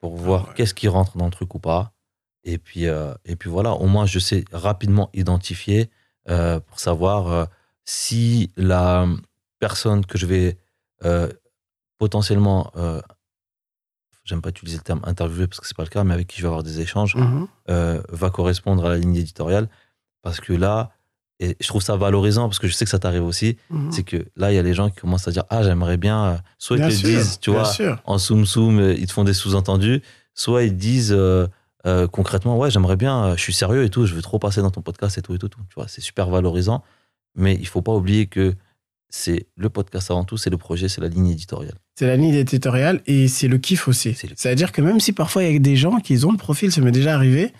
pour 0.00 0.16
voir 0.16 0.42
Ah 0.44 0.48
ouais. 0.48 0.54
qu'est-ce 0.56 0.74
qui 0.74 0.88
rentre 0.88 1.16
dans 1.16 1.24
le 1.26 1.30
truc 1.30 1.54
ou 1.54 1.58
pas. 1.58 1.92
Et 2.44 2.58
puis, 2.58 2.86
euh, 2.86 3.12
et 3.24 3.34
puis 3.36 3.50
voilà, 3.50 3.72
au 3.72 3.86
moins 3.86 4.06
je 4.06 4.18
sais 4.18 4.44
rapidement 4.52 5.10
identifier 5.14 5.90
euh, 6.28 6.60
pour 6.60 6.78
savoir 6.78 7.28
euh, 7.28 7.44
si 7.84 8.52
la 8.56 9.06
personne 9.58 10.04
que 10.06 10.16
je 10.18 10.26
vais 10.26 10.58
potentiellement, 11.98 12.72
j'aime 14.24 14.42
pas 14.42 14.50
utiliser 14.50 14.78
le 14.78 14.82
terme 14.82 15.00
interviewer 15.04 15.46
parce 15.46 15.60
que 15.60 15.66
c'est 15.66 15.76
pas 15.76 15.84
le 15.84 15.88
cas, 15.88 16.04
mais 16.04 16.14
avec 16.14 16.26
qui 16.26 16.36
je 16.38 16.42
vais 16.42 16.48
avoir 16.48 16.62
des 16.62 16.80
échanges, 16.80 17.14
Mhm. 17.16 17.46
va 17.68 18.30
correspondre 18.30 18.84
à 18.86 18.88
la 18.90 18.98
ligne 18.98 19.14
éditoriale. 19.16 19.68
Parce 20.22 20.40
que 20.40 20.52
là, 20.52 20.90
et 21.40 21.56
je 21.60 21.66
trouve 21.68 21.82
ça 21.82 21.96
valorisant 21.96 22.48
parce 22.48 22.58
que 22.58 22.66
je 22.68 22.72
sais 22.72 22.84
que 22.84 22.90
ça 22.90 22.98
t'arrive 22.98 23.24
aussi, 23.24 23.56
Mhm. 23.70 23.92
c'est 23.92 24.02
que 24.04 24.24
là, 24.36 24.52
il 24.52 24.54
y 24.54 24.58
a 24.58 24.62
les 24.62 24.72
gens 24.74 24.88
qui 24.90 24.96
commencent 24.96 25.28
à 25.28 25.30
dire 25.32 25.44
Ah, 25.50 25.62
j'aimerais 25.62 25.96
bien. 25.98 26.24
euh, 26.24 26.36
Soit 26.58 26.78
ils 26.78 26.84
te 26.86 26.90
sûr, 26.90 27.08
disent, 27.08 27.38
tu 27.40 27.50
vois, 27.50 27.64
sûr. 27.66 28.00
en 28.06 28.18
soum-soum, 28.18 28.78
euh, 28.78 28.94
ils 28.94 29.06
te 29.06 29.12
font 29.12 29.24
des 29.24 29.34
sous-entendus, 29.34 30.00
soit 30.34 30.62
ils 30.64 30.70
te 30.70 30.74
disent 30.76 31.12
euh, 31.12 31.46
euh, 31.86 32.06
concrètement 32.08 32.56
Ouais, 32.58 32.70
j'aimerais 32.70 32.96
bien, 32.96 33.36
je 33.36 33.40
suis 33.42 33.52
sérieux 33.52 33.84
et 33.84 33.90
tout, 33.90 34.06
je 34.06 34.14
veux 34.14 34.22
trop 34.22 34.38
passer 34.38 34.60
dans 34.62 34.70
ton 34.70 34.82
podcast 34.82 35.18
et 35.18 35.22
tout 35.22 35.34
et 35.34 35.38
tout. 35.38 35.48
tout. 35.48 35.60
Tu 35.68 35.74
vois, 35.74 35.88
c'est 35.88 36.00
super 36.00 36.28
valorisant, 36.30 36.82
mais 37.34 37.54
il 37.54 37.66
faut 37.68 37.82
pas 37.82 37.92
oublier 37.94 38.26
que 38.26 38.54
c'est 39.08 39.46
le 39.56 39.68
podcast 39.70 40.10
avant 40.10 40.24
tout, 40.24 40.36
c'est 40.36 40.50
le 40.50 40.56
projet, 40.58 40.88
c'est 40.88 41.00
la 41.00 41.08
ligne 41.08 41.28
éditoriale. 41.28 41.76
C'est 41.94 42.06
la 42.08 42.16
ligne 42.16 42.34
éditoriale 42.34 43.02
et 43.06 43.28
c'est 43.28 43.46
le 43.46 43.56
kiff 43.58 43.86
aussi. 43.88 44.14
C'est-à-dire 44.14 44.72
que 44.72 44.82
même 44.82 44.98
si 45.00 45.12
parfois 45.12 45.44
il 45.44 45.52
y 45.52 45.56
a 45.56 45.58
des 45.60 45.76
gens 45.76 46.00
qui 46.00 46.22
ont 46.24 46.32
le 46.32 46.36
profil, 46.38 46.72
ça 46.72 46.80
m'est 46.80 46.90
déjà 46.92 47.14
arrivé, 47.14 47.52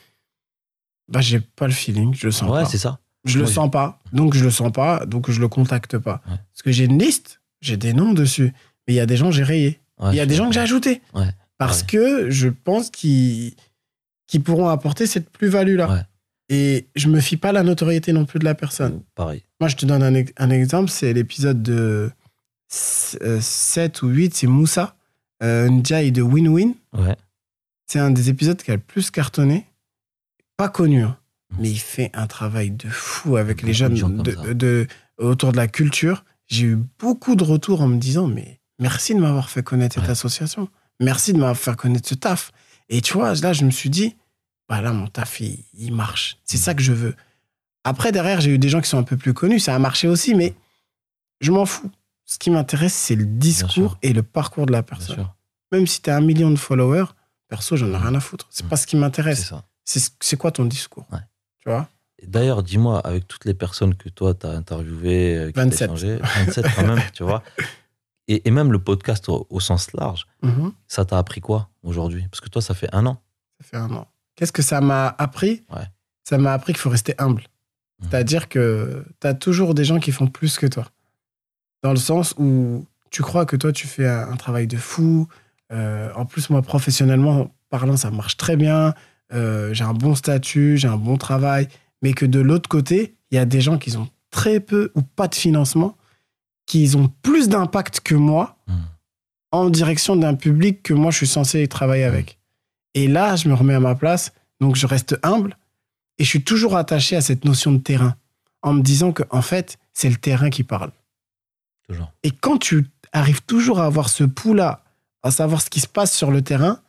bah 1.08 1.20
j'ai 1.20 1.38
pas 1.40 1.66
le 1.66 1.72
feeling, 1.72 2.14
je 2.14 2.26
le 2.26 2.32
sens 2.32 2.50
Ouais, 2.50 2.62
pas. 2.62 2.64
c'est 2.64 2.78
ça. 2.78 2.98
Je 3.28 3.38
le 3.38 3.46
sens 3.46 3.70
pas, 3.70 3.98
donc 4.12 4.34
je 4.34 4.44
le 4.44 4.50
sens 4.50 4.70
pas, 4.72 5.04
donc 5.06 5.30
je 5.30 5.40
le 5.40 5.48
contacte 5.48 5.98
pas. 5.98 6.22
Ouais. 6.28 6.36
Parce 6.52 6.62
que 6.62 6.72
j'ai 6.72 6.84
une 6.84 6.98
liste, 6.98 7.40
j'ai 7.60 7.76
des 7.76 7.92
noms 7.92 8.12
dessus, 8.12 8.52
mais 8.86 8.94
il 8.94 8.96
y 8.96 9.00
a 9.00 9.06
des 9.06 9.16
gens 9.16 9.26
que 9.30 9.34
j'ai 9.36 9.42
rayés. 9.42 9.80
Ouais, 10.00 10.10
Il 10.12 10.16
y 10.16 10.20
a 10.20 10.26
des 10.26 10.34
gens 10.34 10.48
que 10.48 10.54
j'ai 10.54 10.60
ajoutés. 10.60 11.00
Ouais. 11.14 11.28
Parce 11.58 11.82
que 11.82 12.30
je 12.30 12.48
pense 12.48 12.90
qu'ils 12.90 13.54
pourront 14.44 14.68
apporter 14.68 15.06
cette 15.06 15.30
plus-value-là. 15.30 15.88
Et 16.48 16.86
je 16.94 17.08
me 17.08 17.20
fie 17.20 17.36
pas 17.36 17.48
à 17.48 17.52
la 17.52 17.62
notoriété 17.64 18.12
non 18.12 18.24
plus 18.24 18.38
de 18.38 18.44
la 18.44 18.54
personne. 18.54 19.02
Pareil. 19.14 19.42
Moi, 19.60 19.68
je 19.68 19.76
te 19.76 19.84
donne 19.86 20.02
un, 20.02 20.14
ex- 20.14 20.32
un 20.36 20.50
exemple, 20.50 20.90
c'est 20.90 21.12
l'épisode 21.12 21.60
de 21.62 22.10
7 22.68 24.02
ou 24.02 24.08
8, 24.08 24.34
c'est 24.34 24.46
Moussa, 24.46 24.96
euh, 25.42 25.68
Ndiaye 25.68 26.12
de 26.12 26.22
Win-Win. 26.22 26.74
C'est 27.86 27.98
un 27.98 28.10
des 28.10 28.28
épisodes 28.30 28.60
qui 28.60 28.70
a 28.70 28.74
le 28.74 28.80
plus 28.80 29.10
cartonné. 29.10 29.66
Pas 30.56 30.68
connu, 30.68 31.02
hein. 31.02 31.16
Mais 31.58 31.70
il 31.70 31.78
fait 31.78 32.10
un 32.14 32.26
travail 32.26 32.70
de 32.70 32.88
fou 32.88 33.36
avec 33.36 33.62
les 33.62 33.72
jeunes 33.74 33.94
de, 34.22 34.86
autour 35.18 35.52
de 35.52 35.56
la 35.56 35.68
culture. 35.68 36.24
J'ai 36.48 36.66
eu 36.66 36.78
beaucoup 36.98 37.34
de 37.36 37.44
retours 37.44 37.80
en 37.80 37.88
me 37.88 37.98
disant 37.98 38.26
mais 38.26 38.60
merci 38.78 39.14
de 39.14 39.20
m'avoir 39.20 39.48
fait 39.50 39.62
connaître 39.62 40.00
cette 40.00 40.10
association. 40.10 40.68
Merci 41.00 41.32
de 41.32 41.38
m'avoir 41.38 41.56
fait 41.56 41.74
connaître 41.76 42.08
ce 42.08 42.14
taf. 42.14 42.52
Et 42.88 43.00
tu 43.00 43.14
vois, 43.14 43.34
là, 43.34 43.52
je 43.52 43.64
me 43.64 43.70
suis 43.70 43.90
dit, 43.90 44.16
bah 44.68 44.80
là, 44.80 44.92
mon 44.92 45.08
taf, 45.08 45.40
il, 45.40 45.64
il 45.74 45.92
marche. 45.92 46.38
C'est 46.44 46.56
ça 46.56 46.72
que 46.74 46.82
je 46.82 46.92
veux. 46.92 47.14
Après, 47.84 48.12
derrière, 48.12 48.40
j'ai 48.40 48.50
eu 48.52 48.58
des 48.58 48.68
gens 48.68 48.80
qui 48.80 48.88
sont 48.88 48.98
un 48.98 49.02
peu 49.02 49.16
plus 49.16 49.34
connus. 49.34 49.60
Ça 49.60 49.74
a 49.74 49.78
marché 49.78 50.08
aussi, 50.08 50.34
mais 50.34 50.54
je 51.40 51.50
m'en 51.52 51.66
fous. 51.66 51.90
Ce 52.24 52.38
qui 52.38 52.50
m'intéresse, 52.50 52.94
c'est 52.94 53.14
le 53.14 53.26
discours 53.26 53.98
et 54.02 54.12
le 54.12 54.22
parcours 54.22 54.66
de 54.66 54.72
la 54.72 54.82
personne. 54.82 55.28
Même 55.72 55.86
si 55.86 56.00
tu 56.02 56.10
as 56.10 56.16
un 56.16 56.20
million 56.20 56.50
de 56.50 56.56
followers, 56.56 57.06
perso, 57.48 57.76
j'en 57.76 57.92
ai 57.92 57.96
rien 57.96 58.14
à 58.14 58.20
foutre. 58.20 58.46
C'est 58.50 58.64
Mhm. 58.64 58.70
pas 58.70 58.76
ce 58.76 58.86
qui 58.86 58.96
m'intéresse. 58.96 59.52
C'est 59.84 60.12
c'est 60.20 60.36
quoi 60.36 60.50
ton 60.50 60.64
discours? 60.64 61.06
Ouais. 61.12 61.18
Tu 61.66 61.70
vois 61.72 61.88
Et 62.20 62.26
D'ailleurs, 62.28 62.62
dis-moi, 62.62 63.00
avec 63.00 63.26
toutes 63.26 63.44
les 63.44 63.54
personnes 63.54 63.94
que 63.96 64.08
toi, 64.08 64.34
tu 64.34 64.46
as 64.46 64.50
interviewées, 64.50 65.36
euh, 65.36 65.46
qui 65.48 65.54
t'as 65.54 65.64
27. 65.64 65.82
échangé, 65.90 66.16
27 66.16 66.66
quand 66.76 66.86
même, 66.86 67.02
tu 67.12 67.24
vois, 67.24 67.42
et, 68.28 68.46
et 68.46 68.50
même 68.52 68.70
le 68.72 68.78
podcast 68.78 69.28
au, 69.28 69.46
au 69.50 69.58
sens 69.60 69.92
large, 69.92 70.26
Mhm. 70.42 70.72
ça 70.86 71.04
t'a 71.04 71.18
appris 71.18 71.40
quoi 71.40 71.68
aujourd'hui? 71.82 72.24
Parce 72.30 72.40
que 72.40 72.48
toi, 72.48 72.62
ça 72.62 72.74
fait 72.74 72.88
un 72.94 73.04
an. 73.06 73.20
Ça 73.60 73.66
fait 73.68 73.76
un 73.76 73.90
an. 73.94 74.06
Qu'est-ce 74.36 74.52
que 74.52 74.62
ça 74.62 74.80
m'a 74.80 75.08
appris? 75.18 75.64
Ouais. 75.74 75.86
Ça 76.24 76.38
m'a 76.38 76.52
appris 76.52 76.72
qu'il 76.72 76.80
faut 76.80 76.90
rester 76.90 77.14
humble. 77.18 77.42
Mhm. 78.00 78.08
C'est-à-dire 78.10 78.48
que 78.48 79.04
tu 79.20 79.26
as 79.26 79.34
toujours 79.34 79.74
des 79.74 79.84
gens 79.84 79.98
qui 79.98 80.12
font 80.12 80.26
plus 80.28 80.56
que 80.58 80.66
toi. 80.66 80.86
Dans 81.82 81.90
le 81.90 81.96
sens 81.98 82.34
où 82.38 82.84
tu 83.10 83.22
crois 83.22 83.44
que 83.46 83.56
toi, 83.56 83.72
tu 83.72 83.86
fais 83.86 84.06
un, 84.06 84.28
un 84.30 84.36
travail 84.36 84.66
de 84.66 84.76
fou. 84.76 85.26
Euh, 85.72 86.12
en 86.14 86.26
plus, 86.26 86.48
moi, 86.50 86.62
professionnellement 86.62 87.50
parlant, 87.70 87.96
ça 87.96 88.10
marche 88.10 88.36
très 88.36 88.56
bien. 88.56 88.94
Euh, 89.32 89.72
j'ai 89.74 89.84
un 89.84 89.92
bon 89.94 90.14
statut, 90.14 90.76
j'ai 90.76 90.88
un 90.88 90.96
bon 90.96 91.16
travail. 91.16 91.68
Mais 92.02 92.12
que 92.12 92.26
de 92.26 92.40
l'autre 92.40 92.68
côté, 92.68 93.16
il 93.30 93.36
y 93.36 93.38
a 93.38 93.44
des 93.44 93.60
gens 93.60 93.78
qui 93.78 93.96
ont 93.96 94.08
très 94.30 94.60
peu 94.60 94.92
ou 94.94 95.02
pas 95.02 95.28
de 95.28 95.34
financement, 95.34 95.96
qui 96.66 96.90
ont 96.96 97.08
plus 97.22 97.48
d'impact 97.48 98.00
que 98.00 98.14
moi 98.14 98.58
Mhm. 98.68 98.74
en 99.52 99.70
direction 99.70 100.16
d'un 100.16 100.34
public 100.34 100.82
que 100.82 100.92
moi, 100.94 101.10
je 101.10 101.18
suis 101.18 101.26
censé 101.26 101.66
travailler 101.68 102.04
avec. 102.04 102.38
Et 102.94 103.08
là, 103.08 103.36
je 103.36 103.48
me 103.48 103.54
remets 103.54 103.74
à 103.74 103.80
ma 103.80 103.94
place. 103.94 104.32
Donc, 104.60 104.76
je 104.76 104.86
reste 104.86 105.18
humble. 105.22 105.56
Et 106.18 106.24
je 106.24 106.28
suis 106.28 106.42
toujours 106.42 106.76
attaché 106.76 107.14
à 107.16 107.20
cette 107.20 107.44
notion 107.44 107.72
de 107.72 107.78
terrain. 107.78 108.16
En 108.62 108.72
me 108.74 108.82
disant 108.82 109.12
que, 109.12 109.22
en 109.30 109.42
fait, 109.42 109.78
c'est 109.92 110.08
le 110.10 110.16
terrain 110.16 110.50
qui 110.50 110.62
parle. 110.64 110.90
Toujours. 111.88 112.12
Et 112.22 112.30
quand 112.32 112.58
tu 112.58 112.88
arrives 113.12 113.42
toujours 113.42 113.80
à 113.80 113.86
avoir 113.86 114.08
ce 114.08 114.24
pouls-là, 114.24 114.82
à 115.22 115.30
savoir 115.30 115.60
ce 115.62 115.70
qui 115.70 115.80
se 115.80 115.86
passe 115.88 116.12
sur 116.14 116.30
le 116.30 116.42
terrain, 116.42 116.80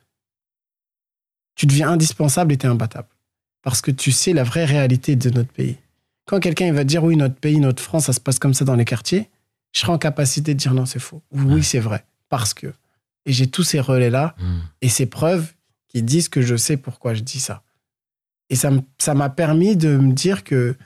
tu 1.57 1.65
deviens 1.65 1.89
indispensable 1.89 2.53
et 2.53 2.57
tu 2.57 2.65
es 2.65 2.69
imbattable. 2.69 3.09
Parce 3.63 3.81
que 3.81 3.91
tu 3.91 4.13
sais 4.13 4.31
la 4.31 4.43
vraie 4.45 4.63
réalité 4.63 5.17
de 5.17 5.29
notre 5.29 5.51
pays. 5.51 5.75
Quand 6.25 6.39
quelqu'un 6.39 6.71
va 6.71 6.85
dire 6.85 7.03
oui, 7.03 7.17
notre 7.17 7.35
pays, 7.35 7.59
notre 7.59 7.83
France, 7.83 8.05
ça 8.05 8.13
se 8.13 8.19
passe 8.21 8.39
comme 8.39 8.53
ça 8.53 8.63
dans 8.63 8.75
les 8.75 8.85
quartiers, 8.85 9.29
je 9.73 9.81
serai 9.81 9.91
en 9.91 9.97
capacité 9.97 10.53
de 10.53 10.59
dire 10.59 10.73
non, 10.73 10.85
c'est 10.85 10.99
faux. 10.99 11.21
Ouais. 11.33 11.41
oui, 11.55 11.63
c'est 11.63 11.79
vrai. 11.79 12.05
Parce 12.29 12.53
que. 12.53 12.67
Et 13.25 13.33
j'ai 13.33 13.47
tous 13.47 13.63
ces 13.63 13.81
relais-là 13.81 14.35
Mhm. 14.39 14.61
et 14.81 14.89
ces 14.89 15.05
preuves 15.05 15.53
qui 15.89 16.01
disent 16.03 16.29
que 16.29 16.41
je 16.41 16.55
sais 16.55 16.77
pourquoi 16.77 17.13
je 17.13 17.21
dis 17.23 17.39
ça. 17.39 17.63
Et 18.49 18.55
ça 18.55 19.13
m'a 19.13 19.29
permis 19.29 19.75
de 19.75 19.97
me 19.97 20.13
dire 20.13 20.45
que, 20.45 20.77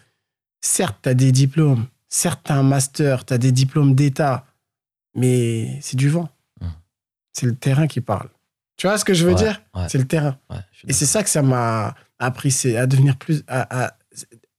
certes, 0.61 0.97
tu 1.03 1.09
as 1.09 1.13
des 1.13 1.31
diplômes, 1.31 1.85
certes, 2.09 2.41
tu 2.45 2.51
as 2.51 2.55
un 2.57 2.63
master, 2.63 3.25
tu 3.25 3.33
as 3.33 3.37
des 3.37 3.51
diplômes 3.51 3.93
d'État, 3.93 4.45
mais 5.15 5.77
c'est 5.81 5.97
du 5.97 6.09
vent. 6.09 6.29
Mm. 6.61 6.65
C'est 7.33 7.45
le 7.45 7.55
terrain 7.55 7.85
qui 7.87 8.01
parle. 8.01 8.29
Tu 8.81 8.87
vois 8.87 8.97
ce 8.97 9.05
que 9.05 9.13
je 9.13 9.23
veux 9.27 9.33
Ouais, 9.33 9.37
dire 9.37 9.61
ouais. 9.75 9.87
C'est 9.89 9.99
le 9.99 10.07
terrain. 10.07 10.39
Ouais, 10.49 10.57
Et 10.87 10.93
c'est 10.93 11.05
ça 11.05 11.21
que 11.21 11.29
ça 11.29 11.43
m'a 11.43 11.93
appris, 12.17 12.49
c'est 12.49 12.77
à 12.77 12.87
devenir 12.87 13.15
plus 13.15 13.43
à- 13.47 13.85
à- 13.85 13.93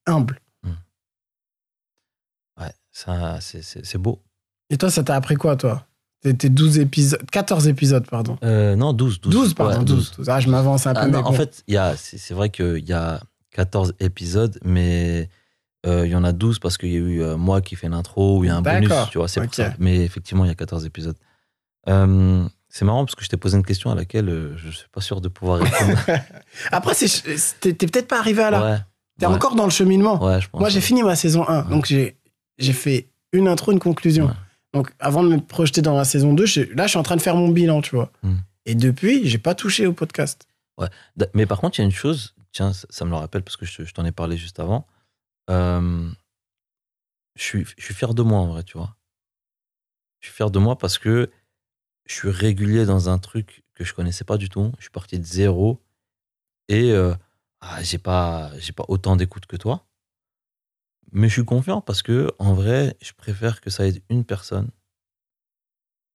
humble. 0.06 0.38
d'accord. 0.62 0.78
Ouais, 2.60 2.72
ça, 2.92 3.40
c'est- 3.40 3.98
beau. 3.98 4.22
Et 4.70 4.76
toi, 4.78 4.92
ça 4.92 5.02
t'a 5.02 5.16
appris 5.16 5.34
quoi, 5.34 5.56
toi? 5.56 5.88
Tes 6.20 6.36
tes 6.36 6.50
12 6.50 6.78
épisodes, 6.78 7.20
14 7.32 7.66
épisodes, 7.66 8.06
pardon. 8.08 8.38
Euh, 8.44 8.76
non, 8.76 8.92
12. 8.92 9.20
12, 9.20 9.32
12, 9.32 9.54
pardon, 9.54 9.78
Ouais, 9.80 9.84
12. 9.84 10.12
12. 10.16 10.28
Ah, 10.28 10.38
je 10.38 10.48
m'avance 10.48 10.86
un 10.86 10.94
peu. 10.94 11.00
Ah, 11.02 11.06
mais 11.06 11.12
non, 11.20 11.26
en 11.26 11.32
fait, 11.32 11.64
il 11.66 11.74
y 11.74 11.76
a- 11.76 11.96
c'est 11.96 12.16
c'est 12.16 12.32
vrai 12.34 12.48
qu'il 12.50 12.84
y 12.88 12.92
a 12.92 13.20
14 13.50 13.92
épisodes, 13.98 14.56
mais 14.64 15.28
euh, 15.84 16.06
il 16.06 16.12
y 16.12 16.14
en 16.14 16.22
a 16.22 16.30
12 16.30 16.60
parce 16.60 16.78
qu'il 16.78 16.90
y 16.92 16.94
a 16.94 16.98
eu 17.00 17.22
euh, 17.22 17.36
moi 17.36 17.60
qui 17.60 17.74
fais 17.74 17.88
l'intro, 17.88 18.38
ou 18.38 18.44
il 18.44 18.46
y 18.46 18.50
a 18.50 18.56
un 18.56 18.62
bonus, 18.62 18.88
tu 19.10 19.18
vois, 19.18 19.26
c'est 19.26 19.40
Ok. 19.40 19.46
pour 19.46 19.54
ça. 19.56 19.74
Mais 19.80 19.96
effectivement, 20.04 20.44
il 20.44 20.48
y 20.48 20.52
a 20.52 20.54
14 20.54 20.84
épisodes. 20.86 21.16
Euh, 21.88 22.46
c'est 22.74 22.86
marrant 22.86 23.04
parce 23.04 23.14
que 23.14 23.22
je 23.22 23.28
t'ai 23.28 23.36
posé 23.36 23.56
une 23.58 23.64
question 23.66 23.90
à 23.90 23.94
laquelle 23.94 24.30
euh, 24.30 24.56
je 24.56 24.70
suis 24.70 24.88
pas 24.90 25.02
sûr 25.02 25.20
de 25.20 25.28
pouvoir 25.28 25.58
répondre. 25.60 25.98
Après, 26.72 26.94
t'es 26.94 27.74
peut-être 27.74 28.08
pas 28.08 28.18
arrivé 28.18 28.42
à 28.42 28.50
là. 28.50 28.64
ouais. 28.64 28.78
T'es 29.20 29.26
ouais, 29.26 29.34
encore 29.34 29.54
dans 29.56 29.64
le 29.64 29.70
cheminement. 29.70 30.22
Ouais, 30.24 30.40
je 30.40 30.48
pense. 30.48 30.58
Moi, 30.58 30.70
j'ai 30.70 30.76
ouais. 30.76 30.80
fini 30.80 31.02
ma 31.02 31.14
saison 31.14 31.46
1. 31.46 31.64
Ouais. 31.64 31.70
Donc, 31.70 31.84
j'ai 31.86 32.72
fait 32.72 33.08
une 33.32 33.46
intro, 33.46 33.72
une 33.72 33.78
conclusion. 33.78 34.26
Ouais. 34.28 34.32
Donc, 34.72 34.90
avant 35.00 35.22
de 35.22 35.28
me 35.28 35.38
projeter 35.38 35.82
dans 35.82 35.94
la 35.94 36.04
saison 36.04 36.32
2, 36.32 36.46
je- 36.46 36.60
là, 36.74 36.84
je 36.86 36.90
suis 36.92 36.98
en 36.98 37.02
train 37.02 37.16
de 37.16 37.20
faire 37.20 37.36
mon 37.36 37.48
bilan, 37.50 37.82
tu 37.82 37.94
vois. 37.94 38.10
Hmm. 38.22 38.36
Et 38.64 38.74
depuis, 38.74 39.28
j'ai 39.28 39.36
pas 39.38 39.54
touché 39.54 39.86
au 39.86 39.92
podcast. 39.92 40.48
Da- 41.16 41.26
Mais 41.34 41.44
par 41.44 41.60
contre, 41.60 41.78
il 41.78 41.82
y 41.82 41.84
a 41.84 41.84
une 41.84 41.92
chose, 41.92 42.34
tiens, 42.52 42.72
ça, 42.72 42.86
ça 42.88 43.04
me 43.04 43.10
le 43.10 43.16
rappelle 43.16 43.42
parce 43.42 43.58
que 43.58 43.66
je, 43.66 43.84
je 43.84 43.92
t'en 43.92 44.04
ai 44.06 44.12
parlé 44.12 44.38
juste 44.38 44.58
avant. 44.60 44.86
Euh, 45.50 46.08
je, 47.36 47.42
suis, 47.42 47.66
je 47.76 47.84
suis 47.84 47.92
fier 47.94 48.14
de 48.14 48.22
moi 48.22 48.38
en 48.38 48.46
vrai, 48.46 48.62
tu 48.62 48.78
vois. 48.78 48.96
Je 50.20 50.28
suis 50.28 50.34
fier 50.36 50.50
de 50.50 50.58
moi 50.58 50.78
parce 50.78 50.96
que 50.98 51.30
je 52.06 52.14
suis 52.14 52.30
régulier 52.30 52.84
dans 52.84 53.08
un 53.08 53.18
truc 53.18 53.64
que 53.74 53.84
je 53.84 53.94
connaissais 53.94 54.24
pas 54.24 54.36
du 54.36 54.48
tout. 54.48 54.72
Je 54.78 54.82
suis 54.82 54.90
parti 54.90 55.18
de 55.18 55.24
zéro 55.24 55.80
et 56.68 56.92
euh, 56.92 57.14
ah, 57.60 57.82
j'ai 57.82 57.98
pas, 57.98 58.50
j'ai 58.58 58.72
pas 58.72 58.84
autant 58.88 59.16
d'écoute 59.16 59.46
que 59.46 59.56
toi. 59.56 59.86
Mais 61.12 61.28
je 61.28 61.34
suis 61.34 61.44
confiant 61.44 61.80
parce 61.80 62.02
que 62.02 62.30
en 62.38 62.54
vrai, 62.54 62.96
je 63.02 63.12
préfère 63.12 63.60
que 63.60 63.70
ça 63.70 63.86
aide 63.86 64.02
une 64.08 64.24
personne. 64.24 64.70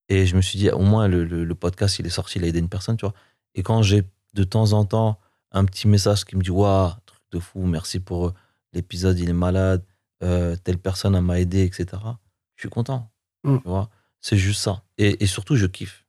Et 0.09 0.25
je 0.25 0.35
me 0.35 0.41
suis 0.41 0.57
dit, 0.57 0.69
au 0.69 0.79
moins, 0.79 1.07
le, 1.07 1.25
le- 1.25 1.43
le 1.43 1.55
podcast, 1.55 1.99
il 1.99 2.05
est 2.07 2.09
sorti, 2.11 2.39
il 2.39 2.45
a 2.45 2.47
aidé 2.47 2.59
une 2.59 2.69
personne, 2.69 2.95
tu 2.97 3.05
vois. 3.05 3.13
Et 3.55 3.63
quand 3.63 3.81
j'ai 3.81 4.03
de 4.33 4.43
temps 4.43 4.71
en 4.73 4.85
temps 4.85 5.19
un 5.51 5.65
petit 5.65 5.87
message 5.87 6.25
qui 6.25 6.35
me 6.35 6.41
dit 6.43 6.49
Waouh, 6.51 6.91
truc 7.05 7.21
de 7.31 7.39
fou, 7.39 7.63
merci 7.65 7.99
pour 7.99 8.27
euh, 8.27 8.33
l'épisode, 8.73 9.19
il 9.19 9.29
est 9.29 9.33
malade, 9.33 9.83
euh, 10.23 10.55
telle 10.55 10.77
personne 10.77 11.19
m'a 11.19 11.39
aidé, 11.39 11.63
etc. 11.63 11.85
Je 12.55 12.61
suis 12.63 12.69
content. 12.69 13.11
Mm. 13.43 13.57
Tu 13.59 13.67
vois? 13.67 13.89
C'est 14.21 14.37
juste 14.37 14.61
ça. 14.61 14.83
Et, 14.97 15.23
et 15.23 15.27
surtout, 15.27 15.55
je 15.55 15.65
kiffe. 15.65 16.05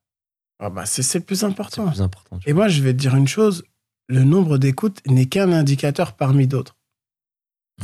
Ah 0.61 0.71
bah, 0.71 0.87
c'est 0.87 1.03
c'est 1.03 1.19
le 1.19 1.25
plus 1.25 1.45
important. 1.45 1.85
le 1.85 1.91
plus 1.91 2.03
important. 2.03 2.41
Et 2.47 2.53
moi, 2.53 2.69
je 2.69 2.83
vais 2.83 2.93
te 2.93 2.99
dire 2.99 3.15
une 3.15 3.29
chose 3.29 3.65
le 4.09 4.25
nombre 4.25 4.59
d'écoutes 4.59 5.07
n'est 5.07 5.27
qu'un 5.27 5.53
indicateur 5.53 6.15
parmi 6.15 6.47
d'autres. 6.47 6.77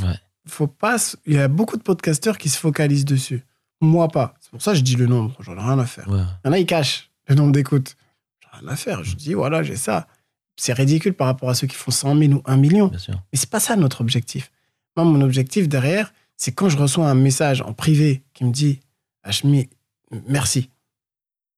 Ouais. 0.01 0.19
Faut 0.47 0.67
pas. 0.67 0.97
Il 1.27 1.35
y 1.35 1.39
a 1.39 1.49
beaucoup 1.49 1.77
de 1.77 1.83
podcasteurs 1.83 2.39
qui 2.39 2.49
se 2.49 2.59
focalisent 2.59 3.05
dessus. 3.05 3.43
Moi, 3.81 4.09
pas. 4.09 4.35
C'est 4.41 4.51
pour 4.51 4.63
ça 4.63 4.73
que 4.73 4.79
je 4.79 4.83
dis 4.83 4.97
le 4.97 5.07
nombre. 5.07 5.37
J'en 5.41 5.57
ai 5.57 5.61
rien 5.61 5.79
à 5.79 5.87
faire. 5.87 6.09
Ouais. 6.09 6.21
Il 6.45 6.49
y 6.49 6.51
en 6.51 6.53
a, 6.53 6.59
ils 6.59 6.67
cachent 6.67 7.11
le 7.29 7.35
nombre 7.35 7.53
d'écoutes. 7.53 7.97
J'en 8.41 8.59
ai 8.59 8.61
rien 8.61 8.69
à 8.73 8.77
faire. 8.77 9.05
Je 9.05 9.15
dis, 9.17 9.35
voilà, 9.35 9.63
j'ai 9.63 9.77
ça. 9.77 10.09
C'est 10.57 10.73
ridicule 10.73 11.15
par 11.15 11.27
rapport 11.27 11.51
à 11.51 11.55
ceux 11.55 11.67
qui 11.67 11.77
font 11.77 11.91
100 11.91 12.17
000 12.17 12.33
ou 12.33 12.43
1 12.45 12.57
million. 12.57 12.89
Bien 12.89 12.99
sûr. 12.99 13.15
Mais 13.33 13.39
c'est 13.39 13.51
pas 13.51 13.61
ça 13.61 13.77
notre 13.77 14.01
objectif. 14.01 14.51
Moi, 14.97 15.05
mon 15.05 15.21
objectif 15.21 15.69
derrière, 15.69 16.13
c'est 16.37 16.53
quand 16.53 16.69
je 16.69 16.79
reçois 16.79 17.09
un 17.09 17.15
message 17.15 17.61
en 17.61 17.73
privé 17.73 18.23
qui 18.33 18.45
me 18.45 18.53
dit 18.53 18.81
Hachmi, 19.23 19.69
merci. 20.27 20.71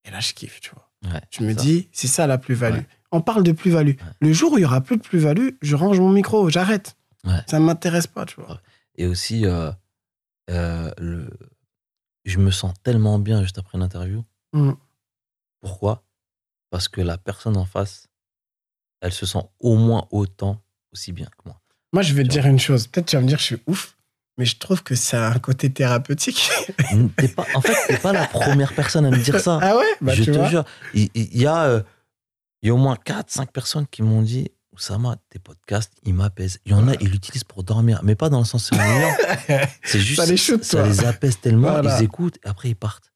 Et 0.04 0.10
là, 0.10 0.20
je 0.20 0.32
kiffe, 0.32 0.60
tu 0.60 0.70
vois. 0.70 0.90
Ouais, 1.12 1.20
Je 1.30 1.42
me 1.44 1.52
ça. 1.54 1.60
dis, 1.60 1.88
c'est 1.92 2.06
ça 2.06 2.26
la 2.26 2.38
plus-value. 2.38 2.78
Ouais. 2.78 2.86
On 3.12 3.20
parle 3.20 3.42
de 3.42 3.52
plus-value. 3.52 3.94
Le 4.20 4.32
jour 4.32 4.52
où 4.52 4.58
il 4.58 4.62
y 4.62 4.64
aura 4.64 4.80
plus 4.80 4.96
de 4.96 5.02
plus-value, 5.02 5.50
je 5.62 5.76
range 5.76 6.00
mon 6.00 6.10
micro, 6.10 6.48
j'arrête. 6.50 6.96
Ça 7.48 7.58
ne 7.58 7.64
m'intéresse 7.64 8.06
pas, 8.06 8.24
tu 8.24 8.40
vois. 8.40 8.60
Et 8.94 9.06
aussi, 9.06 9.46
euh, 9.46 9.72
euh, 10.50 10.92
le... 10.98 11.28
je 12.24 12.38
me 12.38 12.50
sens 12.52 12.72
tellement 12.84 13.18
bien 13.18 13.42
juste 13.42 13.58
après 13.58 13.78
l'interview. 13.78 14.24
Mm. 14.52 14.72
Pourquoi? 15.60 16.04
Parce 16.70 16.86
que 16.88 17.00
la 17.00 17.18
personne 17.18 17.56
en 17.56 17.64
face, 17.64 18.08
elle 19.00 19.12
se 19.12 19.26
sent 19.26 19.42
au 19.58 19.76
moins 19.76 20.06
autant 20.12 20.62
aussi 20.92 21.12
bien 21.12 21.26
que 21.26 21.42
moi. 21.46 21.60
Moi, 21.92 22.02
je 22.02 22.14
vais 22.14 22.22
te 22.22 22.28
dire 22.28 22.46
une 22.46 22.58
chose. 22.60 22.86
Peut-être 22.86 23.06
tu 23.06 23.16
vas 23.16 23.22
me 23.22 23.28
dire, 23.28 23.38
je 23.38 23.44
suis 23.44 23.62
ouf, 23.66 23.95
mais 24.38 24.44
je 24.44 24.58
trouve 24.58 24.82
que 24.82 24.94
ça 24.94 25.28
a 25.28 25.34
un 25.34 25.38
côté 25.38 25.72
thérapeutique. 25.72 26.50
T'es 27.16 27.28
pas, 27.28 27.46
en 27.54 27.60
fait, 27.60 27.74
t'es 27.88 27.96
pas 27.98 28.12
la 28.12 28.26
première 28.26 28.72
personne 28.74 29.06
à 29.06 29.10
me 29.10 29.16
dire 29.18 29.40
ça. 29.40 29.58
ah 29.62 29.76
ouais? 29.76 29.84
Bah, 30.00 30.14
je 30.14 30.24
tu 30.24 30.32
te 30.32 30.36
vois. 30.36 30.48
jure. 30.48 30.64
Il, 30.94 31.08
il 31.14 31.38
y, 31.40 31.46
a, 31.46 31.64
euh, 31.64 31.82
il 32.62 32.66
y 32.68 32.70
a 32.70 32.74
au 32.74 32.78
moins 32.78 32.96
4-5 33.04 33.46
personnes 33.52 33.86
qui 33.86 34.02
m'ont 34.02 34.22
dit 34.22 34.50
Oussama, 34.72 35.16
tes 35.30 35.38
podcasts, 35.38 35.92
ils 36.04 36.12
m'apaisent. 36.12 36.58
Il 36.66 36.72
y 36.72 36.74
en 36.74 36.86
a, 36.88 36.94
ils 37.00 37.08
l'utilisent 37.08 37.44
pour 37.44 37.64
dormir, 37.64 38.00
mais 38.02 38.14
pas 38.14 38.28
dans 38.28 38.40
le 38.40 38.44
sens 38.44 38.70
ennuyant. 38.72 39.14
C'est 39.82 40.00
juste. 40.00 40.20
Ça 40.20 40.26
les 40.26 40.36
shoot, 40.36 40.62
ça 40.62 40.78
toi. 40.80 40.86
les 40.88 41.04
apaise 41.06 41.40
tellement, 41.40 41.70
Voilà. 41.70 41.98
ils 41.98 42.04
écoutent 42.04 42.36
et 42.44 42.48
après 42.48 42.68
ils 42.68 42.76
partent. 42.76 43.10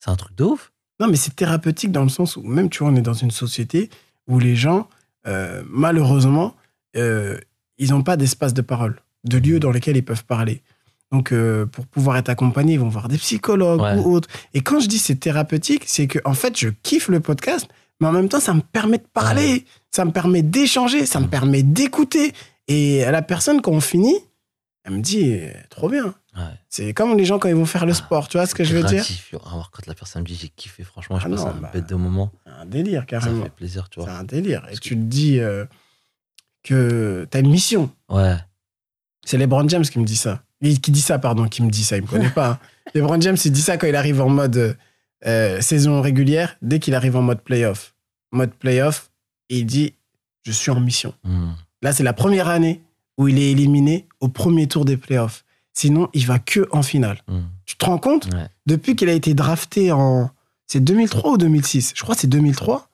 C'est 0.00 0.10
un 0.10 0.16
truc 0.16 0.34
de 0.36 0.44
ouf. 0.44 0.72
Non, 0.98 1.08
mais 1.08 1.16
c'est 1.16 1.36
thérapeutique 1.36 1.92
dans 1.92 2.02
le 2.04 2.08
sens 2.08 2.36
où, 2.36 2.42
même, 2.42 2.70
tu 2.70 2.78
vois, 2.78 2.88
on 2.90 2.96
est 2.96 3.02
dans 3.02 3.12
une 3.12 3.30
société 3.30 3.90
où 4.26 4.38
les 4.38 4.56
gens, 4.56 4.88
euh, 5.26 5.62
malheureusement, 5.68 6.56
euh, 6.96 7.38
ils 7.76 7.90
n'ont 7.90 8.02
pas 8.02 8.16
d'espace 8.16 8.54
de 8.54 8.62
parole, 8.62 8.98
de 9.28 9.38
lieu 9.38 9.60
dans 9.60 9.70
lesquels 9.70 9.96
ils 9.96 10.04
peuvent 10.04 10.24
parler. 10.24 10.62
Donc, 11.12 11.32
euh, 11.32 11.66
pour 11.66 11.86
pouvoir 11.86 12.16
être 12.16 12.28
accompagnés, 12.28 12.74
ils 12.74 12.80
vont 12.80 12.88
voir 12.88 13.08
des 13.08 13.18
psychologues 13.18 13.80
Ouais. 13.80 13.94
ou 13.96 14.12
autres. 14.12 14.28
Et 14.54 14.60
quand 14.60 14.80
je 14.80 14.88
dis 14.88 14.98
c'est 14.98 15.14
thérapeutique, 15.16 15.84
c'est 15.86 16.06
que, 16.08 16.18
en 16.24 16.34
fait, 16.34 16.58
je 16.58 16.68
kiffe 16.82 17.08
le 17.08 17.20
podcast, 17.20 17.68
mais 18.00 18.08
en 18.08 18.12
même 18.12 18.28
temps, 18.28 18.40
ça 18.40 18.54
me 18.54 18.60
permet 18.60 18.98
de 18.98 19.06
parler, 19.12 19.64
ça 19.90 20.04
me 20.04 20.10
permet 20.10 20.42
d'échanger, 20.42 21.06
ça 21.06 21.20
me 21.20 21.26
Mm. 21.26 21.30
permet 21.30 21.62
d'écouter. 21.62 22.32
Et 22.68 23.04
la 23.04 23.22
personne, 23.22 23.60
quand 23.62 23.70
on 23.72 23.80
finit, 23.80 24.16
elle 24.84 24.94
me 24.94 25.00
dit, 25.00 25.38
trop 25.70 25.88
bien. 25.88 26.14
Ouais. 26.36 26.42
C'est 26.68 26.92
comme 26.92 27.16
les 27.16 27.24
gens 27.24 27.38
quand 27.38 27.48
ils 27.48 27.54
vont 27.54 27.64
faire 27.66 27.86
le 27.86 27.92
Ah, 27.92 27.94
sport, 27.94 28.28
tu 28.28 28.36
vois 28.36 28.46
ce 28.46 28.54
que 28.54 28.62
je 28.64 28.76
veux 28.76 28.82
dire? 28.82 29.04
Alors, 29.46 29.70
quand 29.70 29.86
la 29.86 29.94
personne 29.94 30.22
me 30.22 30.26
dit 30.26 30.34
j'ai 30.40 30.48
kiffé, 30.48 30.82
franchement, 30.82 31.18
je 31.18 31.26
Ah 31.26 31.30
passe 31.30 31.40
non, 31.40 31.46
un 31.46 31.54
bah, 31.54 31.70
bête 31.72 31.88
de 31.88 31.94
moment. 31.94 32.30
C'est 32.44 32.52
un 32.52 32.66
délire, 32.66 33.00
Ça 33.02 33.06
carrément. 33.06 33.44
fait 33.44 33.50
plaisir, 33.50 33.88
tu 33.88 34.00
C'est 34.00 34.06
vois. 34.06 34.18
un 34.18 34.24
délire. 34.24 34.58
Et 34.64 34.66
Parce 34.68 34.80
que- 34.80 34.84
tu 34.88 34.96
te 34.96 35.00
dis 35.00 35.38
euh, 35.40 35.64
que 36.62 37.26
tu 37.30 37.36
as 37.36 37.40
une 37.40 37.50
mission. 37.50 37.90
Ouais. 38.08 38.36
C'est 39.26 39.36
LeBron 39.36 39.68
James 39.68 39.82
qui 39.84 39.98
me 39.98 40.04
dit 40.04 40.16
ça. 40.16 40.42
Il- 40.62 40.80
Qui 40.80 40.90
dit 40.90 41.00
ça, 41.02 41.18
pardon, 41.18 41.46
qui 41.48 41.62
me 41.62 41.70
dit 41.70 41.84
ça. 41.84 41.96
Il 41.96 42.02
me 42.02 42.06
connaît 42.08 42.30
pas. 42.30 42.48
hein. 42.52 42.58
LeBron 42.94 43.20
James, 43.20 43.36
il 43.44 43.52
dit 43.52 43.60
ça 43.60 43.76
quand 43.76 43.86
il 43.86 43.96
arrive 43.96 44.20
en 44.22 44.28
mode 44.30 44.76
euh, 45.26 45.60
saison 45.60 46.00
régulière, 46.00 46.56
dès 46.62 46.78
qu'il 46.78 46.94
arrive 46.94 47.16
en 47.16 47.22
mode 47.22 47.40
playoff. 47.42 47.94
Mode 48.32 48.52
playoff, 48.54 49.10
il 49.50 49.66
dit 49.66 49.92
Je 50.46 50.52
suis 50.52 50.70
en 50.70 50.80
mission. 50.80 51.12
Hmm. 51.24 51.50
Là, 51.82 51.92
c'est 51.92 52.02
la 52.04 52.12
première 52.14 52.48
année 52.48 52.80
où 53.18 53.28
il 53.28 53.38
est 53.38 53.50
éliminé 53.50 54.06
au 54.20 54.28
premier 54.28 54.66
tour 54.66 54.84
des 54.84 54.96
playoffs. 54.96 55.44
Sinon, 55.72 56.08
il 56.14 56.24
va 56.26 56.38
que 56.38 56.66
en 56.72 56.82
finale. 56.82 57.20
Hmm. 57.28 57.42
Tu 57.66 57.76
te 57.76 57.84
rends 57.84 57.98
compte? 57.98 58.26
Ouais. 58.32 58.46
Depuis 58.66 58.96
qu'il 58.96 59.08
a 59.08 59.12
été 59.12 59.34
drafté 59.34 59.92
en. 59.92 60.30
C'est 60.68 60.80
2003 60.80 61.32
ou 61.32 61.36
2006 61.38 61.92
Je 61.94 62.02
crois 62.02 62.14
que 62.14 62.20
c'est 62.22 62.26
2003. 62.26 62.88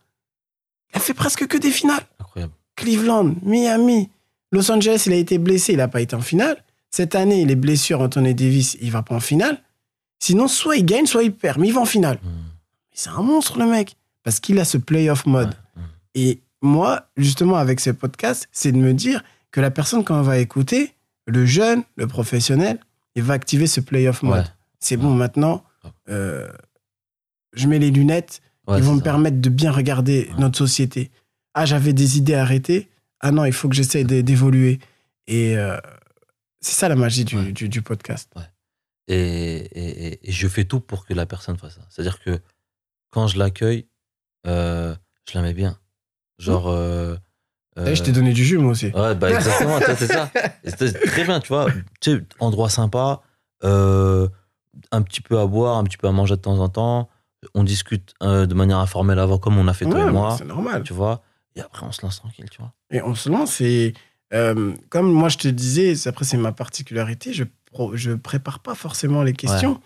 Il 0.92 0.98
a 0.98 1.00
fait 1.00 1.14
presque 1.14 1.46
que 1.46 1.56
des 1.56 1.70
finales. 1.70 2.02
Incroyable. 2.20 2.52
Cleveland, 2.76 3.34
Miami, 3.42 4.10
Los 4.52 4.70
Angeles, 4.70 5.04
il 5.06 5.12
a 5.12 5.16
été 5.16 5.38
blessé, 5.38 5.72
il 5.72 5.78
n'a 5.78 5.88
pas 5.88 6.00
été 6.00 6.14
en 6.14 6.20
finale. 6.20 6.62
Cette 6.90 7.14
année, 7.14 7.44
les 7.46 7.56
blessures, 7.56 8.00
Anthony 8.00 8.34
Davis, 8.34 8.76
il 8.80 8.90
va 8.90 9.02
pas 9.02 9.14
en 9.14 9.20
finale. 9.20 9.62
Sinon, 10.18 10.46
soit 10.46 10.76
il 10.76 10.84
gagne, 10.84 11.06
soit 11.06 11.22
il 11.24 11.32
perd, 11.32 11.58
mais 11.58 11.68
il 11.68 11.74
va 11.74 11.80
en 11.80 11.86
finale. 11.86 12.18
Hmm. 12.22 12.28
C'est 12.92 13.10
un 13.10 13.22
monstre, 13.22 13.58
le 13.58 13.66
mec, 13.66 13.96
parce 14.22 14.40
qu'il 14.40 14.58
a 14.60 14.64
ce 14.64 14.76
playoff 14.78 15.24
mode. 15.26 15.54
Hmm. 15.74 15.80
Et 16.14 16.40
moi, 16.60 17.08
justement, 17.16 17.56
avec 17.56 17.80
ce 17.80 17.90
podcast, 17.90 18.46
c'est 18.52 18.72
de 18.72 18.76
me 18.76 18.92
dire 18.92 19.24
que 19.50 19.60
la 19.60 19.70
personne, 19.70 20.04
quand 20.04 20.18
elle 20.18 20.26
va 20.26 20.38
écouter, 20.38 20.94
le 21.26 21.46
jeune, 21.46 21.82
le 21.96 22.06
professionnel, 22.06 22.78
il 23.14 23.22
va 23.22 23.34
activer 23.34 23.66
ce 23.66 23.80
playoff 23.80 24.22
mode. 24.22 24.40
Ouais. 24.40 24.50
C'est 24.80 24.96
bon, 24.96 25.14
maintenant, 25.14 25.64
euh, 26.08 26.48
je 27.54 27.66
mets 27.68 27.78
les 27.78 27.90
lunettes, 27.90 28.42
Ouais, 28.68 28.78
ils 28.78 28.84
vont 28.84 28.92
me 28.92 28.98
ça. 28.98 29.04
permettre 29.04 29.40
de 29.40 29.48
bien 29.48 29.72
regarder 29.72 30.30
notre 30.38 30.56
société. 30.56 31.10
Ah, 31.52 31.64
j'avais 31.66 31.92
des 31.92 32.16
idées 32.16 32.34
arrêtées. 32.36 32.88
Ah 33.22 33.30
non, 33.30 33.44
il 33.44 33.52
faut 33.52 33.68
que 33.68 33.74
j'essaye 33.74 34.04
d'é- 34.04 34.22
d'évoluer. 34.22 34.80
Et 35.28 35.56
euh, 35.56 35.78
c'est 36.60 36.74
ça 36.74 36.88
la 36.88 36.96
magie 36.96 37.24
du, 37.24 37.36
Ouais. 37.36 37.52
du, 37.52 37.68
du 37.68 37.80
podcast. 37.82 38.30
Et, 39.08 39.14
et- 39.16 40.06
et- 40.08 40.28
et 40.28 40.32
je 40.32 40.48
fais 40.48 40.64
tout 40.64 40.80
pour 40.80 41.06
que 41.06 41.14
la 41.14 41.26
personne 41.26 41.56
fasse 41.56 41.74
ça. 41.74 41.82
C'est-à-dire 41.90 42.20
que 42.20 42.40
quand 43.10 43.26
je 43.28 43.38
l'accueille, 43.38 43.86
euh, 44.46 44.94
je 45.30 45.36
la 45.38 45.42
mets 45.42 45.54
bien. 45.54 45.78
Genre. 46.38 46.68
euh, 46.68 47.16
T'as 47.74 47.84
vu, 47.90 47.96
Je 47.96 48.02
t'ai 48.02 48.12
donné 48.12 48.32
du 48.32 48.44
jus, 48.44 48.58
moi 48.58 48.72
aussi. 48.72 48.86
Ouais, 48.88 49.14
bah 49.14 49.30
exactement, 49.30 49.78
c'est 49.80 50.06
ça. 50.06 50.30
Très 51.06 51.24
bien, 51.24 51.40
tu 51.40 51.48
vois. 51.48 51.66
Tu 52.00 52.10
sais, 52.16 52.22
endroit 52.38 52.68
sympa, 52.68 53.22
euh, 53.64 54.28
un 54.90 55.00
petit 55.02 55.20
peu 55.22 55.38
à 55.38 55.46
boire, 55.46 55.78
un 55.78 55.84
petit 55.84 55.96
peu 55.96 56.06
à 56.08 56.12
manger 56.12 56.36
de 56.36 56.40
temps 56.42 56.58
en 56.58 56.68
temps. 56.68 57.08
On 57.54 57.64
discute 57.64 58.12
euh, 58.22 58.44
de 58.46 58.54
manière 58.54 58.78
informelle 58.78 59.18
avant, 59.18 59.38
comme 59.38 59.56
on 59.58 59.68
a 59.68 59.72
fait 59.74 59.84
toi 59.86 60.06
et 60.06 60.10
moi, 60.10 60.36
C'est 60.38 60.44
normal. 60.44 60.82
tu 60.82 60.92
vois. 60.92 61.22
Et 61.56 61.60
après, 61.60 61.86
on 61.86 61.92
se 61.92 62.02
lance 62.02 62.16
tranquille, 62.16 62.48
tu 62.50 62.58
vois. 62.58 62.72
Et 62.90 63.02
on 63.02 63.14
se 63.14 63.28
lance 63.28 63.60
et 63.60 63.94
euh, 64.32 64.74
comme 64.88 65.12
moi 65.12 65.28
je 65.28 65.36
te 65.38 65.48
disais, 65.48 66.06
après 66.08 66.24
c'est 66.24 66.38
ma 66.38 66.52
particularité, 66.52 67.32
je, 67.34 67.44
pro- 67.66 67.94
je 67.96 68.12
prépare 68.12 68.60
pas 68.60 68.74
forcément 68.74 69.22
les 69.22 69.34
questions. 69.34 69.80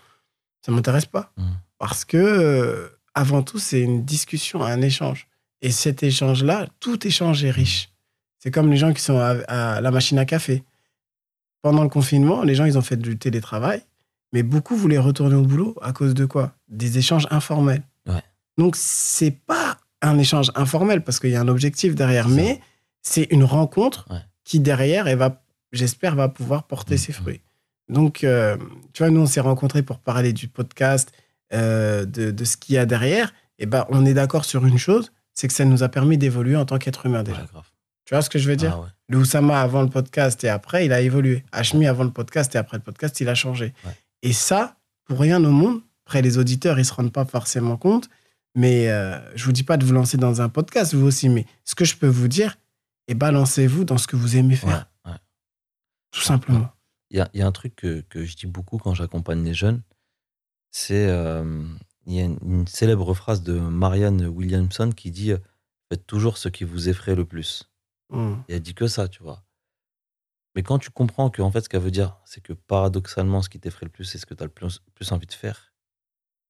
Ça 0.65 0.71
m'intéresse 0.71 1.05
pas. 1.05 1.31
Mm. 1.37 1.43
Parce 1.77 2.05
que 2.05 2.17
euh, 2.17 2.87
avant 3.13 3.43
tout, 3.43 3.59
c'est 3.59 3.81
une 3.81 4.05
discussion, 4.05 4.63
un 4.63 4.81
échange. 4.81 5.27
Et 5.61 5.71
cet 5.71 6.03
échange-là, 6.03 6.67
tout 6.79 7.05
échange 7.05 7.43
est 7.43 7.51
riche. 7.51 7.89
C'est 8.39 8.51
comme 8.51 8.69
les 8.69 8.77
gens 8.77 8.93
qui 8.93 9.01
sont 9.01 9.17
à, 9.17 9.31
à 9.47 9.81
la 9.81 9.91
machine 9.91 10.19
à 10.19 10.25
café. 10.25 10.63
Pendant 11.63 11.83
le 11.83 11.89
confinement, 11.89 12.43
les 12.43 12.53
gens, 12.55 12.65
ils 12.65 12.77
ont 12.77 12.81
fait 12.83 12.95
du 12.97 13.17
télétravail, 13.17 13.83
mais 14.31 14.43
beaucoup 14.43 14.75
voulaient 14.75 14.99
retourner 14.99 15.35
au 15.35 15.41
boulot 15.41 15.75
à 15.81 15.91
cause 15.91 16.13
de 16.13 16.25
quoi? 16.25 16.53
Des 16.67 16.99
échanges 16.99 17.27
informels. 17.31 17.81
Ouais. 18.05 18.21
Donc, 18.57 18.75
c'est 18.77 19.31
pas 19.31 19.66
un 20.01 20.17
échange 20.19 20.51
informel 20.55 21.03
parce 21.03 21.19
qu'il 21.19 21.29
y 21.31 21.35
a 21.35 21.41
un 21.41 21.47
objectif 21.47 21.95
derrière, 21.95 22.29
mais 22.29 22.61
c'est 23.01 23.23
une 23.31 23.43
rencontre 23.43 24.05
Ouais. 24.09 24.19
qui, 24.43 24.59
derrière, 24.59 25.07
elle 25.07 25.17
va, 25.17 25.41
j'espère, 25.71 26.15
va 26.15 26.29
pouvoir 26.29 26.63
porter 26.67 26.95
Mhm. 26.95 26.99
ses 26.99 27.13
fruits. 27.13 27.41
Donc, 27.89 28.23
euh, 28.23 28.57
tu 28.93 29.03
vois, 29.03 29.09
nous, 29.09 29.21
on 29.21 29.25
s'est 29.25 29.39
rencontrés 29.41 29.81
pour 29.81 29.99
parler 29.99 30.33
du 30.33 30.47
podcast, 30.47 31.11
euh, 31.53 32.05
de, 32.05 32.31
de 32.31 32.45
ce 32.45 32.57
qu'il 32.57 32.75
y 32.75 32.77
a 32.77 32.85
derrière. 32.85 33.33
Et 33.59 33.65
ben, 33.65 33.85
on 33.89 34.05
est 34.05 34.13
d'accord 34.13 34.43
sur 34.45 34.65
une 34.65 34.77
chose, 34.77 35.11
c'est 35.33 35.47
que 35.47 35.53
ça 35.53 35.63
nous 35.65 35.83
a 35.83 35.89
permis 35.89 36.17
d'évoluer 36.17 36.55
en 36.57 36.65
tant 36.65 36.77
qu'être 36.77 37.05
humain 37.05 37.23
déjà. 37.23 37.41
Ouais. 37.41 37.61
Tu 38.05 38.13
vois 38.13 38.21
ce 38.21 38.29
que 38.29 38.39
je 38.39 38.47
veux 38.49 38.55
dire? 38.55 38.73
Ah 38.77 38.81
ouais. 38.81 38.87
Le 39.09 39.17
Oussama 39.19 39.61
avant 39.61 39.81
le 39.81 39.89
podcast 39.89 40.43
et 40.43 40.49
après, 40.49 40.85
il 40.85 40.91
a 40.93 40.99
évolué. 41.01 41.43
Hashmi 41.53 41.87
avant 41.87 42.03
le 42.03 42.11
podcast 42.11 42.53
et 42.55 42.57
après 42.57 42.77
le 42.77 42.83
podcast, 42.83 43.19
il 43.21 43.29
a 43.29 43.35
changé. 43.35 43.73
Et 44.21 44.33
ça, 44.33 44.75
pour 45.05 45.19
rien 45.19 45.43
au 45.43 45.51
monde, 45.51 45.81
après 46.05 46.21
les 46.21 46.37
auditeurs, 46.37 46.77
ils 46.79 46.85
se 46.85 46.93
rendent 46.93 47.11
pas 47.13 47.25
forcément 47.25 47.77
compte. 47.77 48.09
Mais 48.57 48.89
euh, 48.89 49.19
je 49.35 49.45
vous 49.45 49.51
dis 49.51 49.61
pas 49.61 49.77
de 49.77 49.85
vous 49.85 49.93
lancer 49.93 50.17
dans 50.17 50.41
un 50.41 50.49
podcast, 50.49 50.95
vous 50.95 51.05
aussi. 51.05 51.29
Mais 51.29 51.45
ce 51.63 51.75
que 51.75 51.85
je 51.85 51.95
peux 51.95 52.07
vous 52.07 52.27
dire, 52.27 52.57
et 53.07 53.13
balancez-vous 53.13 53.85
dans 53.85 53.99
ce 53.99 54.07
que 54.07 54.15
vous 54.15 54.35
aimez 54.35 54.55
faire, 54.55 54.89
ouais. 55.05 55.13
tout 56.09 56.21
simplement. 56.21 56.67
Il 57.11 57.17
y 57.17 57.21
a, 57.21 57.29
il 57.35 57.39
y 57.39 57.43
a 57.43 57.47
un 57.47 57.51
truc 57.51 57.75
que, 57.75 58.01
que 58.09 58.25
je 58.25 58.35
dis 58.35 58.47
beaucoup 58.47 58.79
quand 58.79 58.95
j'accompagne 58.95 59.43
les 59.43 59.53
jeunes, 59.53 59.83
c'est 60.71 61.05
euh, 61.07 61.63
il 62.07 62.13
y 62.13 62.19
a 62.19 62.23
une, 62.23 62.39
une 62.41 62.67
célèbre 62.67 63.13
phrase 63.13 63.43
de 63.43 63.59
Marianne 63.59 64.25
Williamson 64.25 64.89
qui 64.89 65.11
dit 65.11 65.33
euh, 65.33 65.37
faites 65.89 66.07
toujours 66.07 66.39
ce 66.39 66.49
qui 66.49 66.63
vous 66.63 66.89
effraie 66.89 67.13
le 67.13 67.25
plus. 67.25 67.69
Mm. 68.09 68.33
Et 68.47 68.55
elle 68.55 68.61
dit 68.61 68.73
que 68.73 68.87
ça, 68.87 69.07
tu 69.07 69.21
vois. 69.21 69.43
Mais 70.55 70.63
quand 70.63 70.79
tu 70.79 70.89
comprends 70.89 71.29
que 71.29 71.43
en 71.43 71.51
fait 71.51 71.61
ce 71.61 71.69
qu'elle 71.69 71.83
veut 71.83 71.91
dire, 71.91 72.17
c'est 72.25 72.41
que 72.41 72.53
paradoxalement, 72.53 73.43
ce 73.43 73.49
qui 73.49 73.59
t'effraie 73.59 73.85
le 73.85 73.91
plus, 73.91 74.05
c'est 74.05 74.17
ce 74.17 74.25
que 74.25 74.33
tu 74.33 74.41
as 74.41 74.47
le 74.47 74.51
plus, 74.51 74.81
plus 74.95 75.11
envie 75.11 75.27
de 75.27 75.33
faire. 75.33 75.71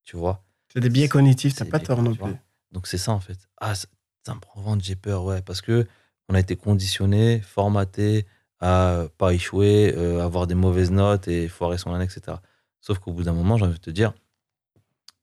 Tu 0.06 0.16
vois 0.16 0.47
C'est 0.74 0.80
des 0.80 0.90
biais 0.90 1.08
cognitifs, 1.08 1.56
t'as 1.56 1.66
C'est 1.66 1.72
pas 1.72 1.80
tort 1.80 2.02
non 2.02 2.16
plus. 2.16 2.36
Donc 2.72 2.88
c'est 2.88 2.98
ça 2.98 3.12
en 3.12 3.20
fait. 3.20 3.38
Ah, 3.58 3.76
ça 3.76 3.88
ça 4.28 4.36
me 4.36 4.42
prend 4.42 4.60
au 4.60 4.64
ventre, 4.64 4.84
j'ai 4.84 4.98
peur, 4.98 5.24
ouais. 5.24 5.42
Parce 5.42 5.62
que 5.62 5.88
on 6.28 6.36
a 6.36 6.40
été 6.42 6.58
conditionné, 6.58 7.40
formaté 7.40 8.26
à 8.60 9.06
pas 9.18 9.34
échouer, 9.34 9.94
euh, 9.96 10.22
avoir 10.22 10.48
des 10.48 10.56
mauvaises 10.56 10.92
notes 10.92 11.30
et 11.30 11.48
foirer 11.48 11.78
son 11.78 11.94
année, 11.94 12.04
etc. 12.04 12.38
Sauf 12.82 13.00
qu'au 13.00 13.14
bout 13.14 13.24
d'un 13.24 13.32
moment, 13.32 13.56
j'ai 13.58 13.64
envie 13.64 13.76
de 13.76 13.80
te 13.80 13.90
dire, 13.90 14.14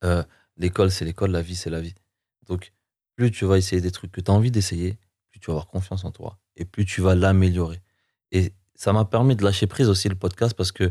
euh, 0.04 0.22
l'école, 0.56 0.90
c'est 0.90 1.04
l'école, 1.04 1.32
la 1.32 1.42
vie, 1.42 1.54
c'est 1.54 1.68
la 1.68 1.82
vie. 1.82 1.94
Donc, 2.46 2.72
plus 3.14 3.30
tu 3.30 3.44
vas 3.44 3.58
essayer 3.58 3.82
des 3.82 3.90
trucs 3.90 4.10
que 4.10 4.22
tu 4.22 4.30
as 4.30 4.34
envie 4.34 4.50
d'essayer, 4.50 4.96
plus 5.30 5.38
tu 5.38 5.46
vas 5.48 5.54
avoir 5.54 5.66
confiance 5.66 6.06
en 6.06 6.10
toi 6.10 6.38
et 6.56 6.64
plus 6.64 6.86
tu 6.86 7.02
vas 7.02 7.14
l'améliorer. 7.14 7.82
Et 8.32 8.54
ça 8.74 8.94
m'a 8.94 9.04
permis 9.04 9.36
de 9.36 9.44
lâcher 9.44 9.66
prise 9.66 9.90
aussi 9.90 10.08
le 10.08 10.14
podcast 10.14 10.54
parce 10.56 10.72
que 10.72 10.90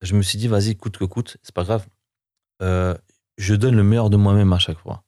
je 0.00 0.14
me 0.14 0.22
suis 0.22 0.38
dit, 0.38 0.48
vas-y, 0.48 0.76
coûte 0.76 0.96
que 0.96 1.04
coûte, 1.04 1.36
c'est 1.42 1.54
pas 1.54 1.64
grave. 1.64 1.86
Euh, 2.62 2.96
je 3.38 3.54
donne 3.54 3.74
le 3.76 3.82
meilleur 3.82 4.10
de 4.10 4.16
moi-même 4.16 4.52
à 4.52 4.58
chaque 4.58 4.78
fois 4.78 5.04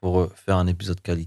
pour 0.00 0.20
euh, 0.20 0.32
faire 0.34 0.56
un 0.56 0.66
épisode 0.66 1.00
quali, 1.00 1.26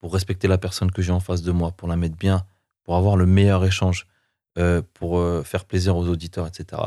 pour 0.00 0.12
respecter 0.12 0.46
la 0.48 0.58
personne 0.58 0.90
que 0.90 1.02
j'ai 1.02 1.12
en 1.12 1.20
face 1.20 1.42
de 1.42 1.50
moi, 1.50 1.72
pour 1.72 1.88
la 1.88 1.96
mettre 1.96 2.16
bien, 2.16 2.46
pour 2.84 2.96
avoir 2.96 3.16
le 3.16 3.26
meilleur 3.26 3.64
échange, 3.64 4.06
euh, 4.58 4.82
pour 4.94 5.20
faire 5.44 5.64
plaisir 5.64 5.96
aux 5.96 6.06
auditeurs, 6.06 6.46
etc. 6.46 6.80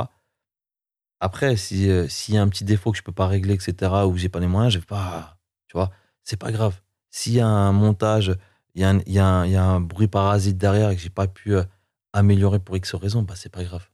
Après, 1.20 1.57
s'il 1.57 1.84
y 1.84 2.38
a 2.38 2.41
un 2.41 2.47
petit 2.47 2.63
défaut 2.63 2.91
que 2.91 2.97
je 2.97 3.03
peux 3.03 3.11
pas 3.11 3.28
régler, 3.28 3.55
etc., 3.55 3.91
ou 4.07 4.15
j'ai 4.15 4.30
pas 4.30 4.39
les 4.39 4.47
moyens, 4.47 4.74
je 4.74 4.80
vais 4.80 4.86
pas, 4.86 5.38
tu 5.68 5.76
vois, 5.76 5.91
c'est 6.24 6.38
pas 6.38 6.51
grave. 6.51 6.80
S'il 7.09 7.34
y 7.34 7.39
a 7.39 7.47
un 7.47 7.72
montage, 7.72 8.38
il 8.76 8.82
y, 8.84 9.11
y, 9.13 9.20
a 9.20 9.63
un 9.63 9.82
bruit 9.82 10.07
parasite 10.07 10.57
derrière 10.57 10.91
et 10.91 10.95
que 10.95 11.01
j'ai 11.01 11.09
pas 11.09 11.28
pu 11.28 11.55
améliorer 12.13 12.59
pour 12.59 12.78
X 12.78 12.95
raison, 12.95 13.22
bah 13.24 13.36
c'est 13.36 13.51
pas 13.51 13.63
grave. 13.63 13.88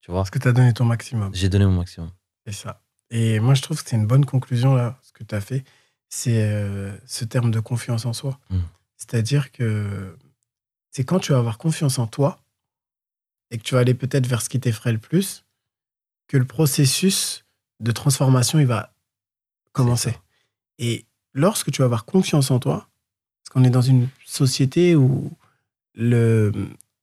Tu 0.00 0.10
vois? 0.10 0.20
Parce 0.20 0.30
que 0.30 0.38
tu 0.38 0.48
as 0.48 0.52
donné 0.52 0.72
ton 0.72 0.84
maximum. 0.84 1.34
J'ai 1.34 1.48
donné 1.48 1.66
mon 1.66 1.76
maximum. 1.76 2.10
C'est 2.46 2.52
ça. 2.52 2.82
Et 3.10 3.40
moi, 3.40 3.54
je 3.54 3.62
trouve 3.62 3.82
que 3.82 3.88
c'est 3.88 3.96
une 3.96 4.06
bonne 4.06 4.24
conclusion, 4.24 4.74
là, 4.74 4.98
ce 5.02 5.12
que 5.12 5.24
tu 5.24 5.34
as 5.34 5.40
fait. 5.40 5.64
C'est 6.08 6.42
euh, 6.42 6.96
ce 7.06 7.24
terme 7.24 7.50
de 7.50 7.60
confiance 7.60 8.06
en 8.06 8.12
soi. 8.12 8.38
Mm. 8.50 8.58
C'est-à-dire 8.96 9.52
que 9.52 10.16
c'est 10.90 11.04
quand 11.04 11.18
tu 11.18 11.32
vas 11.32 11.38
avoir 11.38 11.58
confiance 11.58 11.98
en 11.98 12.06
toi 12.06 12.40
et 13.50 13.58
que 13.58 13.62
tu 13.62 13.74
vas 13.74 13.80
aller 13.80 13.94
peut-être 13.94 14.26
vers 14.26 14.42
ce 14.42 14.48
qui 14.48 14.60
t'effraie 14.60 14.92
le 14.92 14.98
plus, 14.98 15.44
que 16.28 16.36
le 16.36 16.44
processus 16.44 17.44
de 17.80 17.90
transformation, 17.92 18.58
il 18.58 18.66
va 18.66 18.92
commencer. 19.72 20.16
Et 20.78 21.06
lorsque 21.32 21.70
tu 21.70 21.82
vas 21.82 21.86
avoir 21.86 22.04
confiance 22.04 22.50
en 22.50 22.58
toi, 22.58 22.88
parce 23.42 23.52
qu'on 23.52 23.64
est 23.64 23.70
dans 23.70 23.82
une 23.82 24.08
société 24.24 24.94
où 24.94 25.32
le, 25.94 26.52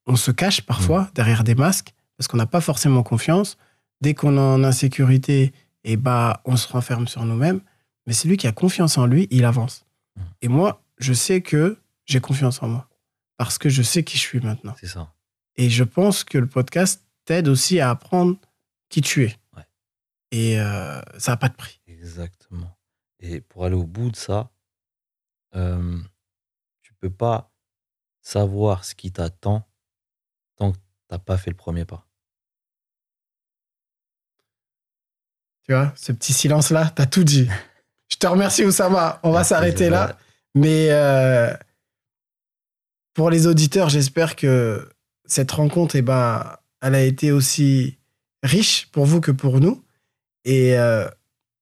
on 0.05 0.15
se 0.15 0.31
cache 0.31 0.61
parfois 0.61 1.03
mm. 1.03 1.09
derrière 1.15 1.43
des 1.43 1.55
masques, 1.55 1.93
parce 2.17 2.27
qu'on 2.27 2.37
n'a 2.37 2.45
pas 2.45 2.61
forcément 2.61 3.03
confiance. 3.03 3.57
Dès 4.01 4.13
qu'on 4.13 4.37
est 4.37 4.39
en 4.39 4.63
insécurité, 4.63 5.53
et 5.87 5.93
eh 5.93 5.97
bah, 5.97 6.41
on 6.43 6.57
se 6.57 6.67
renferme 6.67 7.07
sur 7.07 7.23
nous-mêmes. 7.23 7.61
Mais 8.07 8.13
celui 8.13 8.35
qui 8.35 8.45
a 8.45 8.51
confiance 8.51 8.97
en 8.97 9.05
lui, 9.05 9.25
il 9.31 9.45
avance. 9.45 9.85
Mmh. 10.15 10.21
Et 10.41 10.47
moi, 10.49 10.83
je 10.97 11.13
sais 11.13 11.41
que 11.41 11.79
j'ai 12.05 12.19
confiance 12.19 12.61
en 12.61 12.67
moi. 12.67 12.89
Parce 13.37 13.57
que 13.57 13.69
je 13.69 13.81
sais 13.81 14.03
qui 14.03 14.17
je 14.17 14.21
suis 14.21 14.41
maintenant. 14.41 14.75
C'est 14.81 14.87
ça. 14.87 15.13
Et 15.55 15.69
je 15.69 15.85
pense 15.85 16.25
que 16.25 16.37
le 16.37 16.47
podcast 16.47 17.05
t'aide 17.23 17.47
aussi 17.47 17.79
à 17.79 17.89
apprendre 17.89 18.37
qui 18.89 19.01
tu 19.01 19.23
es. 19.23 19.37
Et 20.31 20.59
euh, 20.59 20.99
ça 21.17 21.31
n'a 21.31 21.37
pas 21.37 21.47
de 21.47 21.55
prix. 21.55 21.79
Exactement. 21.87 22.77
Et 23.19 23.39
pour 23.39 23.63
aller 23.63 23.75
au 23.75 23.85
bout 23.85 24.11
de 24.11 24.17
ça, 24.17 24.51
euh, 25.55 26.01
tu 26.81 26.93
peux 26.95 27.09
pas 27.09 27.53
savoir 28.21 28.83
ce 28.83 28.93
qui 28.93 29.13
t'attend 29.13 29.65
tant 30.57 30.73
que 30.73 30.77
tu 30.77 30.83
n'as 31.11 31.19
pas 31.19 31.37
fait 31.37 31.49
le 31.49 31.55
premier 31.55 31.85
pas. 31.85 32.06
Tu 35.67 35.73
vois, 35.73 35.91
ce 35.95 36.11
petit 36.11 36.33
silence-là, 36.33 36.91
tu 36.95 37.01
as 37.01 37.05
tout 37.05 37.23
dit. 37.23 37.47
Je 38.09 38.15
te 38.15 38.27
remercie, 38.27 38.63
Oussama. 38.63 39.19
On 39.23 39.31
va 39.31 39.43
s'arrêter 39.43 39.89
là. 39.89 40.17
Mais 40.55 40.87
euh, 40.91 41.53
pour 43.13 43.29
les 43.29 43.47
auditeurs, 43.47 43.89
j'espère 43.89 44.35
que 44.35 44.89
cette 45.25 45.51
rencontre, 45.51 45.95
eh 45.95 46.01
ben, 46.01 46.57
elle 46.81 46.95
a 46.95 47.01
été 47.01 47.31
aussi 47.31 47.97
riche 48.43 48.87
pour 48.91 49.05
vous 49.05 49.19
que 49.19 49.31
pour 49.31 49.59
nous. 49.59 49.83
Et 50.45 50.77
euh, 50.77 51.07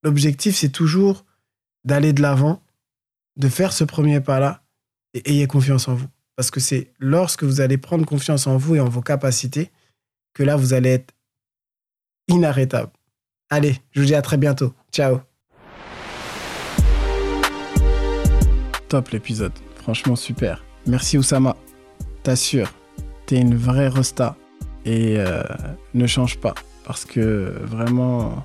l'objectif, 0.04 0.56
c'est 0.56 0.70
toujours 0.70 1.26
d'aller 1.84 2.14
de 2.14 2.22
l'avant, 2.22 2.62
de 3.38 3.50
faire 3.50 3.74
ce 3.74 3.84
premier 3.84 4.22
pas-là 4.22 4.64
et 5.14 5.32
ayez 5.32 5.48
confiance 5.48 5.88
en 5.88 5.96
vous. 5.96 6.08
Parce 6.36 6.52
que 6.52 6.60
c'est 6.60 6.94
lorsque 7.00 7.44
vous 7.44 7.62
allez 7.62 7.78
prendre 7.78 8.06
confiance 8.06 8.46
en 8.46 8.58
vous 8.58 8.76
et 8.76 8.80
en 8.80 8.90
vos 8.90 9.02
capacités 9.02 9.72
que 10.34 10.44
là, 10.44 10.56
vous 10.56 10.74
allez 10.74 10.90
être 10.90 11.14
inarrêtable. 12.28 12.92
Allez, 13.52 13.76
je 13.92 14.02
vous 14.02 14.08
dis 14.08 14.16
à 14.16 14.24
très 14.24 14.38
bientôt. 14.38 14.74
Ciao. 14.92 15.20
Top 18.90 19.10
l'épisode. 19.10 19.52
Franchement, 19.76 20.16
super. 20.16 20.64
Merci 20.88 21.20
Oussama. 21.20 21.56
T'assures, 22.24 22.74
t'es 23.28 23.40
une 23.40 23.56
vraie 23.56 23.88
rosta. 23.88 24.36
Et 24.84 25.20
euh, 25.20 25.44
ne 25.94 26.08
change 26.08 26.40
pas. 26.40 26.56
Parce 26.86 27.06
que 27.06 27.54
vraiment, 27.62 28.44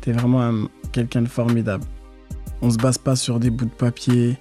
t'es 0.00 0.12
vraiment 0.12 0.68
quelqu'un 0.92 1.22
de 1.22 1.28
formidable. 1.28 1.84
On 2.62 2.70
se 2.70 2.76
base 2.76 2.98
pas 2.98 3.16
sur 3.16 3.40
des 3.40 3.50
bouts 3.50 3.64
de 3.64 3.70
papier, 3.70 4.38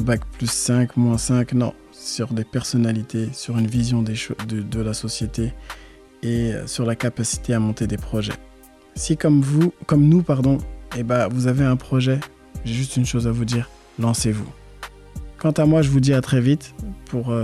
bac 0.00 0.20
plus 0.32 0.50
5, 0.50 0.96
moins 0.96 1.18
5, 1.18 1.52
non. 1.52 1.74
Sur 1.92 2.32
des 2.32 2.44
personnalités, 2.44 3.28
sur 3.32 3.56
une 3.56 3.68
vision 3.68 4.02
de, 4.02 4.62
de 4.62 4.80
la 4.80 4.94
société 4.94 5.52
et 6.24 6.52
sur 6.66 6.84
la 6.84 6.96
capacité 6.96 7.54
à 7.54 7.60
monter 7.60 7.86
des 7.86 7.98
projets. 7.98 8.32
Si 8.94 9.16
comme 9.16 9.40
vous, 9.40 9.72
comme 9.86 10.08
nous, 10.08 10.22
pardon, 10.22 10.58
eh 10.96 11.02
ben, 11.02 11.28
vous 11.28 11.46
avez 11.46 11.64
un 11.64 11.76
projet, 11.76 12.20
j'ai 12.64 12.74
juste 12.74 12.96
une 12.96 13.06
chose 13.06 13.26
à 13.26 13.32
vous 13.32 13.44
dire, 13.44 13.68
lancez-vous. 13.98 14.48
Quant 15.38 15.50
à 15.52 15.66
moi, 15.66 15.82
je 15.82 15.90
vous 15.90 16.00
dis 16.00 16.14
à 16.14 16.20
très 16.20 16.40
vite 16.40 16.74
pour 17.06 17.30
euh, 17.30 17.42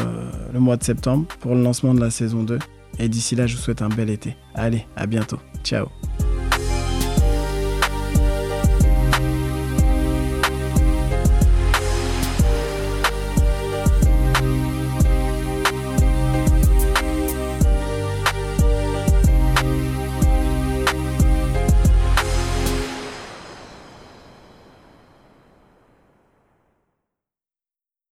le 0.52 0.60
mois 0.60 0.76
de 0.76 0.84
septembre, 0.84 1.26
pour 1.40 1.54
le 1.54 1.62
lancement 1.62 1.92
de 1.92 2.00
la 2.00 2.10
saison 2.10 2.42
2. 2.42 2.58
Et 2.98 3.08
d'ici 3.08 3.34
là, 3.34 3.46
je 3.46 3.56
vous 3.56 3.62
souhaite 3.62 3.82
un 3.82 3.88
bel 3.88 4.10
été. 4.10 4.36
Allez, 4.54 4.86
à 4.96 5.06
bientôt. 5.06 5.38
Ciao. 5.64 5.86